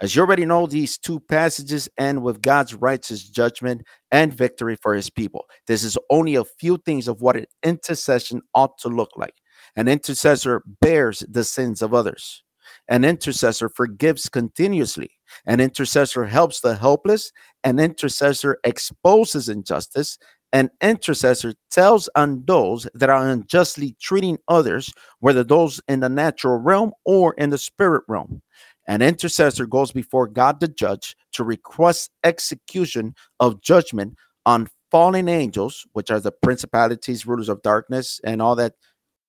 As 0.00 0.14
you 0.14 0.22
already 0.22 0.44
know, 0.44 0.66
these 0.66 0.98
two 0.98 1.20
passages 1.20 1.88
end 1.98 2.22
with 2.22 2.42
God's 2.42 2.74
righteous 2.74 3.28
judgment 3.28 3.82
and 4.10 4.34
victory 4.34 4.76
for 4.76 4.94
his 4.94 5.08
people. 5.08 5.46
This 5.66 5.82
is 5.82 5.96
only 6.10 6.34
a 6.34 6.44
few 6.44 6.78
things 6.78 7.08
of 7.08 7.22
what 7.22 7.36
an 7.36 7.46
intercession 7.62 8.42
ought 8.54 8.76
to 8.78 8.88
look 8.88 9.10
like. 9.16 9.34
An 9.76 9.88
intercessor 9.88 10.62
bears 10.80 11.24
the 11.28 11.44
sins 11.44 11.82
of 11.82 11.94
others. 11.94 12.42
An 12.88 13.04
intercessor 13.04 13.68
forgives 13.68 14.28
continuously. 14.28 15.10
An 15.46 15.60
intercessor 15.60 16.24
helps 16.24 16.60
the 16.60 16.76
helpless. 16.76 17.32
An 17.62 17.78
intercessor 17.78 18.58
exposes 18.64 19.48
injustice. 19.48 20.18
An 20.52 20.70
intercessor 20.80 21.54
tells 21.70 22.08
on 22.14 22.44
those 22.46 22.86
that 22.94 23.10
are 23.10 23.28
unjustly 23.28 23.96
treating 24.00 24.38
others, 24.46 24.92
whether 25.18 25.42
those 25.42 25.80
in 25.88 26.00
the 26.00 26.08
natural 26.08 26.58
realm 26.58 26.92
or 27.04 27.34
in 27.34 27.50
the 27.50 27.58
spirit 27.58 28.04
realm. 28.06 28.40
An 28.86 29.02
intercessor 29.02 29.66
goes 29.66 29.92
before 29.92 30.28
God 30.28 30.60
the 30.60 30.68
judge 30.68 31.16
to 31.32 31.42
request 31.42 32.10
execution 32.22 33.14
of 33.40 33.60
judgment 33.62 34.14
on 34.46 34.68
fallen 34.90 35.28
angels, 35.28 35.86
which 35.92 36.10
are 36.10 36.20
the 36.20 36.30
principalities, 36.30 37.26
rulers 37.26 37.48
of 37.48 37.62
darkness, 37.62 38.20
and 38.24 38.40
all 38.40 38.54
that 38.54 38.74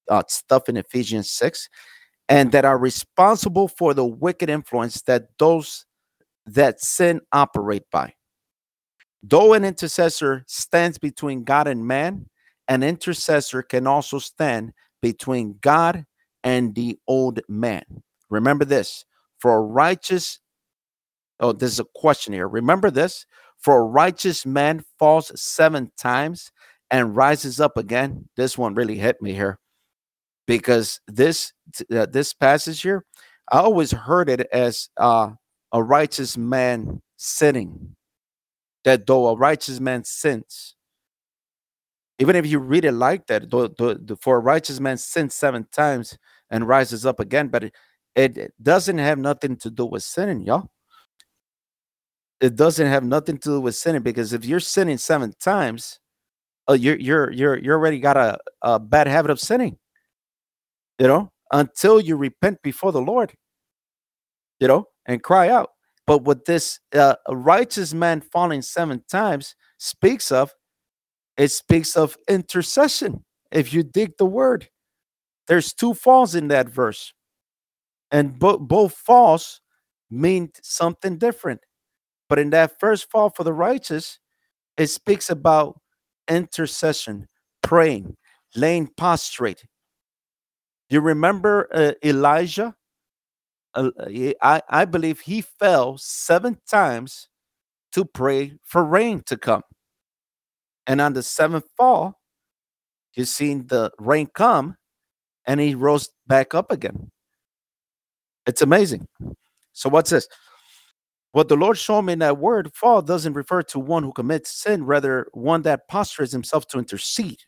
uh, 0.10 0.24
stuff 0.28 0.70
in 0.70 0.78
Ephesians 0.78 1.30
6, 1.32 1.70
and 2.30 2.52
that 2.52 2.66
are 2.66 2.78
responsible 2.78 3.68
for 3.68 3.94
the 3.94 4.06
wicked 4.06 4.50
influence 4.50 5.02
that 5.04 5.28
those 5.38 5.86
that 6.46 6.82
sin 6.82 7.22
operate 7.32 7.84
by. 7.92 8.14
Though 9.24 9.54
an 9.54 9.66
intercessor 9.66 10.44
stands 10.48 10.98
between 10.98 11.44
God 11.44 11.68
and 11.68 11.86
man, 11.86 12.28
an 12.68 12.84
intercessor 12.84 13.64
can 13.64 13.88
also 13.88 14.20
stand 14.20 14.74
between 15.02 15.58
God 15.62 16.06
and 16.44 16.76
the 16.76 16.98
old 17.08 17.42
man. 17.50 17.84
Remember 18.30 18.66
this 18.66 19.04
for 19.40 19.56
a 19.56 19.62
righteous, 19.62 20.40
oh, 21.40 21.54
this 21.54 21.72
is 21.72 21.80
a 21.80 21.86
question 21.96 22.34
here. 22.34 22.48
Remember 22.48 22.92
this 22.92 23.26
for 23.60 23.80
a 23.80 23.84
righteous 23.86 24.46
man 24.46 24.84
falls 25.00 25.32
seven 25.40 25.92
times 25.98 26.52
and 26.92 27.16
rises 27.16 27.60
up 27.60 27.78
again. 27.78 28.30
This 28.38 28.58
one 28.58 28.76
really 28.76 28.98
hit 28.98 29.22
me 29.22 29.34
here 29.34 29.60
because 30.48 31.00
this 31.08 31.54
uh, 31.92 32.06
this 32.06 32.34
passage 32.34 32.82
here, 32.82 33.06
I 33.52 33.60
always 33.60 33.92
heard 33.92 34.30
it 34.30 34.48
as 34.52 34.90
uh, 34.98 35.32
a 35.72 35.84
righteous 35.84 36.38
man 36.38 37.02
sinning. 37.18 37.96
That 38.84 39.08
though 39.08 39.28
a 39.30 39.36
righteous 39.36 39.80
man 39.80 40.04
sins, 40.04 40.76
even 42.20 42.36
if 42.36 42.46
you 42.46 42.60
read 42.60 42.86
it 42.86 42.92
like 42.92 43.26
that, 43.28 43.50
though, 43.50 43.68
though, 43.68 43.98
for 44.22 44.38
a 44.38 44.40
righteous 44.40 44.80
man 44.80 44.98
sins 44.98 45.34
seven 45.34 45.66
times 45.72 46.18
and 46.52 46.68
rises 46.68 47.04
up 47.04 47.20
again, 47.20 47.48
but 47.48 47.64
it, 47.64 47.74
it 48.16 48.54
doesn't 48.62 49.00
have 49.00 49.18
nothing 49.18 49.58
to 49.58 49.72
do 49.72 49.88
with 49.88 50.04
sinning, 50.04 50.44
y'all. 50.44 50.70
It 52.40 52.56
doesn't 52.56 52.86
have 52.86 53.04
nothing 53.04 53.40
to 53.40 53.50
do 53.50 53.62
with 53.62 53.76
sinning 53.76 54.04
because 54.04 54.34
if 54.34 54.46
you're 54.46 54.60
sinning 54.60 55.00
seven 55.00 55.34
times, 55.40 56.00
uh, 56.70 56.74
you're 56.74 56.98
you're 56.98 57.32
you're 57.32 57.58
you 57.58 57.72
already 57.72 58.00
got 58.00 58.18
a, 58.18 58.38
a 58.62 58.80
bad 58.80 59.08
habit 59.08 59.32
of 59.32 59.40
sinning 59.40 59.78
you 61.00 61.08
know, 61.08 61.32
until 61.52 62.00
you 62.00 62.16
repent 62.16 62.62
before 62.64 62.92
the 62.92 63.02
Lord, 63.02 63.34
you 64.60 64.68
know, 64.68 64.88
and 65.06 65.22
cry 65.22 65.50
out. 65.50 65.72
But 66.08 66.24
what 66.24 66.46
this 66.46 66.80
uh, 66.94 67.16
righteous 67.30 67.94
man 67.94 68.22
falling 68.22 68.62
seven 68.62 69.04
times 69.10 69.56
speaks 69.78 70.32
of, 70.32 70.54
it 71.38 71.50
speaks 71.50 71.98
of 71.98 72.16
intercession. 72.30 73.24
If 73.52 73.74
you 73.74 73.84
dig 73.84 74.14
the 74.18 74.26
word, 74.26 74.70
there's 75.48 75.74
two 75.74 75.94
falls 75.94 76.36
in 76.36 76.48
that 76.50 76.70
verse, 76.70 77.14
and 78.12 78.38
bo- 78.40 78.58
both 78.58 78.94
falls 78.94 79.62
mean 80.10 80.52
something 80.62 81.18
different. 81.18 81.62
But 82.30 82.40
in 82.40 82.52
that 82.52 82.80
first 82.80 83.10
fall 83.12 83.30
for 83.30 83.44
the 83.44 83.54
righteous, 83.54 84.20
it 84.78 84.88
speaks 84.88 85.30
about 85.30 85.80
intercession, 86.28 87.28
praying, 87.62 88.18
laying 88.56 88.88
prostrate, 88.98 89.64
you 90.90 91.02
remember 91.02 91.68
uh, 91.74 91.94
Elijah? 92.04 92.76
Uh, 93.74 93.92
I, 94.42 94.62
I 94.70 94.86
believe 94.86 95.20
he 95.20 95.42
fell 95.42 95.98
seven 95.98 96.58
times 96.70 97.28
to 97.92 98.06
pray 98.06 98.54
for 98.64 98.84
rain 98.84 99.22
to 99.26 99.38
come. 99.38 99.64
And 100.88 101.02
on 101.02 101.14
the 101.14 101.24
seventh 101.24 101.66
fall, 101.76 102.20
you 103.16 103.26
seen 103.26 103.68
the 103.68 103.92
rain 103.98 104.28
come 104.34 104.76
and 105.46 105.60
he 105.60 105.76
rose 105.76 106.10
back 106.28 106.54
up 106.54 106.72
again. 106.72 107.12
It's 108.46 108.62
amazing. 108.62 109.08
So, 109.74 109.90
what's 109.90 110.12
this? 110.12 110.28
What 111.32 111.50
the 111.50 111.58
Lord 111.58 111.78
showed 111.78 112.04
me 112.04 112.14
in 112.14 112.20
that 112.20 112.38
word, 112.38 112.72
fall, 112.74 113.02
doesn't 113.02 113.34
refer 113.34 113.62
to 113.64 113.80
one 113.80 114.04
who 114.04 114.14
commits 114.14 114.52
sin, 114.52 114.86
rather, 114.86 115.28
one 115.34 115.64
that 115.64 115.88
postures 115.90 116.32
himself 116.32 116.66
to 116.68 116.80
intercede. 116.80 117.40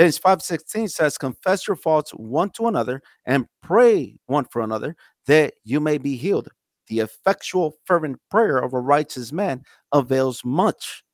James 0.00 0.18
5:16 0.18 0.90
says, 0.90 1.18
Confess 1.18 1.68
your 1.68 1.76
faults 1.76 2.12
one 2.12 2.48
to 2.52 2.68
another 2.68 3.02
and 3.26 3.46
pray 3.62 4.16
one 4.24 4.46
for 4.46 4.62
another 4.62 4.96
that 5.26 5.52
you 5.62 5.78
may 5.78 5.98
be 5.98 6.16
healed. 6.16 6.48
The 6.88 7.00
effectual, 7.00 7.74
fervent 7.84 8.18
prayer 8.30 8.56
of 8.56 8.72
a 8.72 8.80
righteous 8.80 9.30
man 9.30 9.62
avails 9.92 10.40
much. 10.42 11.04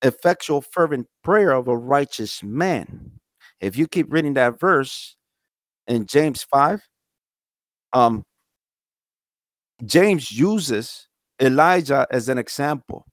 Effectual, 0.00 0.62
fervent 0.62 1.06
prayer 1.22 1.52
of 1.52 1.68
a 1.68 1.76
righteous 1.76 2.42
man. 2.42 3.20
If 3.60 3.76
you 3.76 3.86
keep 3.86 4.10
reading 4.10 4.32
that 4.34 4.58
verse 4.58 5.16
in 5.86 6.06
James 6.06 6.44
5, 6.44 6.80
um, 7.92 8.22
James 9.84 10.32
uses 10.32 11.08
Elijah 11.38 12.06
as 12.10 12.30
an 12.30 12.38
example. 12.38 13.04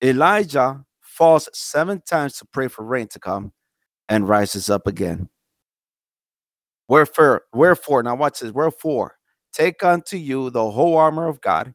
Elijah 0.00 0.84
falls 1.00 1.48
seven 1.52 2.00
times 2.08 2.38
to 2.38 2.44
pray 2.52 2.68
for 2.68 2.84
rain 2.84 3.08
to 3.08 3.18
come 3.18 3.52
and 4.10 4.28
rises 4.28 4.68
up 4.68 4.86
again. 4.86 5.30
Wherefore, 6.88 7.44
wherefore, 7.52 8.02
now 8.02 8.16
watch 8.16 8.40
this, 8.40 8.50
wherefore, 8.52 9.16
take 9.52 9.84
unto 9.84 10.16
you 10.16 10.50
the 10.50 10.72
whole 10.72 10.96
armor 10.96 11.28
of 11.28 11.40
God, 11.40 11.72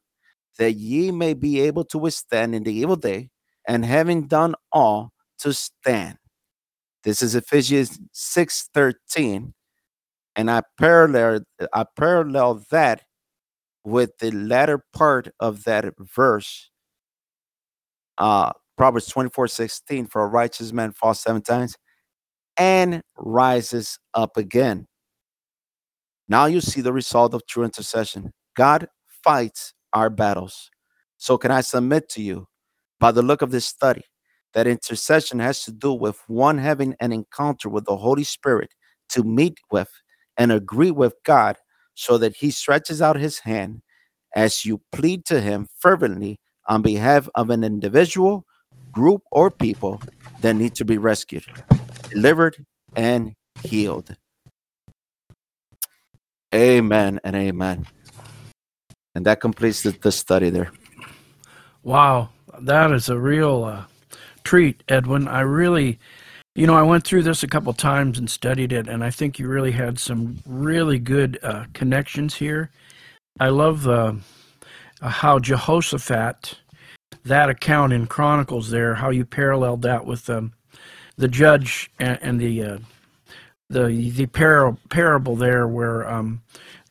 that 0.59 0.73
ye 0.73 1.09
may 1.11 1.33
be 1.33 1.61
able 1.61 1.85
to 1.85 1.97
withstand 1.97 2.53
in 2.53 2.63
the 2.63 2.73
evil 2.73 2.97
day, 2.97 3.29
and 3.67 3.85
having 3.85 4.27
done 4.27 4.53
all, 4.71 5.13
to 5.39 5.53
stand. 5.53 6.17
This 7.03 7.21
is 7.21 7.35
Ephesians 7.35 7.99
6 8.13 8.69
13. 8.73 9.53
And 10.35 10.51
I 10.51 10.63
parallel 10.77 11.41
I 11.73 11.85
parallel 11.97 12.65
that 12.71 13.03
with 13.83 14.17
the 14.19 14.31
latter 14.31 14.83
part 14.93 15.29
of 15.39 15.63
that 15.65 15.85
verse. 15.99 16.69
Uh 18.17 18.51
Proverbs 18.77 19.07
24 19.07 19.47
16 19.47 20.07
for 20.07 20.23
a 20.23 20.27
righteous 20.27 20.73
man 20.73 20.91
falls 20.91 21.21
seven 21.21 21.41
times 21.41 21.77
and 22.57 23.01
rises 23.17 23.99
up 24.13 24.37
again. 24.37 24.87
Now 26.27 26.47
you 26.47 26.61
see 26.61 26.81
the 26.81 26.93
result 26.93 27.33
of 27.33 27.45
true 27.47 27.63
intercession. 27.63 28.31
God 28.57 28.87
fights 29.23 29.73
our 29.93 30.09
battles. 30.09 30.71
So, 31.17 31.37
can 31.37 31.51
I 31.51 31.61
submit 31.61 32.09
to 32.11 32.21
you, 32.21 32.47
by 32.99 33.11
the 33.11 33.21
look 33.21 33.41
of 33.41 33.51
this 33.51 33.65
study, 33.65 34.03
that 34.53 34.67
intercession 34.67 35.39
has 35.39 35.63
to 35.65 35.71
do 35.71 35.93
with 35.93 36.21
one 36.27 36.57
having 36.57 36.95
an 36.99 37.11
encounter 37.13 37.69
with 37.69 37.85
the 37.85 37.97
Holy 37.97 38.23
Spirit 38.23 38.71
to 39.09 39.23
meet 39.23 39.59
with 39.71 39.89
and 40.37 40.51
agree 40.51 40.91
with 40.91 41.15
God 41.25 41.57
so 41.93 42.17
that 42.17 42.37
He 42.37 42.51
stretches 42.51 43.01
out 43.01 43.17
His 43.17 43.39
hand 43.39 43.81
as 44.35 44.65
you 44.65 44.81
plead 44.91 45.25
to 45.25 45.41
Him 45.41 45.67
fervently 45.79 46.39
on 46.67 46.81
behalf 46.81 47.29
of 47.35 47.49
an 47.51 47.63
individual, 47.63 48.45
group, 48.91 49.21
or 49.31 49.51
people 49.51 50.01
that 50.41 50.55
need 50.55 50.75
to 50.75 50.85
be 50.85 50.97
rescued 50.97 51.45
delivered 52.09 52.65
and 52.95 53.33
healed. 53.63 54.15
Amen 56.53 57.19
and 57.23 57.35
amen. 57.35 57.85
And 59.13 59.25
that 59.25 59.41
completes 59.41 59.83
the, 59.83 59.91
the 59.91 60.11
study 60.11 60.49
there. 60.49 60.71
Wow, 61.83 62.29
that 62.59 62.91
is 62.91 63.09
a 63.09 63.17
real 63.17 63.63
uh, 63.63 63.83
treat, 64.43 64.83
Edwin. 64.87 65.27
I 65.27 65.41
really, 65.41 65.99
you 66.55 66.65
know, 66.65 66.75
I 66.75 66.83
went 66.83 67.03
through 67.03 67.23
this 67.23 67.43
a 67.43 67.47
couple 67.47 67.73
times 67.73 68.17
and 68.17 68.29
studied 68.29 68.71
it, 68.71 68.87
and 68.87 69.03
I 69.03 69.09
think 69.09 69.37
you 69.37 69.47
really 69.47 69.71
had 69.71 69.99
some 69.99 70.39
really 70.45 70.99
good 70.99 71.37
uh, 71.43 71.65
connections 71.73 72.35
here. 72.35 72.71
I 73.39 73.49
love 73.49 73.87
uh, 73.87 74.13
how 75.01 75.39
Jehoshaphat, 75.39 76.59
that 77.25 77.49
account 77.49 77.93
in 77.93 78.07
Chronicles 78.07 78.69
there, 78.69 78.95
how 78.95 79.09
you 79.09 79.25
paralleled 79.25 79.81
that 79.81 80.05
with 80.05 80.29
um, 80.29 80.53
the 81.17 81.27
judge 81.27 81.91
and, 81.99 82.19
and 82.21 82.39
the 82.39 82.63
uh, 82.63 82.77
the 83.69 84.11
the 84.11 84.25
par- 84.27 84.77
parable 84.89 85.35
there 85.35 85.67
where 85.67 86.07
um, 86.09 86.41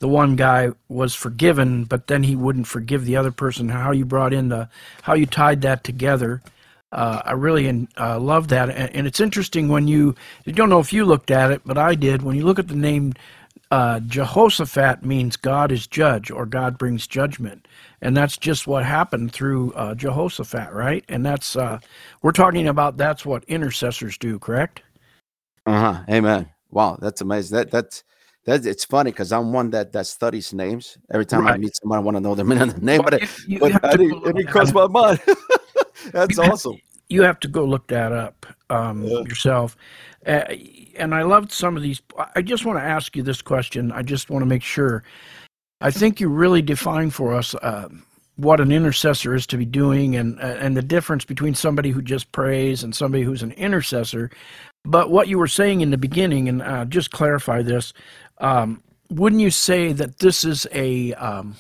the 0.01 0.09
one 0.09 0.37
guy 0.37 0.71
was 0.89 1.15
forgiven, 1.15 1.85
but 1.85 2.09
then 2.09 2.23
he 2.23 2.37
wouldn't 2.37 2.67
forgive 2.67 3.05
the 3.05 3.17
other 3.17 3.33
person. 3.33 3.69
How 3.69 3.93
you 3.93 4.05
brought 4.05 4.33
in 4.33 4.49
the 4.49 4.69
how 5.03 5.15
you 5.15 5.27
tied 5.27 5.63
that 5.63 5.85
together. 5.85 6.43
Uh, 6.93 7.23
I 7.25 7.33
really 7.33 7.89
uh, 7.99 8.21
love 8.21 8.49
that, 8.49 8.71
and, 8.71 8.95
and, 8.95 9.07
it's 9.07 9.19
interesting 9.19 9.69
when 9.69 9.89
you. 9.89 10.15
I 10.47 10.53
don't 10.53 10.69
know 10.69 10.79
if 10.79 10.93
you 10.93 11.05
looked 11.05 11.33
at 11.33 11.51
it, 11.51 11.63
but 11.65 11.77
I 11.77 11.97
did. 11.97 12.23
When 12.23 12.37
you 12.37 12.45
look 12.45 12.61
at 12.61 12.69
the 12.69 12.77
name 12.77 13.15
uh, 13.71 14.01
Jehoshaphat, 14.01 15.05
means 15.05 15.37
God 15.37 15.73
is 15.73 15.87
judge 15.87 16.31
or 16.31 16.47
God 16.47 16.79
brings 16.79 17.07
judgment 17.07 17.67
and 18.05 18.15
that's 18.15 18.37
just 18.37 18.67
what 18.67 18.85
happened 18.85 19.33
through 19.33 19.73
uh, 19.73 19.95
Jehoshaphat, 19.95 20.73
right? 20.73 21.03
And 21.09 21.25
that's 21.25 21.57
uh, 21.57 21.79
we're 22.21 22.33
talking 22.33 22.69
about 22.69 22.99
that's 22.99 23.25
what 23.25 23.43
intercessors 23.45 24.19
do, 24.19 24.39
correct? 24.39 24.83
Uh 25.65 25.81
huh. 25.81 26.03
Amen. 26.11 26.51
Wow, 26.71 26.99
that's 27.01 27.23
amazing. 27.23 27.57
That 27.57 27.71
that's 27.71 28.05
that's 28.45 28.67
it's 28.67 28.85
funny 28.85 29.11
because 29.11 29.33
I'm 29.33 29.55
one 29.55 29.71
that 29.71 29.93
that 29.93 30.07
studies 30.07 30.53
names. 30.53 30.99
Every 31.11 31.25
time 31.25 31.47
right. 31.47 31.55
I 31.55 31.57
meet 31.57 31.75
someone, 31.77 31.99
I 31.99 32.03
want 32.03 32.19
to 32.19 32.21
know 32.21 32.35
their 32.35 32.45
name, 32.79 33.01
but, 33.03 33.15
it, 33.15 33.29
but 33.59 33.83
I 33.83 33.97
didn't, 33.97 34.27
it 34.27 34.37
didn't 34.37 34.75
my 34.75 34.87
mind. 34.87 35.21
that's 36.13 36.39
awesome. 36.39 36.77
You 37.09 37.23
have 37.23 37.41
to 37.41 37.49
go 37.49 37.65
look 37.65 37.87
that 37.89 38.13
up 38.13 38.47
um, 38.71 39.05
yeah. 39.05 39.21
yourself. 39.21 39.77
Uh, 40.27 40.45
and 40.97 41.15
I 41.15 41.23
loved 41.23 41.53
some 41.53 41.77
of 41.77 41.83
these. 41.83 42.01
I 42.35 42.43
just 42.43 42.65
want 42.65 42.79
to 42.79 42.85
ask 42.85 43.15
you 43.17 43.23
this 43.23 43.43
question. 43.43 43.93
I 43.93 44.03
just 44.03 44.31
want 44.31 44.43
to 44.43 44.47
make 44.47 44.63
sure 44.63 45.05
I 45.81 45.91
think 45.91 46.21
you 46.21 46.29
really 46.29 46.63
define 46.63 47.11
for 47.11 47.35
us 47.35 47.55
uh, 47.57 47.89
what 48.37 48.61
an 48.61 48.73
intercessor 48.73 49.35
is 49.35 49.47
to 49.49 49.57
be 49.57 49.65
doing 49.65 50.17
and 50.17 50.41
and 50.41 50.77
the 50.77 50.83
difference 50.83 51.25
between 51.25 51.55
somebody 51.55 51.91
who 51.91 52.03
just 52.03 52.33
prays 52.33 52.83
and 52.83 52.95
somebody 52.95 53.23
who's 53.23 53.43
an 53.43 53.53
intercessor. 53.53 54.31
But 54.85 55.11
what 55.11 55.29
you 55.29 55.39
were 55.39 55.47
saying 55.47 55.81
in 55.81 55.91
the 55.91 55.99
beginning, 55.99 56.49
and 56.49 56.63
uh, 56.63 56.85
just 56.85 57.11
clarify 57.11 57.63
this, 57.63 57.93
um, 58.39 58.83
wouldn't 59.11 59.41
you 59.41 59.51
say 59.51 59.93
that 59.93 60.19
this 60.19 60.45
is 60.45 60.67
a 60.73 61.15
um, 61.15 61.57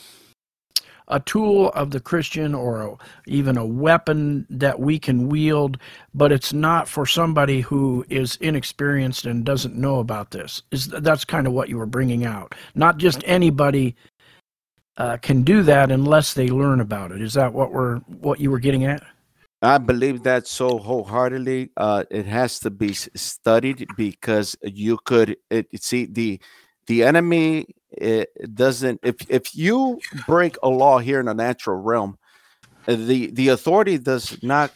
a 1.09 1.21
tool 1.21 1.69
of 1.71 1.91
the 1.91 2.01
Christian 2.01 2.55
or 2.55 2.83
a, 2.83 2.97
even 3.27 3.57
a 3.57 3.67
weapon 3.67 4.47
that 4.49 4.81
we 4.81 4.99
can 4.99 5.29
wield, 5.29 5.79
but 6.15 6.33
it's 6.33 6.53
not 6.53 6.89
for 6.89 7.07
somebody 7.07 7.61
who 7.61 8.05
is 8.09 8.37
inexperienced 8.37 9.27
and 9.27 9.45
doesn't 9.45 9.77
know 9.77 9.99
about 9.99 10.31
this. 10.31 10.63
Is 10.71 10.89
that's 10.89 11.25
kind 11.25 11.47
of 11.47 11.53
what 11.53 11.69
you 11.69 11.79
were 11.79 11.87
bringing 11.87 12.25
out? 12.25 12.55
Not 12.75 12.97
just 12.97 13.23
anybody 13.27 13.97
uh, 14.97 15.17
can 15.19 15.43
do 15.43 15.63
that 15.63 15.91
unless 15.91 16.35
they 16.35 16.49
learn 16.49 16.81
about 16.81 17.13
it. 17.13 17.21
Is 17.21 17.35
that 17.35 17.53
what 17.53 17.73
we're 17.73 17.99
what 17.99 18.41
you 18.41 18.51
were 18.51 18.61
getting 18.61 18.85
at? 18.85 19.03
I 19.61 19.79
believe 19.79 20.23
that 20.25 20.47
so 20.47 20.79
wholeheartedly. 20.79 21.71
Uh, 21.77 22.05
it 22.11 22.27
has 22.27 22.59
to 22.61 22.71
be 22.71 22.93
studied 22.93 23.87
because 23.97 24.57
you 24.63 24.99
could 25.05 25.37
it, 25.51 25.67
see 25.83 26.07
the 26.07 26.41
the 26.87 27.03
enemy 27.03 27.67
it 27.97 28.55
doesn't 28.55 29.01
if 29.03 29.17
if 29.29 29.55
you 29.55 30.01
break 30.27 30.57
a 30.63 30.69
law 30.69 30.99
here 30.99 31.21
in 31.21 31.27
the 31.27 31.35
natural 31.35 31.81
realm, 31.81 32.19
uh, 32.89 32.97
the 32.97 33.31
the 33.31 33.49
authority 33.49 33.99
does 33.99 34.43
not 34.43 34.73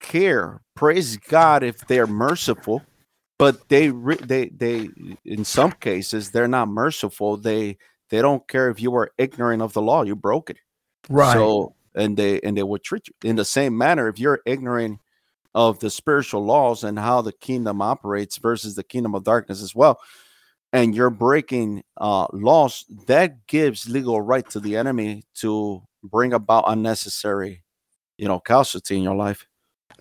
care. 0.00 0.60
Praise 0.74 1.16
God 1.16 1.62
if 1.62 1.78
they're 1.86 2.06
merciful, 2.06 2.82
but 3.38 3.68
they 3.68 3.88
they 3.88 4.48
they 4.48 4.88
in 5.24 5.44
some 5.44 5.72
cases 5.72 6.30
they're 6.30 6.48
not 6.48 6.68
merciful. 6.68 7.36
They 7.36 7.78
they 8.10 8.20
don't 8.20 8.46
care 8.46 8.70
if 8.70 8.80
you 8.80 8.90
were 8.90 9.12
ignorant 9.18 9.62
of 9.62 9.72
the 9.72 9.82
law, 9.82 10.02
you 10.02 10.16
broke 10.16 10.50
it. 10.50 10.58
Right. 11.08 11.32
So 11.32 11.74
and 11.94 12.16
they 12.16 12.40
and 12.40 12.56
they 12.56 12.62
will 12.62 12.78
treat 12.78 13.08
you 13.08 13.14
in 13.28 13.36
the 13.36 13.44
same 13.44 13.76
manner 13.76 14.08
if 14.08 14.18
you're 14.18 14.40
ignorant 14.46 15.00
of 15.54 15.78
the 15.80 15.90
spiritual 15.90 16.44
laws 16.44 16.82
and 16.82 16.98
how 16.98 17.20
the 17.20 17.32
kingdom 17.32 17.82
operates 17.82 18.38
versus 18.38 18.74
the 18.74 18.82
kingdom 18.82 19.14
of 19.14 19.24
darkness 19.24 19.62
as 19.62 19.74
well 19.74 20.00
and 20.72 20.94
you're 20.94 21.10
breaking 21.10 21.82
uh, 21.98 22.26
laws 22.32 22.84
that 23.06 23.46
gives 23.46 23.88
legal 23.88 24.20
right 24.20 24.48
to 24.50 24.60
the 24.60 24.76
enemy 24.76 25.24
to 25.34 25.82
bring 26.02 26.32
about 26.32 26.64
unnecessary 26.66 27.62
you 28.18 28.26
know 28.26 28.40
casualty 28.40 28.96
in 28.96 29.02
your 29.02 29.14
life 29.14 29.46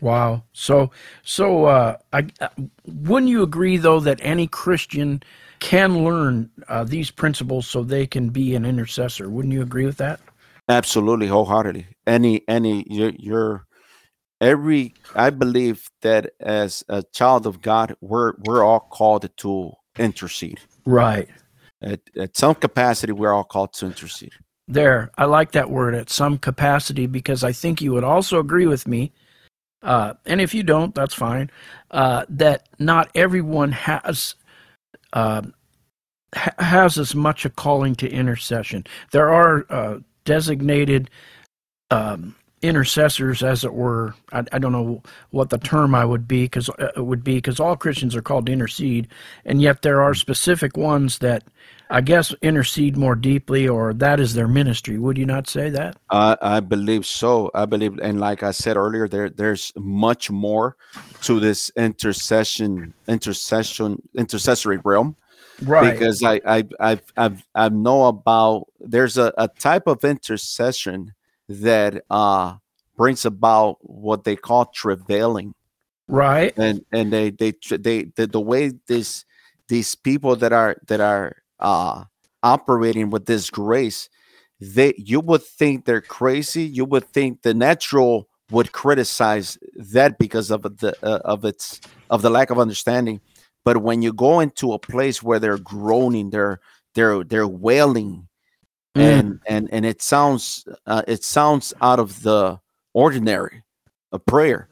wow 0.01 0.43
so 0.53 0.89
so 1.23 1.65
uh, 1.65 1.97
I, 2.13 2.27
uh, 2.39 2.49
wouldn't 2.85 3.29
you 3.29 3.43
agree 3.43 3.77
though 3.77 3.99
that 3.99 4.19
any 4.21 4.47
christian 4.47 5.23
can 5.61 6.03
learn 6.03 6.49
uh, 6.67 6.83
these 6.83 7.09
principles 7.09 7.67
so 7.67 7.83
they 7.83 8.05
can 8.05 8.29
be 8.29 8.55
an 8.55 8.65
intercessor. 8.65 9.29
Wouldn't 9.29 9.53
you 9.53 9.61
agree 9.61 9.85
with 9.85 9.97
that? 9.97 10.19
Absolutely, 10.67 11.27
wholeheartedly. 11.27 11.87
Any, 12.05 12.41
any, 12.47 12.83
you're, 12.89 13.13
you're 13.17 13.67
every. 14.41 14.95
I 15.15 15.29
believe 15.29 15.89
that 16.01 16.31
as 16.39 16.83
a 16.89 17.03
child 17.13 17.45
of 17.45 17.61
God, 17.61 17.95
we're 18.01 18.33
we're 18.39 18.63
all 18.63 18.79
called 18.79 19.29
to 19.37 19.71
intercede. 19.97 20.59
Right. 20.85 21.27
At 21.81 22.01
at 22.15 22.37
some 22.37 22.55
capacity, 22.55 23.11
we're 23.13 23.33
all 23.33 23.43
called 23.43 23.73
to 23.73 23.87
intercede. 23.87 24.33
There, 24.67 25.11
I 25.17 25.25
like 25.25 25.51
that 25.51 25.69
word 25.69 25.95
at 25.95 26.09
some 26.09 26.37
capacity 26.37 27.07
because 27.07 27.43
I 27.43 27.51
think 27.51 27.81
you 27.81 27.91
would 27.93 28.03
also 28.03 28.39
agree 28.39 28.67
with 28.67 28.87
me. 28.87 29.11
Uh, 29.83 30.13
and 30.25 30.39
if 30.39 30.53
you 30.53 30.63
don't, 30.63 30.93
that's 30.93 31.15
fine. 31.15 31.49
Uh, 31.89 32.25
that 32.29 32.69
not 32.77 33.09
everyone 33.15 33.71
has 33.71 34.35
uh, 35.13 35.41
ha- 36.35 36.53
has 36.59 36.97
as 36.97 37.15
much 37.15 37.45
a 37.45 37.49
calling 37.49 37.95
to 37.95 38.09
intercession. 38.09 38.85
There 39.11 39.29
are 39.29 39.65
uh, 39.69 39.99
designated 40.23 41.09
um, 41.89 42.35
intercessors, 42.61 43.43
as 43.43 43.63
it 43.63 43.73
were. 43.73 44.13
I, 44.31 44.43
I, 44.51 44.59
don't 44.59 44.71
know 44.71 45.01
what 45.31 45.49
the 45.49 45.57
term 45.57 45.95
I 45.95 46.05
would 46.05 46.27
be 46.27 46.43
because 46.43 46.69
uh, 46.69 46.91
it 46.95 47.05
would 47.05 47.23
be 47.23 47.35
because 47.35 47.59
all 47.59 47.75
Christians 47.75 48.15
are 48.15 48.21
called 48.21 48.45
to 48.45 48.51
intercede, 48.51 49.07
and 49.45 49.61
yet 49.61 49.81
there 49.81 50.01
are 50.01 50.13
specific 50.13 50.77
ones 50.77 51.19
that 51.19 51.43
I 51.89 52.01
guess 52.01 52.33
intercede 52.41 52.95
more 52.95 53.15
deeply, 53.15 53.67
or 53.67 53.93
that 53.95 54.19
is 54.19 54.33
their 54.33 54.47
ministry. 54.47 54.97
Would 54.97 55.17
you 55.17 55.25
not 55.25 55.49
say 55.49 55.69
that? 55.71 55.97
Uh, 56.09 56.37
I 56.41 56.61
believe 56.61 57.05
so. 57.05 57.51
I 57.53 57.65
believe, 57.65 57.99
and 57.99 58.19
like 58.19 58.43
I 58.43 58.51
said 58.51 58.77
earlier, 58.77 59.07
there 59.07 59.29
there's 59.29 59.73
much 59.75 60.31
more 60.31 60.77
to 61.23 61.39
this 61.39 61.69
intercession, 61.75 62.93
intercession, 63.07 64.01
intercessory 64.15 64.77
realm. 64.83 65.17
Right. 65.61 65.91
Because 65.91 66.23
I 66.23 66.41
I 66.45 66.63
I 66.79 66.99
I, 67.17 67.31
I 67.53 67.69
know 67.69 68.05
about 68.05 68.67
there's 68.79 69.17
a, 69.17 69.33
a 69.37 69.47
type 69.47 69.87
of 69.87 70.03
intercession 70.03 71.13
that 71.59 72.03
uh 72.09 72.55
brings 72.97 73.25
about 73.25 73.77
what 73.81 74.23
they 74.23 74.35
call 74.35 74.65
travailing. 74.65 75.53
Right. 76.07 76.53
And 76.57 76.85
and 76.91 77.11
they 77.11 77.31
they 77.31 77.53
they, 77.69 78.03
they 78.03 78.25
the 78.25 78.39
way 78.39 78.73
this 78.87 79.25
these 79.69 79.95
people 79.95 80.35
that 80.35 80.51
are 80.53 80.75
that 80.87 80.99
are 80.99 81.37
uh, 81.59 82.03
operating 82.43 83.09
with 83.09 83.25
this 83.25 83.49
grace, 83.49 84.09
they 84.59 84.93
you 84.97 85.19
would 85.21 85.43
think 85.43 85.85
they're 85.85 86.01
crazy. 86.01 86.63
You 86.63 86.85
would 86.85 87.07
think 87.13 87.41
the 87.41 87.53
natural 87.53 88.27
would 88.51 88.73
criticize 88.73 89.57
that 89.75 90.17
because 90.17 90.51
of 90.51 90.63
the 90.63 90.93
uh, 91.01 91.19
of 91.23 91.45
its 91.45 91.79
of 92.09 92.21
the 92.21 92.29
lack 92.29 92.49
of 92.49 92.59
understanding. 92.59 93.21
But 93.63 93.77
when 93.77 94.01
you 94.01 94.11
go 94.11 94.41
into 94.41 94.73
a 94.73 94.79
place 94.79 95.23
where 95.23 95.39
they're 95.39 95.57
groaning, 95.57 96.29
they're 96.31 96.59
they're 96.93 97.23
they're 97.23 97.47
wailing, 97.47 98.27
mm. 98.95 99.01
and 99.01 99.39
and 99.47 99.69
and 99.71 99.85
it 99.85 100.01
sounds 100.01 100.65
uh, 100.85 101.03
it 101.07 101.23
sounds 101.23 101.73
out 101.81 101.99
of 101.99 102.21
the 102.23 102.59
ordinary, 102.93 103.63
a 104.11 104.19
prayer. 104.19 104.69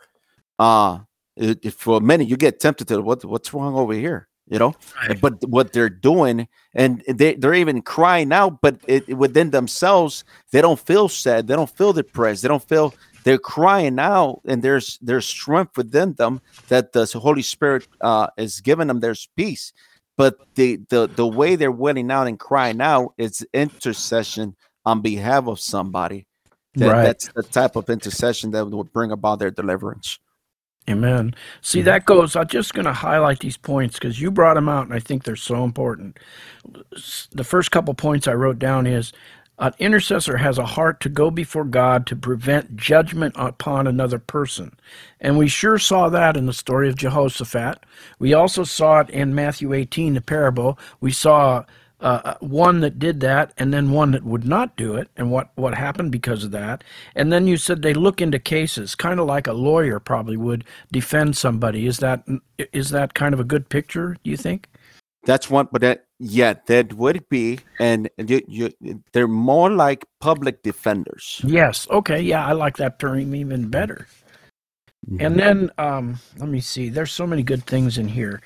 Uh 0.57 0.99
it, 1.39 1.74
for 1.74 1.97
a 1.97 2.01
minute 2.01 2.28
you 2.28 2.38
get 2.38 2.59
tempted 2.59 2.88
to 2.88 3.01
what 3.01 3.24
what's 3.26 3.53
wrong 3.53 3.76
over 3.76 3.93
here 3.93 4.28
you 4.49 4.59
know 4.59 4.74
right. 5.07 5.20
but 5.22 5.41
what 5.47 5.72
they're 5.72 5.89
doing 5.89 6.47
and 6.74 7.03
they, 7.07 7.36
they're 7.36 7.53
even 7.53 7.82
crying 7.82 8.32
out 8.32 8.61
but 8.61 8.80
it, 8.88 9.07
within 9.17 9.51
themselves 9.51 10.24
they 10.51 10.61
don't 10.61 10.80
feel 10.80 11.07
sad 11.07 11.47
they 11.47 11.55
don't 11.55 11.76
feel 11.78 11.93
depressed 11.93 12.41
they 12.41 12.47
don't 12.47 12.67
feel 12.67 12.93
they're 13.24 13.38
crying 13.38 13.99
out 13.99 14.41
and 14.45 14.61
there's 14.61 14.97
there's 15.01 15.26
strength 15.26 15.78
within 15.78 16.13
them 16.13 16.41
that 16.67 16.91
the 16.91 17.05
holy 17.05 17.41
spirit 17.41 17.88
uh, 18.01 18.28
is 18.38 18.61
giving 18.61 18.88
them 18.88 18.99
there's 18.99 19.30
peace 19.36 19.72
but 20.20 20.36
the 20.55 20.76
the 20.89 21.07
the 21.07 21.26
way 21.26 21.55
they're 21.55 21.72
wailing 21.72 22.11
out 22.11 22.28
and 22.28 22.38
crying 22.38 22.82
out 22.82 23.13
is 23.17 23.47
intercession 23.53 24.53
on 24.86 24.99
behalf 25.01 25.47
of 25.47 25.61
somebody 25.61 26.28
that, 26.76 26.91
right. 26.91 27.03
that's 27.03 27.30
the 27.30 27.41
type 27.41 27.78
of 27.78 27.89
intercession 27.89 28.51
that 28.51 28.65
would 28.65 28.91
bring 28.91 29.11
about 29.11 29.39
their 29.39 29.49
deliverance 29.49 30.20
Amen. 30.89 31.36
See, 31.61 31.80
mm-hmm. 31.80 31.86
that 31.86 32.05
goes, 32.07 32.36
I'm 32.36 32.47
just 32.47 32.74
going 32.74 32.86
to 32.86 32.93
highlight 32.93 33.41
these 33.41 33.57
points 33.57 33.99
because 33.99 34.20
you 34.20 34.32
brought 34.32 34.55
them 34.55 34.67
out 34.67 34.86
and 34.86 34.93
I 34.93 34.99
think 34.99 35.24
they're 35.24 35.36
so 35.36 35.63
important. 35.63 36.17
The 37.32 37.43
first 37.43 37.70
couple 37.70 37.93
points 37.93 38.28
I 38.28 38.34
wrote 38.34 38.57
down 38.57 38.88
is 38.88 39.13
an 39.60 39.74
intercessor 39.78 40.38
has 40.38 40.57
a 40.57 40.66
heart 40.66 41.01
to 41.01 41.10
go 41.10 41.30
before 41.30 41.66
God 41.66 42.05
to 42.07 42.16
prevent 42.16 42.78
judgment 42.78 43.36
upon 43.38 43.88
another 43.88 44.18
person. 44.18 44.78
And 45.20 45.38
we 45.38 45.49
sure 45.49 45.78
saw 45.78 46.10
that 46.10 46.38
in 46.38 46.45
the 46.45 46.53
story 46.53 46.88
of 46.88 46.95
Jehoshaphat. 46.95 47.86
We 48.20 48.34
also 48.34 48.64
saw 48.64 49.01
it 49.01 49.10
in 49.10 49.36
Matthew 49.36 49.74
18, 49.74 50.14
the 50.14 50.22
parable. 50.22 50.80
We 51.01 51.12
saw 51.12 51.66
uh, 52.01 52.22
uh, 52.24 52.36
one 52.39 52.80
that 52.80 52.97
did 52.97 53.20
that 53.20 53.53
and 53.57 53.74
then 53.74 53.91
one 53.91 54.12
that 54.12 54.24
would 54.24 54.45
not 54.45 54.78
do 54.78 54.95
it 54.95 55.10
and 55.18 55.30
what, 55.30 55.51
what 55.55 55.76
happened 55.76 56.14
because 56.14 56.45
of 56.45 56.51
that. 56.51 56.82
And 57.14 57.32
then 57.34 57.45
you 57.45 57.57
said 57.57 57.82
they 57.82 57.93
look 57.93 58.22
into 58.22 58.39
cases, 58.39 58.95
kind 58.95 59.20
of 59.20 59.28
like 59.28 59.47
a 59.47 59.53
lawyer 59.53 59.99
probably 59.99 60.38
would 60.38 60.64
defend 60.93 61.36
somebody. 61.36 61.86
Is 61.86 61.97
that 61.97 62.26
is 62.72 62.91
that 62.91 63.14
kind 63.14 63.34
of 63.34 63.41
a 63.41 63.45
good 63.45 63.68
picture, 63.68 64.16
do 64.24 64.32
you 64.32 64.38
think? 64.38 64.68
That's 65.26 65.49
one, 65.49 65.68
but 65.70 65.82
that 65.82 66.05
yeah, 66.20 66.53
that 66.65 66.93
would 66.93 67.28
be, 67.30 67.59
and 67.80 68.09
you, 68.17 68.41
you, 68.47 68.72
they're 69.13 69.28
more 69.28 69.72
like 69.72 70.05
public 70.20 70.63
defenders. 70.63 71.41
Yes. 71.45 71.88
Okay. 71.89 72.22
Yeah, 72.22 72.45
I 72.45 72.51
like 72.51 72.78
that 72.78 72.99
term 72.99 73.34
even 73.34 73.70
better. 73.70 74.07
Mm-hmm. 75.09 75.26
And 75.26 75.39
then 75.39 75.72
um, 75.78 76.20
let 76.38 76.49
me 76.49 76.59
see. 76.59 76.89
There's 76.89 77.11
so 77.11 77.26
many 77.26 77.41
good 77.41 77.65
things 77.65 77.97
in 77.97 78.07
here. 78.07 78.41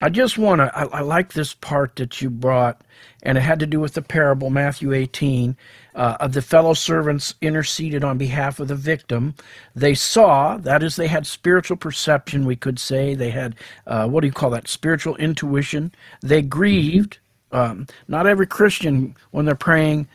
I 0.00 0.10
just 0.10 0.38
want 0.38 0.60
to, 0.60 0.76
I, 0.76 0.84
I, 0.98 1.00
like 1.00 1.32
this 1.32 1.54
part 1.54 1.96
that 1.96 2.22
you 2.22 2.30
brought, 2.30 2.82
and 3.24 3.36
it 3.36 3.40
had 3.40 3.58
to 3.58 3.66
do 3.66 3.80
with 3.80 3.94
the 3.94 4.02
parable, 4.02 4.48
Matthew 4.48 4.92
18, 4.92 5.56
uh, 5.96 6.16
of 6.20 6.34
the 6.34 6.42
fellow 6.42 6.74
servants 6.74 7.34
interceded 7.40 8.04
on 8.04 8.16
behalf 8.16 8.60
of 8.60 8.68
the 8.68 8.76
victim. 8.76 9.34
They 9.74 9.94
saw, 9.94 10.56
that 10.58 10.84
is, 10.84 10.94
they 10.94 11.08
had 11.08 11.26
spiritual 11.26 11.76
perception, 11.76 12.46
we 12.46 12.54
could 12.54 12.78
say. 12.78 13.16
They 13.16 13.30
had, 13.30 13.56
uh, 13.88 14.06
what 14.06 14.20
do 14.20 14.28
you 14.28 14.32
call 14.32 14.50
that, 14.50 14.68
spiritual 14.68 15.16
intuition. 15.16 15.92
They 16.22 16.42
grieved. 16.42 17.18
Um, 17.50 17.88
not 18.06 18.28
every 18.28 18.46
Christian, 18.46 19.16
when 19.32 19.46
they're 19.46 19.56
praying, 19.56 20.06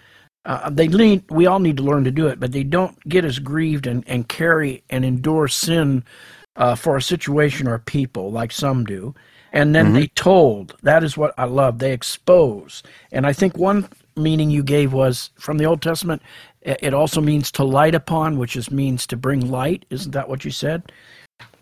uh, 0.46 0.70
they 0.70 0.88
need, 0.88 1.30
we 1.30 1.46
all 1.46 1.60
need 1.60 1.78
to 1.78 1.84
learn 1.84 2.06
to 2.06 2.12
do 2.12 2.28
it, 2.28 2.40
but 2.40 2.54
they 2.54 2.64
don't 2.64 2.98
get 3.10 3.26
as 3.26 3.40
grieved 3.40 3.88
and, 3.88 4.06
and 4.08 4.30
carry 4.30 4.82
and 4.90 5.04
endure 5.04 5.50
sin 5.50 6.06
uh, 6.56 6.76
for 6.76 6.96
a 6.96 7.02
situation 7.02 7.68
or 7.68 7.80
people 7.80 8.32
like 8.32 8.54
some 8.54 8.86
do 8.86 9.14
and 9.54 9.74
then 9.74 9.86
mm-hmm. 9.86 9.96
they 9.96 10.08
told. 10.08 10.76
That 10.82 11.04
is 11.04 11.16
what 11.16 11.34
I 11.38 11.46
love. 11.46 11.80
They 11.80 11.94
expose. 11.94 12.84
And 13.12 13.26
I 13.26 13.34
think 13.34 13.58
one 13.58 13.88
meaning 14.16 14.50
you 14.50 14.64
gave 14.64 14.94
was 14.94 15.30
from 15.40 15.58
the 15.58 15.66
Old 15.66 15.82
Testament, 15.82 16.22
It 16.62 16.94
also 16.94 17.22
means 17.22 17.52
to 17.54 17.64
light 17.64 17.96
upon, 17.96 18.38
which 18.38 18.56
is 18.56 18.72
means 18.72 19.08
to 19.08 19.18
bring 19.18 19.52
light. 19.52 19.86
Isn't 19.90 20.12
that 20.12 20.30
what 20.30 20.46
you 20.46 20.52
said? 20.52 20.92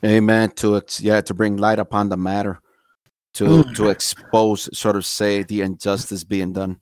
Amen. 0.03 0.51
To 0.57 0.77
ex- 0.77 1.01
yeah, 1.01 1.21
to 1.21 1.33
bring 1.33 1.57
light 1.57 1.79
upon 1.79 2.09
the 2.09 2.17
matter, 2.17 2.59
to 3.35 3.45
mm. 3.45 3.75
to 3.75 3.89
expose, 3.89 4.69
sort 4.77 4.95
of 4.95 5.05
say 5.05 5.43
the 5.43 5.61
injustice 5.61 6.23
being 6.23 6.53
done. 6.53 6.79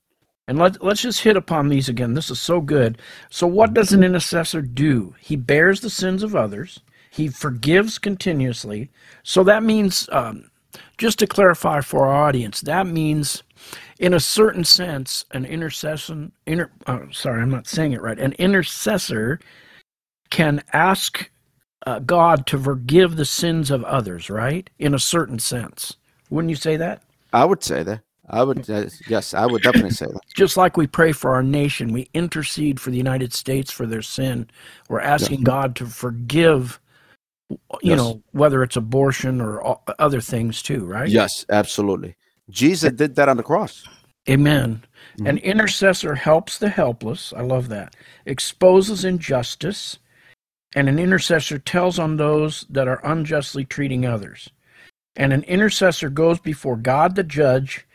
And 0.48 0.58
let, 0.58 0.84
let's 0.84 1.02
just 1.02 1.22
hit 1.22 1.38
upon 1.38 1.70
these 1.70 1.90
again. 1.90 2.14
This 2.14 2.32
is 2.32 2.42
so 2.42 2.60
good. 2.60 3.00
So, 3.30 3.46
what 3.46 3.74
does 3.74 3.94
an 3.94 4.04
intercessor 4.04 4.62
do? 4.62 5.16
He 5.20 5.36
bears 5.36 5.80
the 5.80 5.90
sins 5.90 6.24
of 6.24 6.36
others, 6.36 6.80
he 7.12 7.28
forgives 7.28 8.00
continuously. 8.00 8.90
So, 9.24 9.44
that 9.44 9.64
means, 9.64 10.10
um, 10.12 10.49
just 11.00 11.18
to 11.20 11.28
clarify 11.28 11.82
for 11.82 12.06
our 12.06 12.28
audience, 12.28 12.62
that 12.62 12.86
means, 12.86 13.42
in 13.98 14.14
a 14.14 14.20
certain 14.20 14.64
sense, 14.64 15.26
an 15.32 15.46
intercession, 15.46 16.32
inter, 16.46 16.70
oh, 16.86 17.08
sorry, 17.12 17.42
I'm 17.42 17.50
not 17.50 17.66
saying 17.66 17.94
it 17.94 18.02
right, 18.02 18.20
an 18.20 18.34
intercessor 18.34 19.40
can 20.30 20.62
ask 20.74 21.32
uh, 21.88 22.00
God 22.00 22.46
to 22.48 22.60
forgive 22.60 23.16
the 23.16 23.26
sins 23.26 23.72
of 23.72 23.84
others, 23.86 24.30
right? 24.30 24.70
In 24.78 24.94
a 24.94 25.00
certain 25.00 25.40
sense. 25.40 25.96
Wouldn't 26.30 26.50
you 26.52 26.56
say 26.56 26.78
that? 26.78 27.02
I 27.34 27.46
would 27.46 27.64
say 27.64 27.82
that. 27.84 28.02
I 28.30 28.44
would, 28.44 28.70
uh, 28.70 28.86
yes, 29.08 29.34
I 29.34 29.48
would 29.48 29.64
definitely 29.64 29.90
say 29.90 30.06
that. 30.06 30.22
Just 30.36 30.56
like 30.56 30.78
we 30.78 30.86
pray 30.86 31.14
for 31.14 31.32
our 31.32 31.42
nation, 31.42 31.92
we 31.92 32.10
intercede 32.14 32.80
for 32.80 32.92
the 32.92 32.98
United 32.98 33.34
States 33.34 33.72
for 33.72 33.88
their 33.88 34.04
sin. 34.04 34.48
We're 34.88 35.00
asking 35.00 35.40
yes. 35.40 35.46
God 35.46 35.76
to 35.78 35.88
forgive, 35.88 36.80
you 37.50 37.58
yes. 37.82 37.98
know, 37.98 38.22
whether 38.32 38.64
it's 38.64 38.76
abortion 38.76 39.42
or 39.42 39.80
other 39.98 40.22
things 40.22 40.62
too, 40.62 40.86
right? 40.86 41.10
Yes, 41.10 41.46
absolutely. 41.50 42.16
Jesus 42.50 42.94
did 42.94 43.16
that 43.16 43.30
on 43.30 43.38
the 43.38 43.44
cross. 43.44 43.88
Amen. 44.30 44.84
Mm-hmm. 45.16 45.28
An 45.28 45.38
intercessor 45.40 46.16
helps 46.16 46.60
the 46.60 46.70
helpless. 46.70 47.34
I 47.34 47.42
love 47.42 47.70
that. 47.70 47.96
Exposes 48.26 49.06
injustice. 49.06 49.98
And 50.76 50.88
an 50.88 51.00
intercessor 51.00 51.58
tells 51.58 51.98
on 51.98 52.18
those 52.18 52.66
that 52.70 52.88
are 52.88 53.02
unjustly 53.04 53.66
treating 53.66 54.06
others. 54.06 54.50
And 55.16 55.34
an 55.34 55.44
intercessor 55.44 56.10
goes 56.10 56.40
before 56.40 56.78
God 56.78 57.16
the 57.16 57.24
judge 57.24 57.88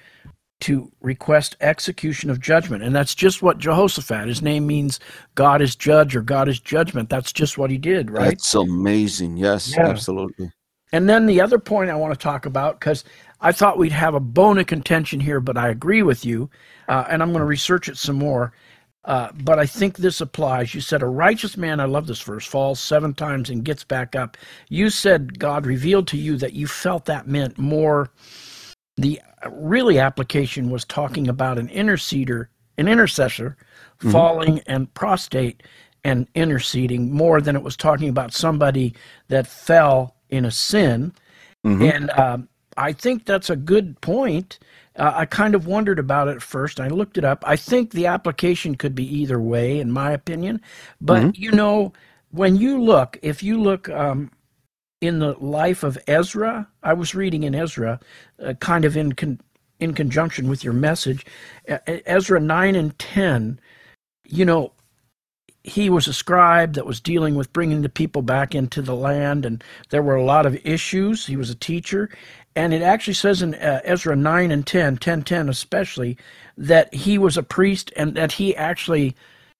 to 0.64 0.90
request 1.02 1.56
execution 1.60 2.30
of 2.30 2.40
judgment. 2.40 2.82
And 2.82 2.96
that's 2.96 3.14
just 3.14 3.42
what 3.42 3.58
Jehoshaphat, 3.58 4.26
his 4.26 4.40
name 4.40 4.66
means 4.66 4.98
God 5.34 5.60
is 5.60 5.76
judge 5.76 6.16
or 6.16 6.22
God 6.22 6.48
is 6.48 6.58
judgment. 6.58 7.10
That's 7.10 7.34
just 7.34 7.58
what 7.58 7.70
he 7.70 7.76
did, 7.76 8.10
right? 8.10 8.30
That's 8.30 8.54
amazing. 8.54 9.36
Yes, 9.36 9.74
yeah. 9.76 9.86
absolutely. 9.86 10.50
And 10.90 11.06
then 11.06 11.26
the 11.26 11.42
other 11.42 11.58
point 11.58 11.90
I 11.90 11.96
want 11.96 12.14
to 12.14 12.18
talk 12.18 12.46
about, 12.46 12.80
because 12.80 13.04
I 13.42 13.52
thought 13.52 13.76
we'd 13.76 13.92
have 13.92 14.14
a 14.14 14.20
bone 14.20 14.56
of 14.56 14.66
contention 14.66 15.20
here, 15.20 15.38
but 15.38 15.58
I 15.58 15.68
agree 15.68 16.02
with 16.02 16.24
you, 16.24 16.48
uh, 16.88 17.04
and 17.10 17.22
I'm 17.22 17.28
going 17.28 17.40
to 17.40 17.44
research 17.44 17.90
it 17.90 17.98
some 17.98 18.16
more. 18.16 18.54
Uh, 19.04 19.28
but 19.42 19.58
I 19.58 19.66
think 19.66 19.98
this 19.98 20.22
applies. 20.22 20.74
You 20.74 20.80
said, 20.80 21.02
A 21.02 21.06
righteous 21.06 21.58
man, 21.58 21.78
I 21.78 21.84
love 21.84 22.06
this 22.06 22.22
verse, 22.22 22.46
falls 22.46 22.80
seven 22.80 23.12
times 23.12 23.50
and 23.50 23.62
gets 23.62 23.84
back 23.84 24.16
up. 24.16 24.38
You 24.70 24.88
said 24.88 25.38
God 25.38 25.66
revealed 25.66 26.08
to 26.08 26.16
you 26.16 26.38
that 26.38 26.54
you 26.54 26.66
felt 26.66 27.04
that 27.04 27.28
meant 27.28 27.58
more 27.58 28.10
the 28.97 29.20
really 29.51 29.99
application 29.99 30.70
was 30.70 30.84
talking 30.84 31.28
about 31.28 31.59
an 31.59 31.68
interceder, 31.68 32.47
an 32.78 32.88
intercessor 32.88 33.57
mm-hmm. 33.99 34.11
falling 34.11 34.61
and 34.66 34.92
prostrate 34.95 35.62
and 36.05 36.28
interceding 36.34 37.12
more 37.12 37.40
than 37.40 37.57
it 37.57 37.62
was 37.62 37.76
talking 37.76 38.09
about 38.09 38.32
somebody 38.32 38.95
that 39.28 39.47
fell 39.47 40.14
in 40.28 40.45
a 40.45 40.51
sin. 40.51 41.12
Mm-hmm. 41.64 41.82
And 41.82 42.11
um, 42.11 42.49
I 42.76 42.92
think 42.92 43.24
that's 43.24 43.51
a 43.51 43.57
good 43.57 44.01
point. 44.01 44.59
Uh, 44.97 45.12
I 45.14 45.26
kind 45.26 45.55
of 45.55 45.66
wondered 45.66 45.99
about 45.99 46.28
it 46.28 46.42
first. 46.42 46.78
I 46.78 46.88
looked 46.88 47.18
it 47.18 47.24
up. 47.24 47.42
I 47.47 47.57
think 47.57 47.90
the 47.90 48.07
application 48.07 48.74
could 48.74 48.95
be 48.95 49.07
either 49.18 49.40
way, 49.40 49.80
in 49.80 49.90
my 49.90 50.12
opinion. 50.12 50.61
But 51.01 51.22
mm-hmm. 51.22 51.42
you 51.42 51.51
know, 51.51 51.92
when 52.30 52.57
you 52.57 52.82
look, 52.82 53.18
if 53.22 53.42
you 53.42 53.61
look 53.61 53.88
um, 53.88 54.30
in 55.07 55.18
the 55.18 55.32
life 55.34 55.82
of 55.82 55.98
Ezra. 56.07 56.68
I 56.82 56.92
was 56.92 57.14
reading 57.14 57.42
in 57.44 57.55
Ezra, 57.55 58.00
uh, 58.42 58.55
kind 58.55 58.84
of 58.84 58.96
in 58.96 59.12
con- 59.12 59.40
in 59.80 59.94
conjunction 59.94 60.48
with 60.48 60.62
your 60.62 60.72
message, 60.72 61.26
Ezra 61.86 62.40
nine 62.40 62.74
and 62.74 62.98
ten. 62.98 63.59
You 64.26 64.44
know, 64.44 64.72
he 65.64 65.88
was 65.88 66.07
a 66.07 66.12
scribe 66.12 66.74
that 66.74 66.86
was 66.86 67.00
dealing 67.00 67.34
with 67.34 67.52
bringing 67.52 67.82
the 67.82 67.88
people 67.88 68.22
back 68.22 68.55
into 68.55 68.82
the 68.82 68.94
land, 68.94 69.46
and 69.46 69.64
there 69.88 70.02
were 70.02 70.14
a 70.14 70.24
lot 70.24 70.46
of 70.46 70.64
issues. 70.64 71.26
He 71.26 71.36
was 71.36 71.50
a 71.50 71.55
teacher, 71.55 72.11
and 72.55 72.72
it 72.72 72.82
actually 72.82 73.14
says 73.14 73.42
in 73.42 73.55
uh, 73.55 73.80
Ezra 73.82 74.14
9 74.14 74.50
and 74.50 74.66
10, 74.66 74.98
10, 74.98 75.22
10 75.22 75.48
especially, 75.48 76.18
that 76.57 76.92
he 76.94 77.18
was 77.18 77.36
a 77.36 77.42
priest 77.42 77.92
and 77.96 78.14
that 78.14 78.32
he 78.32 78.55
actually 78.55 79.16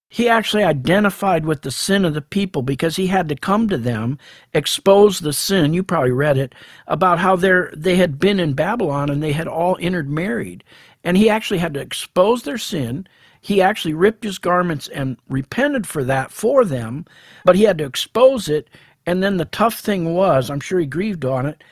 he 0.09 0.28
actually 0.28 0.62
identified 0.62 1.44
with 1.44 1.62
the 1.62 1.70
sin 1.70 2.05
of 2.05 2.14
the 2.14 2.22
people 2.22 2.62
because 2.62 2.96
he 2.96 3.09
had 3.09 3.28
to 3.28 3.34
come 3.34 3.68
to 3.68 3.76
them, 3.76 4.18
expose 4.52 5.20
the 5.20 5.32
sin. 5.32 5.74
You 5.74 5.82
probably 5.82 6.12
read 6.12 6.38
it 6.38 6.55
about 6.86 7.18
how 7.18 7.34
they 7.36 7.96
had 7.96 8.20
been 8.20 8.38
in 8.38 8.52
Babylon 8.52 9.11
and 9.11 9.22
they 9.22 9.32
had 9.32 9.48
all 9.48 9.76
intermarried, 9.76 10.62
and 11.02 11.16
he 11.16 11.28
actually 11.28 11.59
had 11.59 11.74
to 11.74 11.80
expose 11.80 12.44
their 12.44 12.59
sin. 12.59 13.07
He 13.40 13.61
actually 13.61 13.94
ripped 13.94 14.24
his 14.24 14.38
garments 14.38 14.88
and 14.88 15.16
repented 15.28 15.86
for 15.86 16.05
that 16.05 16.30
for 16.30 16.64
them, 16.64 17.07
but 17.44 17.57
he 17.57 17.64
had 17.64 17.78
to 17.78 17.84
expose 17.84 18.48
it. 18.48 18.70
And 19.07 19.22
then 19.22 19.36
the 19.36 19.44
tough 19.46 19.80
thing 19.80 20.14
was, 20.14 20.48
I'm 20.48 20.61
sure 20.61 20.78
he 20.80 20.86
grieved 20.86 21.24
on 21.24 21.46
it. 21.46 21.62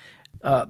Uh, 0.43 0.67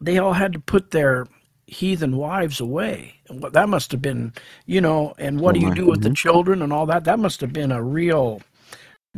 they 0.00 0.18
all 0.18 0.34
had 0.34 0.52
to 0.52 0.60
put 0.60 0.90
their 0.90 1.26
heathen 1.74 2.16
wives 2.16 2.60
away. 2.60 3.14
That 3.52 3.68
must 3.68 3.92
have 3.92 4.00
been, 4.02 4.32
you 4.66 4.80
know, 4.80 5.14
and 5.18 5.40
what 5.40 5.50
oh 5.56 5.60
do 5.60 5.60
you 5.60 5.74
do 5.74 5.86
with 5.86 6.02
the 6.02 6.10
children 6.10 6.62
and 6.62 6.72
all 6.72 6.86
that? 6.86 7.04
That 7.04 7.18
must 7.18 7.40
have 7.40 7.52
been 7.52 7.72
a 7.72 7.82
real 7.82 8.40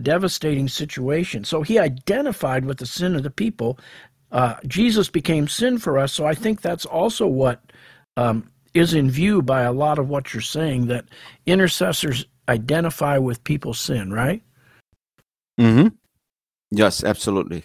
devastating 0.02 0.68
situation. 0.68 1.44
So 1.44 1.62
he 1.62 1.78
identified 1.78 2.64
with 2.64 2.78
the 2.78 2.86
sin 2.86 3.14
of 3.14 3.22
the 3.22 3.30
people. 3.30 3.78
Uh, 4.32 4.56
Jesus 4.66 5.08
became 5.08 5.48
sin 5.48 5.78
for 5.78 5.98
us. 5.98 6.12
So 6.12 6.26
I 6.26 6.34
think 6.34 6.60
that's 6.60 6.86
also 6.86 7.26
what 7.26 7.60
um, 8.16 8.50
is 8.74 8.94
in 8.94 9.10
view 9.10 9.42
by 9.42 9.62
a 9.62 9.72
lot 9.72 9.98
of 9.98 10.08
what 10.08 10.34
you're 10.34 10.40
saying 10.40 10.86
that 10.88 11.06
intercessors 11.46 12.26
identify 12.48 13.18
with 13.18 13.44
people's 13.44 13.80
sin, 13.80 14.12
right? 14.12 14.42
Mm 15.60 15.80
hmm. 15.80 15.88
Yes, 16.70 17.04
absolutely, 17.04 17.64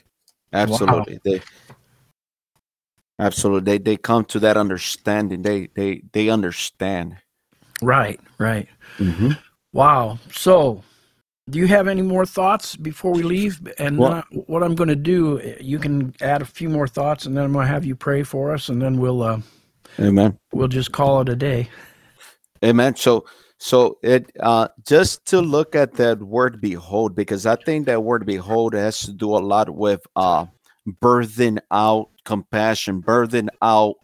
absolutely. 0.53 1.15
Wow. 1.15 1.19
They 1.23 1.41
Absolutely. 3.21 3.77
They 3.77 3.77
they 3.77 3.97
come 3.97 4.25
to 4.25 4.39
that 4.39 4.57
understanding. 4.57 5.43
They 5.43 5.67
they 5.75 6.01
they 6.11 6.29
understand. 6.29 7.17
Right, 7.79 8.19
right. 8.39 8.67
Mm-hmm. 8.97 9.33
Wow. 9.73 10.17
So, 10.33 10.83
do 11.47 11.59
you 11.59 11.67
have 11.67 11.87
any 11.87 12.01
more 12.01 12.25
thoughts 12.25 12.75
before 12.75 13.11
we 13.11 13.21
leave? 13.21 13.61
And 13.77 13.99
well, 13.99 14.13
I, 14.13 14.23
what 14.47 14.63
I'm 14.63 14.73
going 14.73 14.89
to 14.89 14.95
do, 14.95 15.55
you 15.61 15.77
can 15.77 16.15
add 16.19 16.41
a 16.41 16.45
few 16.45 16.67
more 16.67 16.87
thoughts, 16.87 17.27
and 17.27 17.37
then 17.37 17.43
I'm 17.43 17.53
going 17.53 17.67
to 17.67 17.71
have 17.71 17.85
you 17.85 17.95
pray 17.95 18.23
for 18.23 18.53
us, 18.55 18.69
and 18.69 18.81
then 18.81 18.99
we'll, 18.99 19.21
uh, 19.21 19.39
Amen. 19.99 20.39
We'll 20.51 20.67
just 20.67 20.91
call 20.91 21.21
it 21.21 21.29
a 21.29 21.35
day. 21.35 21.69
Amen. 22.65 22.95
So, 22.95 23.25
so 23.59 23.99
it 24.01 24.31
uh, 24.39 24.69
just 24.87 25.25
to 25.27 25.41
look 25.41 25.75
at 25.75 25.93
that 25.93 26.23
word 26.23 26.59
"behold," 26.59 27.15
because 27.15 27.45
I 27.45 27.55
think 27.55 27.85
that 27.85 28.01
word 28.01 28.25
"behold" 28.25 28.73
has 28.73 28.99
to 29.01 29.13
do 29.13 29.29
a 29.37 29.39
lot 29.39 29.69
with 29.69 30.01
uh, 30.15 30.47
birthing 30.87 31.59
out 31.71 32.09
compassion, 32.25 33.01
birthing 33.01 33.49
out 33.61 33.95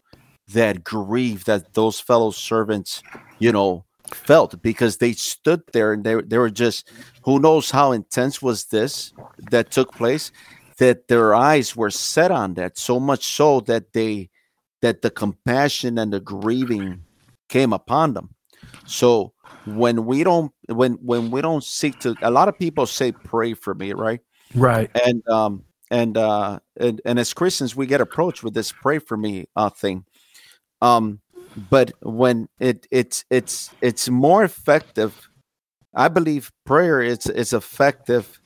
that 0.49 0.83
grief 0.83 1.45
that 1.45 1.73
those 1.73 1.99
fellow 1.99 2.31
servants, 2.31 3.03
you 3.39 3.51
know, 3.51 3.83
felt 4.13 4.61
because 4.61 4.97
they 4.97 5.11
stood 5.11 5.61
there 5.73 5.93
and 5.93 6.03
they, 6.03 6.15
they 6.21 6.37
were 6.37 6.49
just 6.49 6.89
who 7.23 7.39
knows 7.39 7.71
how 7.71 7.91
intense 7.91 8.41
was 8.41 8.65
this 8.65 9.13
that 9.51 9.69
took 9.71 9.91
place 9.93 10.31
that 10.77 11.07
their 11.07 11.35
eyes 11.35 11.75
were 11.75 11.89
set 11.89 12.31
on 12.31 12.53
that 12.53 12.77
so 12.77 12.99
much 12.99 13.25
so 13.25 13.59
that 13.61 13.93
they 13.93 14.29
that 14.81 15.01
the 15.01 15.09
compassion 15.09 15.97
and 15.97 16.13
the 16.13 16.19
grieving 16.19 17.03
came 17.49 17.73
upon 17.73 18.13
them. 18.13 18.29
So 18.85 19.33
when 19.65 20.05
we 20.05 20.23
don't 20.23 20.51
when 20.67 20.93
when 20.93 21.31
we 21.31 21.41
don't 21.41 21.63
seek 21.63 21.99
to 21.99 22.15
a 22.21 22.31
lot 22.31 22.47
of 22.47 22.57
people 22.57 22.85
say 22.85 23.11
pray 23.11 23.53
for 23.53 23.73
me 23.73 23.93
right? 23.93 24.21
Right. 24.55 24.89
And 25.05 25.27
um 25.27 25.63
and 25.91 26.17
uh 26.17 26.59
and, 26.79 27.01
and 27.05 27.19
as 27.19 27.33
christians 27.33 27.75
we 27.75 27.85
get 27.85 28.01
approached 28.01 28.43
with 28.43 28.53
this 28.53 28.71
pray 28.71 28.99
for 28.99 29.17
me 29.17 29.45
uh 29.55 29.69
thing 29.69 30.05
um 30.81 31.19
but 31.69 31.91
when 32.01 32.47
it 32.59 32.87
it's 32.91 33.25
it's 33.29 33.71
it's 33.81 34.09
more 34.09 34.43
effective 34.43 35.29
i 35.95 36.07
believe 36.07 36.51
prayer 36.65 37.01
is 37.01 37.27
is 37.27 37.53
effective 37.53 38.39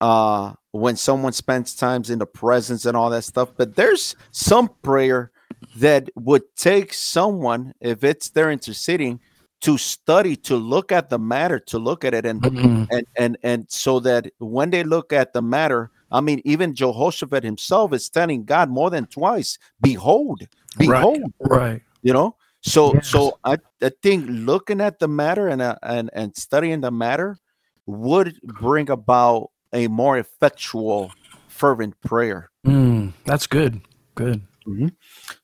uh 0.00 0.52
when 0.72 0.96
someone 0.96 1.32
spends 1.32 1.74
times 1.74 2.10
in 2.10 2.18
the 2.18 2.26
presence 2.26 2.84
and 2.84 2.96
all 2.96 3.10
that 3.10 3.24
stuff 3.24 3.50
but 3.56 3.76
there's 3.76 4.14
some 4.30 4.68
prayer 4.82 5.30
that 5.76 6.08
would 6.16 6.42
take 6.56 6.92
someone 6.92 7.72
if 7.80 8.04
it's 8.04 8.30
they're 8.30 8.50
interceding 8.50 9.20
to 9.60 9.78
study 9.78 10.36
to 10.36 10.56
look 10.56 10.92
at 10.92 11.08
the 11.08 11.18
matter 11.18 11.58
to 11.58 11.78
look 11.78 12.04
at 12.04 12.14
it 12.14 12.26
and 12.26 12.42
mm-hmm. 12.42 12.84
and 12.90 13.06
and 13.16 13.38
and 13.42 13.66
so 13.70 14.00
that 14.00 14.30
when 14.38 14.70
they 14.70 14.84
look 14.84 15.12
at 15.12 15.32
the 15.32 15.42
matter 15.42 15.90
I 16.10 16.20
mean, 16.20 16.40
even 16.44 16.74
Jehoshaphat 16.74 17.42
himself 17.44 17.92
is 17.92 18.08
telling 18.08 18.44
God 18.44 18.70
more 18.70 18.90
than 18.90 19.06
twice, 19.06 19.58
behold, 19.80 20.46
behold. 20.78 21.22
Right. 21.40 21.60
right. 21.60 21.82
You 22.02 22.12
know? 22.12 22.36
So 22.62 22.94
yes. 22.94 23.08
so 23.08 23.38
I, 23.44 23.58
I 23.82 23.90
think 24.02 24.26
looking 24.28 24.80
at 24.80 24.98
the 24.98 25.06
matter 25.08 25.48
and 25.48 25.62
uh, 25.62 25.76
and 25.82 26.10
and 26.12 26.36
studying 26.36 26.80
the 26.80 26.90
matter 26.90 27.38
would 27.86 28.40
bring 28.42 28.90
about 28.90 29.50
a 29.72 29.86
more 29.88 30.18
effectual, 30.18 31.12
fervent 31.48 32.00
prayer. 32.00 32.50
Mm, 32.66 33.12
that's 33.24 33.46
good. 33.46 33.80
Good. 34.16 34.42
Mm-hmm. 34.66 34.88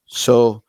So, 0.07 0.65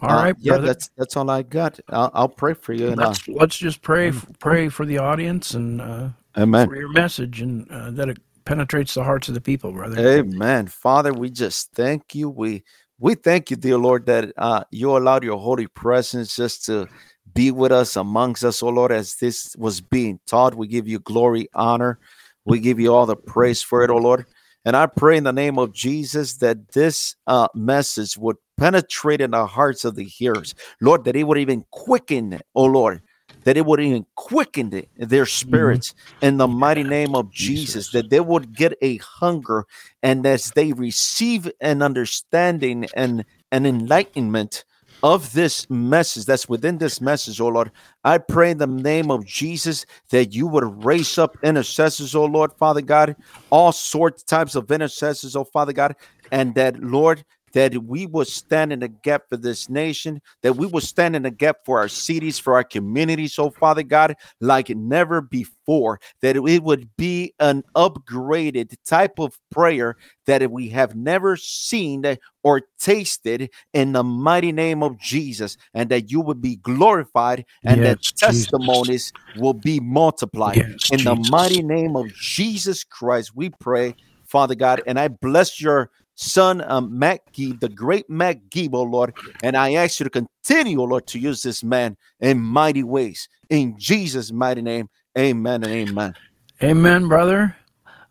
all 0.00 0.08
right, 0.08 0.34
uh, 0.34 0.38
yeah, 0.38 0.52
brother. 0.52 0.66
that's 0.66 0.90
that's 0.98 1.16
all 1.16 1.30
I 1.30 1.42
got. 1.42 1.80
I'll, 1.88 2.10
I'll 2.12 2.28
pray 2.28 2.54
for 2.54 2.74
you. 2.74 2.88
And, 2.88 3.00
uh, 3.00 3.08
let's, 3.08 3.28
let's 3.28 3.56
just 3.56 3.80
pray 3.80 4.10
Mm. 4.10 4.38
pray 4.38 4.68
for 4.68 4.84
the 4.84 4.98
audience 4.98 5.54
and 5.54 5.80
uh, 5.80 6.08
amen. 6.36 6.68
for 6.68 6.76
your 6.76 6.92
message 6.92 7.40
and 7.40 7.70
uh, 7.70 7.90
that 7.92 8.10
it 8.10 8.18
penetrates 8.44 8.94
the 8.94 9.04
hearts 9.04 9.28
of 9.28 9.34
the 9.34 9.40
people, 9.40 9.72
brother. 9.72 9.98
Amen. 9.98 10.66
Father, 10.66 11.12
we 11.12 11.30
just 11.30 11.72
thank 11.72 12.14
you. 12.14 12.28
We 12.28 12.62
we 12.98 13.14
thank 13.14 13.50
you, 13.50 13.56
dear 13.56 13.78
Lord, 13.78 14.06
that 14.06 14.32
uh, 14.36 14.64
you 14.70 14.96
allowed 14.96 15.24
your 15.24 15.38
holy 15.38 15.66
presence 15.66 16.36
just 16.36 16.66
to 16.66 16.86
be 17.32 17.50
with 17.50 17.72
us 17.72 17.96
amongst 17.96 18.44
us, 18.44 18.62
oh 18.62 18.68
Lord, 18.68 18.92
as 18.92 19.14
this 19.16 19.56
was 19.56 19.80
being 19.80 20.20
taught. 20.26 20.54
We 20.54 20.66
give 20.66 20.86
you 20.86 20.98
glory, 20.98 21.48
honor. 21.54 21.98
We 22.44 22.58
give 22.58 22.78
you 22.78 22.92
all 22.92 23.06
the 23.06 23.16
praise 23.16 23.62
for 23.62 23.82
it, 23.84 23.90
oh 23.90 23.96
Lord. 23.96 24.26
And 24.64 24.76
I 24.76 24.86
pray 24.86 25.16
in 25.16 25.24
the 25.24 25.32
name 25.32 25.58
of 25.58 25.72
Jesus 25.72 26.36
that 26.38 26.72
this 26.72 27.16
uh, 27.26 27.48
message 27.54 28.18
would 28.18 28.36
penetrate 28.58 29.22
in 29.22 29.30
the 29.30 29.46
hearts 29.46 29.86
of 29.86 29.94
the 29.94 30.04
hearers, 30.04 30.54
Lord, 30.82 31.04
that 31.04 31.16
it 31.16 31.24
would 31.24 31.38
even 31.38 31.64
quicken, 31.70 32.40
oh 32.54 32.66
Lord, 32.66 33.00
that 33.44 33.56
it 33.56 33.66
would 33.66 33.80
even 33.80 34.06
quicken 34.14 34.70
the- 34.70 34.88
their 34.96 35.24
mm-hmm. 35.24 35.48
spirits 35.48 35.94
in 36.22 36.36
the 36.36 36.48
mighty 36.48 36.82
name 36.82 37.14
of 37.14 37.30
Jesus, 37.32 37.88
Jesus. 37.88 37.92
that 37.92 38.10
they 38.10 38.20
would 38.20 38.54
get 38.54 38.74
a 38.82 38.96
hunger 38.98 39.66
and 40.02 40.26
as 40.26 40.50
they 40.52 40.72
receive 40.72 41.50
an 41.60 41.82
understanding 41.82 42.86
and 42.94 43.24
an 43.52 43.66
enlightenment 43.66 44.64
of 45.02 45.32
this 45.32 45.68
message 45.70 46.26
that's 46.26 46.48
within 46.48 46.78
this 46.78 47.00
message, 47.00 47.40
oh 47.40 47.48
Lord, 47.48 47.70
I 48.04 48.18
pray 48.18 48.50
in 48.50 48.58
the 48.58 48.66
name 48.66 49.10
of 49.10 49.24
Jesus 49.24 49.86
that 50.10 50.34
you 50.34 50.46
would 50.46 50.84
raise 50.84 51.16
up 51.18 51.36
intercessors, 51.42 52.14
oh 52.14 52.26
Lord, 52.26 52.52
Father 52.58 52.82
God, 52.82 53.16
all 53.48 53.72
sorts 53.72 54.22
types 54.22 54.54
of 54.54 54.70
intercessors, 54.70 55.36
oh 55.36 55.44
Father 55.44 55.72
God, 55.72 55.96
and 56.32 56.54
that 56.54 56.78
Lord, 56.80 57.24
that 57.52 57.84
we 57.84 58.06
will 58.06 58.24
stand 58.24 58.72
in 58.72 58.80
the 58.80 58.88
gap 58.88 59.22
for 59.28 59.36
this 59.36 59.68
nation, 59.68 60.20
that 60.42 60.56
we 60.56 60.66
will 60.66 60.80
stand 60.80 61.16
in 61.16 61.22
the 61.22 61.30
gap 61.30 61.58
for 61.64 61.78
our 61.78 61.88
cities, 61.88 62.38
for 62.38 62.54
our 62.54 62.64
communities, 62.64 63.38
oh 63.38 63.50
Father 63.50 63.82
God, 63.82 64.14
like 64.40 64.68
never 64.70 65.20
before, 65.20 66.00
that 66.22 66.36
it 66.36 66.62
would 66.62 66.88
be 66.96 67.32
an 67.40 67.62
upgraded 67.74 68.74
type 68.84 69.18
of 69.18 69.38
prayer 69.50 69.96
that 70.26 70.50
we 70.50 70.68
have 70.68 70.94
never 70.94 71.36
seen 71.36 72.04
or 72.42 72.62
tasted 72.78 73.50
in 73.72 73.92
the 73.92 74.04
mighty 74.04 74.52
name 74.52 74.82
of 74.82 74.98
Jesus, 74.98 75.56
and 75.74 75.90
that 75.90 76.10
you 76.10 76.20
would 76.20 76.40
be 76.40 76.56
glorified 76.56 77.44
and 77.64 77.82
that 77.82 77.98
Yes, 78.00 78.12
Jesus. 78.12 78.46
testimonies 78.46 79.12
will 79.34 79.54
be 79.54 79.80
multiplied. 79.80 80.56
Yes, 80.56 80.90
in 80.90 81.04
the 81.04 81.14
mighty 81.16 81.62
name 81.62 81.96
of 81.96 82.12
Jesus 82.14 82.84
Christ, 82.84 83.32
we 83.34 83.50
pray, 83.60 83.94
Father 84.24 84.54
God, 84.54 84.82
and 84.86 84.98
I 84.98 85.08
bless 85.08 85.60
your 85.60 85.90
son, 86.20 86.62
um, 86.70 86.98
Matt 86.98 87.20
the 87.34 87.70
great 87.74 88.08
Matt 88.10 88.38
oh 88.72 88.82
Lord, 88.82 89.14
and 89.42 89.56
I 89.56 89.74
ask 89.74 90.00
you 90.00 90.04
to 90.04 90.10
continue, 90.10 90.80
oh 90.80 90.84
Lord, 90.84 91.06
to 91.08 91.18
use 91.18 91.42
this 91.42 91.64
man 91.64 91.96
in 92.20 92.40
mighty 92.40 92.82
ways. 92.82 93.28
In 93.48 93.78
Jesus' 93.78 94.30
mighty 94.30 94.62
name, 94.62 94.88
amen 95.18 95.64
and 95.64 95.72
amen. 95.72 96.14
Amen, 96.62 97.08
brother. 97.08 97.56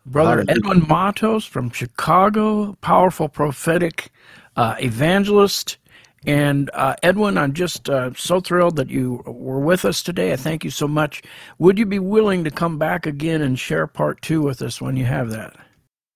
Brother 0.06 0.44
Hallelujah. 0.46 0.56
Edwin 0.56 0.88
Matos 0.88 1.44
from 1.44 1.70
Chicago, 1.70 2.76
powerful 2.80 3.28
prophetic 3.28 4.10
uh, 4.56 4.74
evangelist. 4.80 5.78
And 6.26 6.70
uh, 6.74 6.96
Edwin, 7.02 7.38
I'm 7.38 7.52
just 7.52 7.88
uh, 7.88 8.10
so 8.14 8.40
thrilled 8.40 8.76
that 8.76 8.90
you 8.90 9.22
were 9.24 9.60
with 9.60 9.84
us 9.84 10.02
today. 10.02 10.32
I 10.32 10.36
thank 10.36 10.64
you 10.64 10.70
so 10.70 10.88
much. 10.88 11.22
Would 11.58 11.78
you 11.78 11.86
be 11.86 11.98
willing 11.98 12.44
to 12.44 12.50
come 12.50 12.76
back 12.76 13.06
again 13.06 13.40
and 13.40 13.58
share 13.58 13.86
part 13.86 14.20
two 14.20 14.42
with 14.42 14.60
us 14.62 14.80
when 14.80 14.96
you 14.96 15.04
have 15.04 15.30
that? 15.30 15.54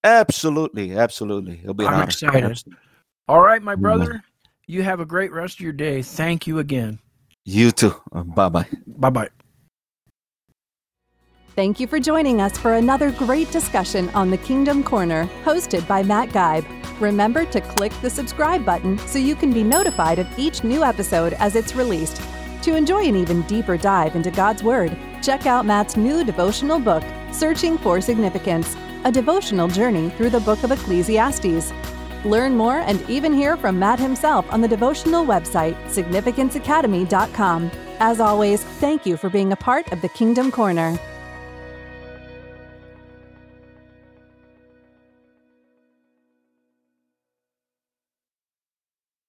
Absolutely, 0.04 0.96
absolutely. 0.96 1.60
It'll 1.62 1.74
be 1.74 1.84
an 1.84 1.88
I'm 1.88 1.94
honor. 1.94 2.04
excited. 2.04 2.44
Absolutely. 2.44 2.80
All 3.26 3.40
right, 3.40 3.62
my 3.62 3.72
mm-hmm. 3.72 3.82
brother. 3.82 4.22
You 4.66 4.82
have 4.82 5.00
a 5.00 5.06
great 5.06 5.32
rest 5.32 5.56
of 5.56 5.60
your 5.60 5.72
day. 5.72 6.02
Thank 6.02 6.46
you 6.46 6.58
again. 6.58 6.98
You 7.44 7.70
too. 7.70 7.94
Uh, 8.12 8.22
bye 8.22 8.48
bye. 8.48 8.66
Bye 8.86 9.10
bye. 9.10 9.28
Thank 11.54 11.78
you 11.78 11.86
for 11.86 12.00
joining 12.00 12.40
us 12.40 12.58
for 12.58 12.74
another 12.74 13.12
great 13.12 13.50
discussion 13.52 14.08
on 14.10 14.30
the 14.30 14.38
Kingdom 14.38 14.82
Corner, 14.82 15.28
hosted 15.44 15.86
by 15.86 16.02
Matt 16.02 16.30
Geib. 16.30 16.64
Remember 17.00 17.44
to 17.46 17.60
click 17.60 17.92
the 18.02 18.10
subscribe 18.10 18.64
button 18.64 18.98
so 19.06 19.18
you 19.18 19.36
can 19.36 19.52
be 19.52 19.62
notified 19.62 20.18
of 20.18 20.38
each 20.38 20.64
new 20.64 20.82
episode 20.82 21.34
as 21.34 21.54
it's 21.54 21.76
released. 21.76 22.20
To 22.62 22.74
enjoy 22.74 23.04
an 23.04 23.14
even 23.14 23.42
deeper 23.42 23.76
dive 23.76 24.16
into 24.16 24.30
God's 24.30 24.62
Word, 24.62 24.96
check 25.22 25.46
out 25.46 25.66
Matt's 25.66 25.96
new 25.96 26.24
devotional 26.24 26.80
book, 26.80 27.04
Searching 27.30 27.78
for 27.78 28.00
Significance, 28.00 28.74
a 29.04 29.12
devotional 29.12 29.68
journey 29.68 30.10
through 30.10 30.30
the 30.30 30.40
book 30.40 30.62
of 30.64 30.72
Ecclesiastes. 30.72 31.72
Learn 32.24 32.56
more 32.56 32.78
and 32.78 33.00
even 33.08 33.32
hear 33.32 33.56
from 33.56 33.78
Matt 33.78 33.98
himself 34.00 34.50
on 34.52 34.60
the 34.60 34.68
devotional 34.68 35.24
website, 35.24 35.76
significanceacademy.com. 35.84 37.70
As 38.00 38.20
always, 38.20 38.64
thank 38.64 39.06
you 39.06 39.16
for 39.16 39.28
being 39.28 39.52
a 39.52 39.56
part 39.56 39.92
of 39.92 40.00
the 40.00 40.08
Kingdom 40.08 40.50
Corner. 40.50 40.98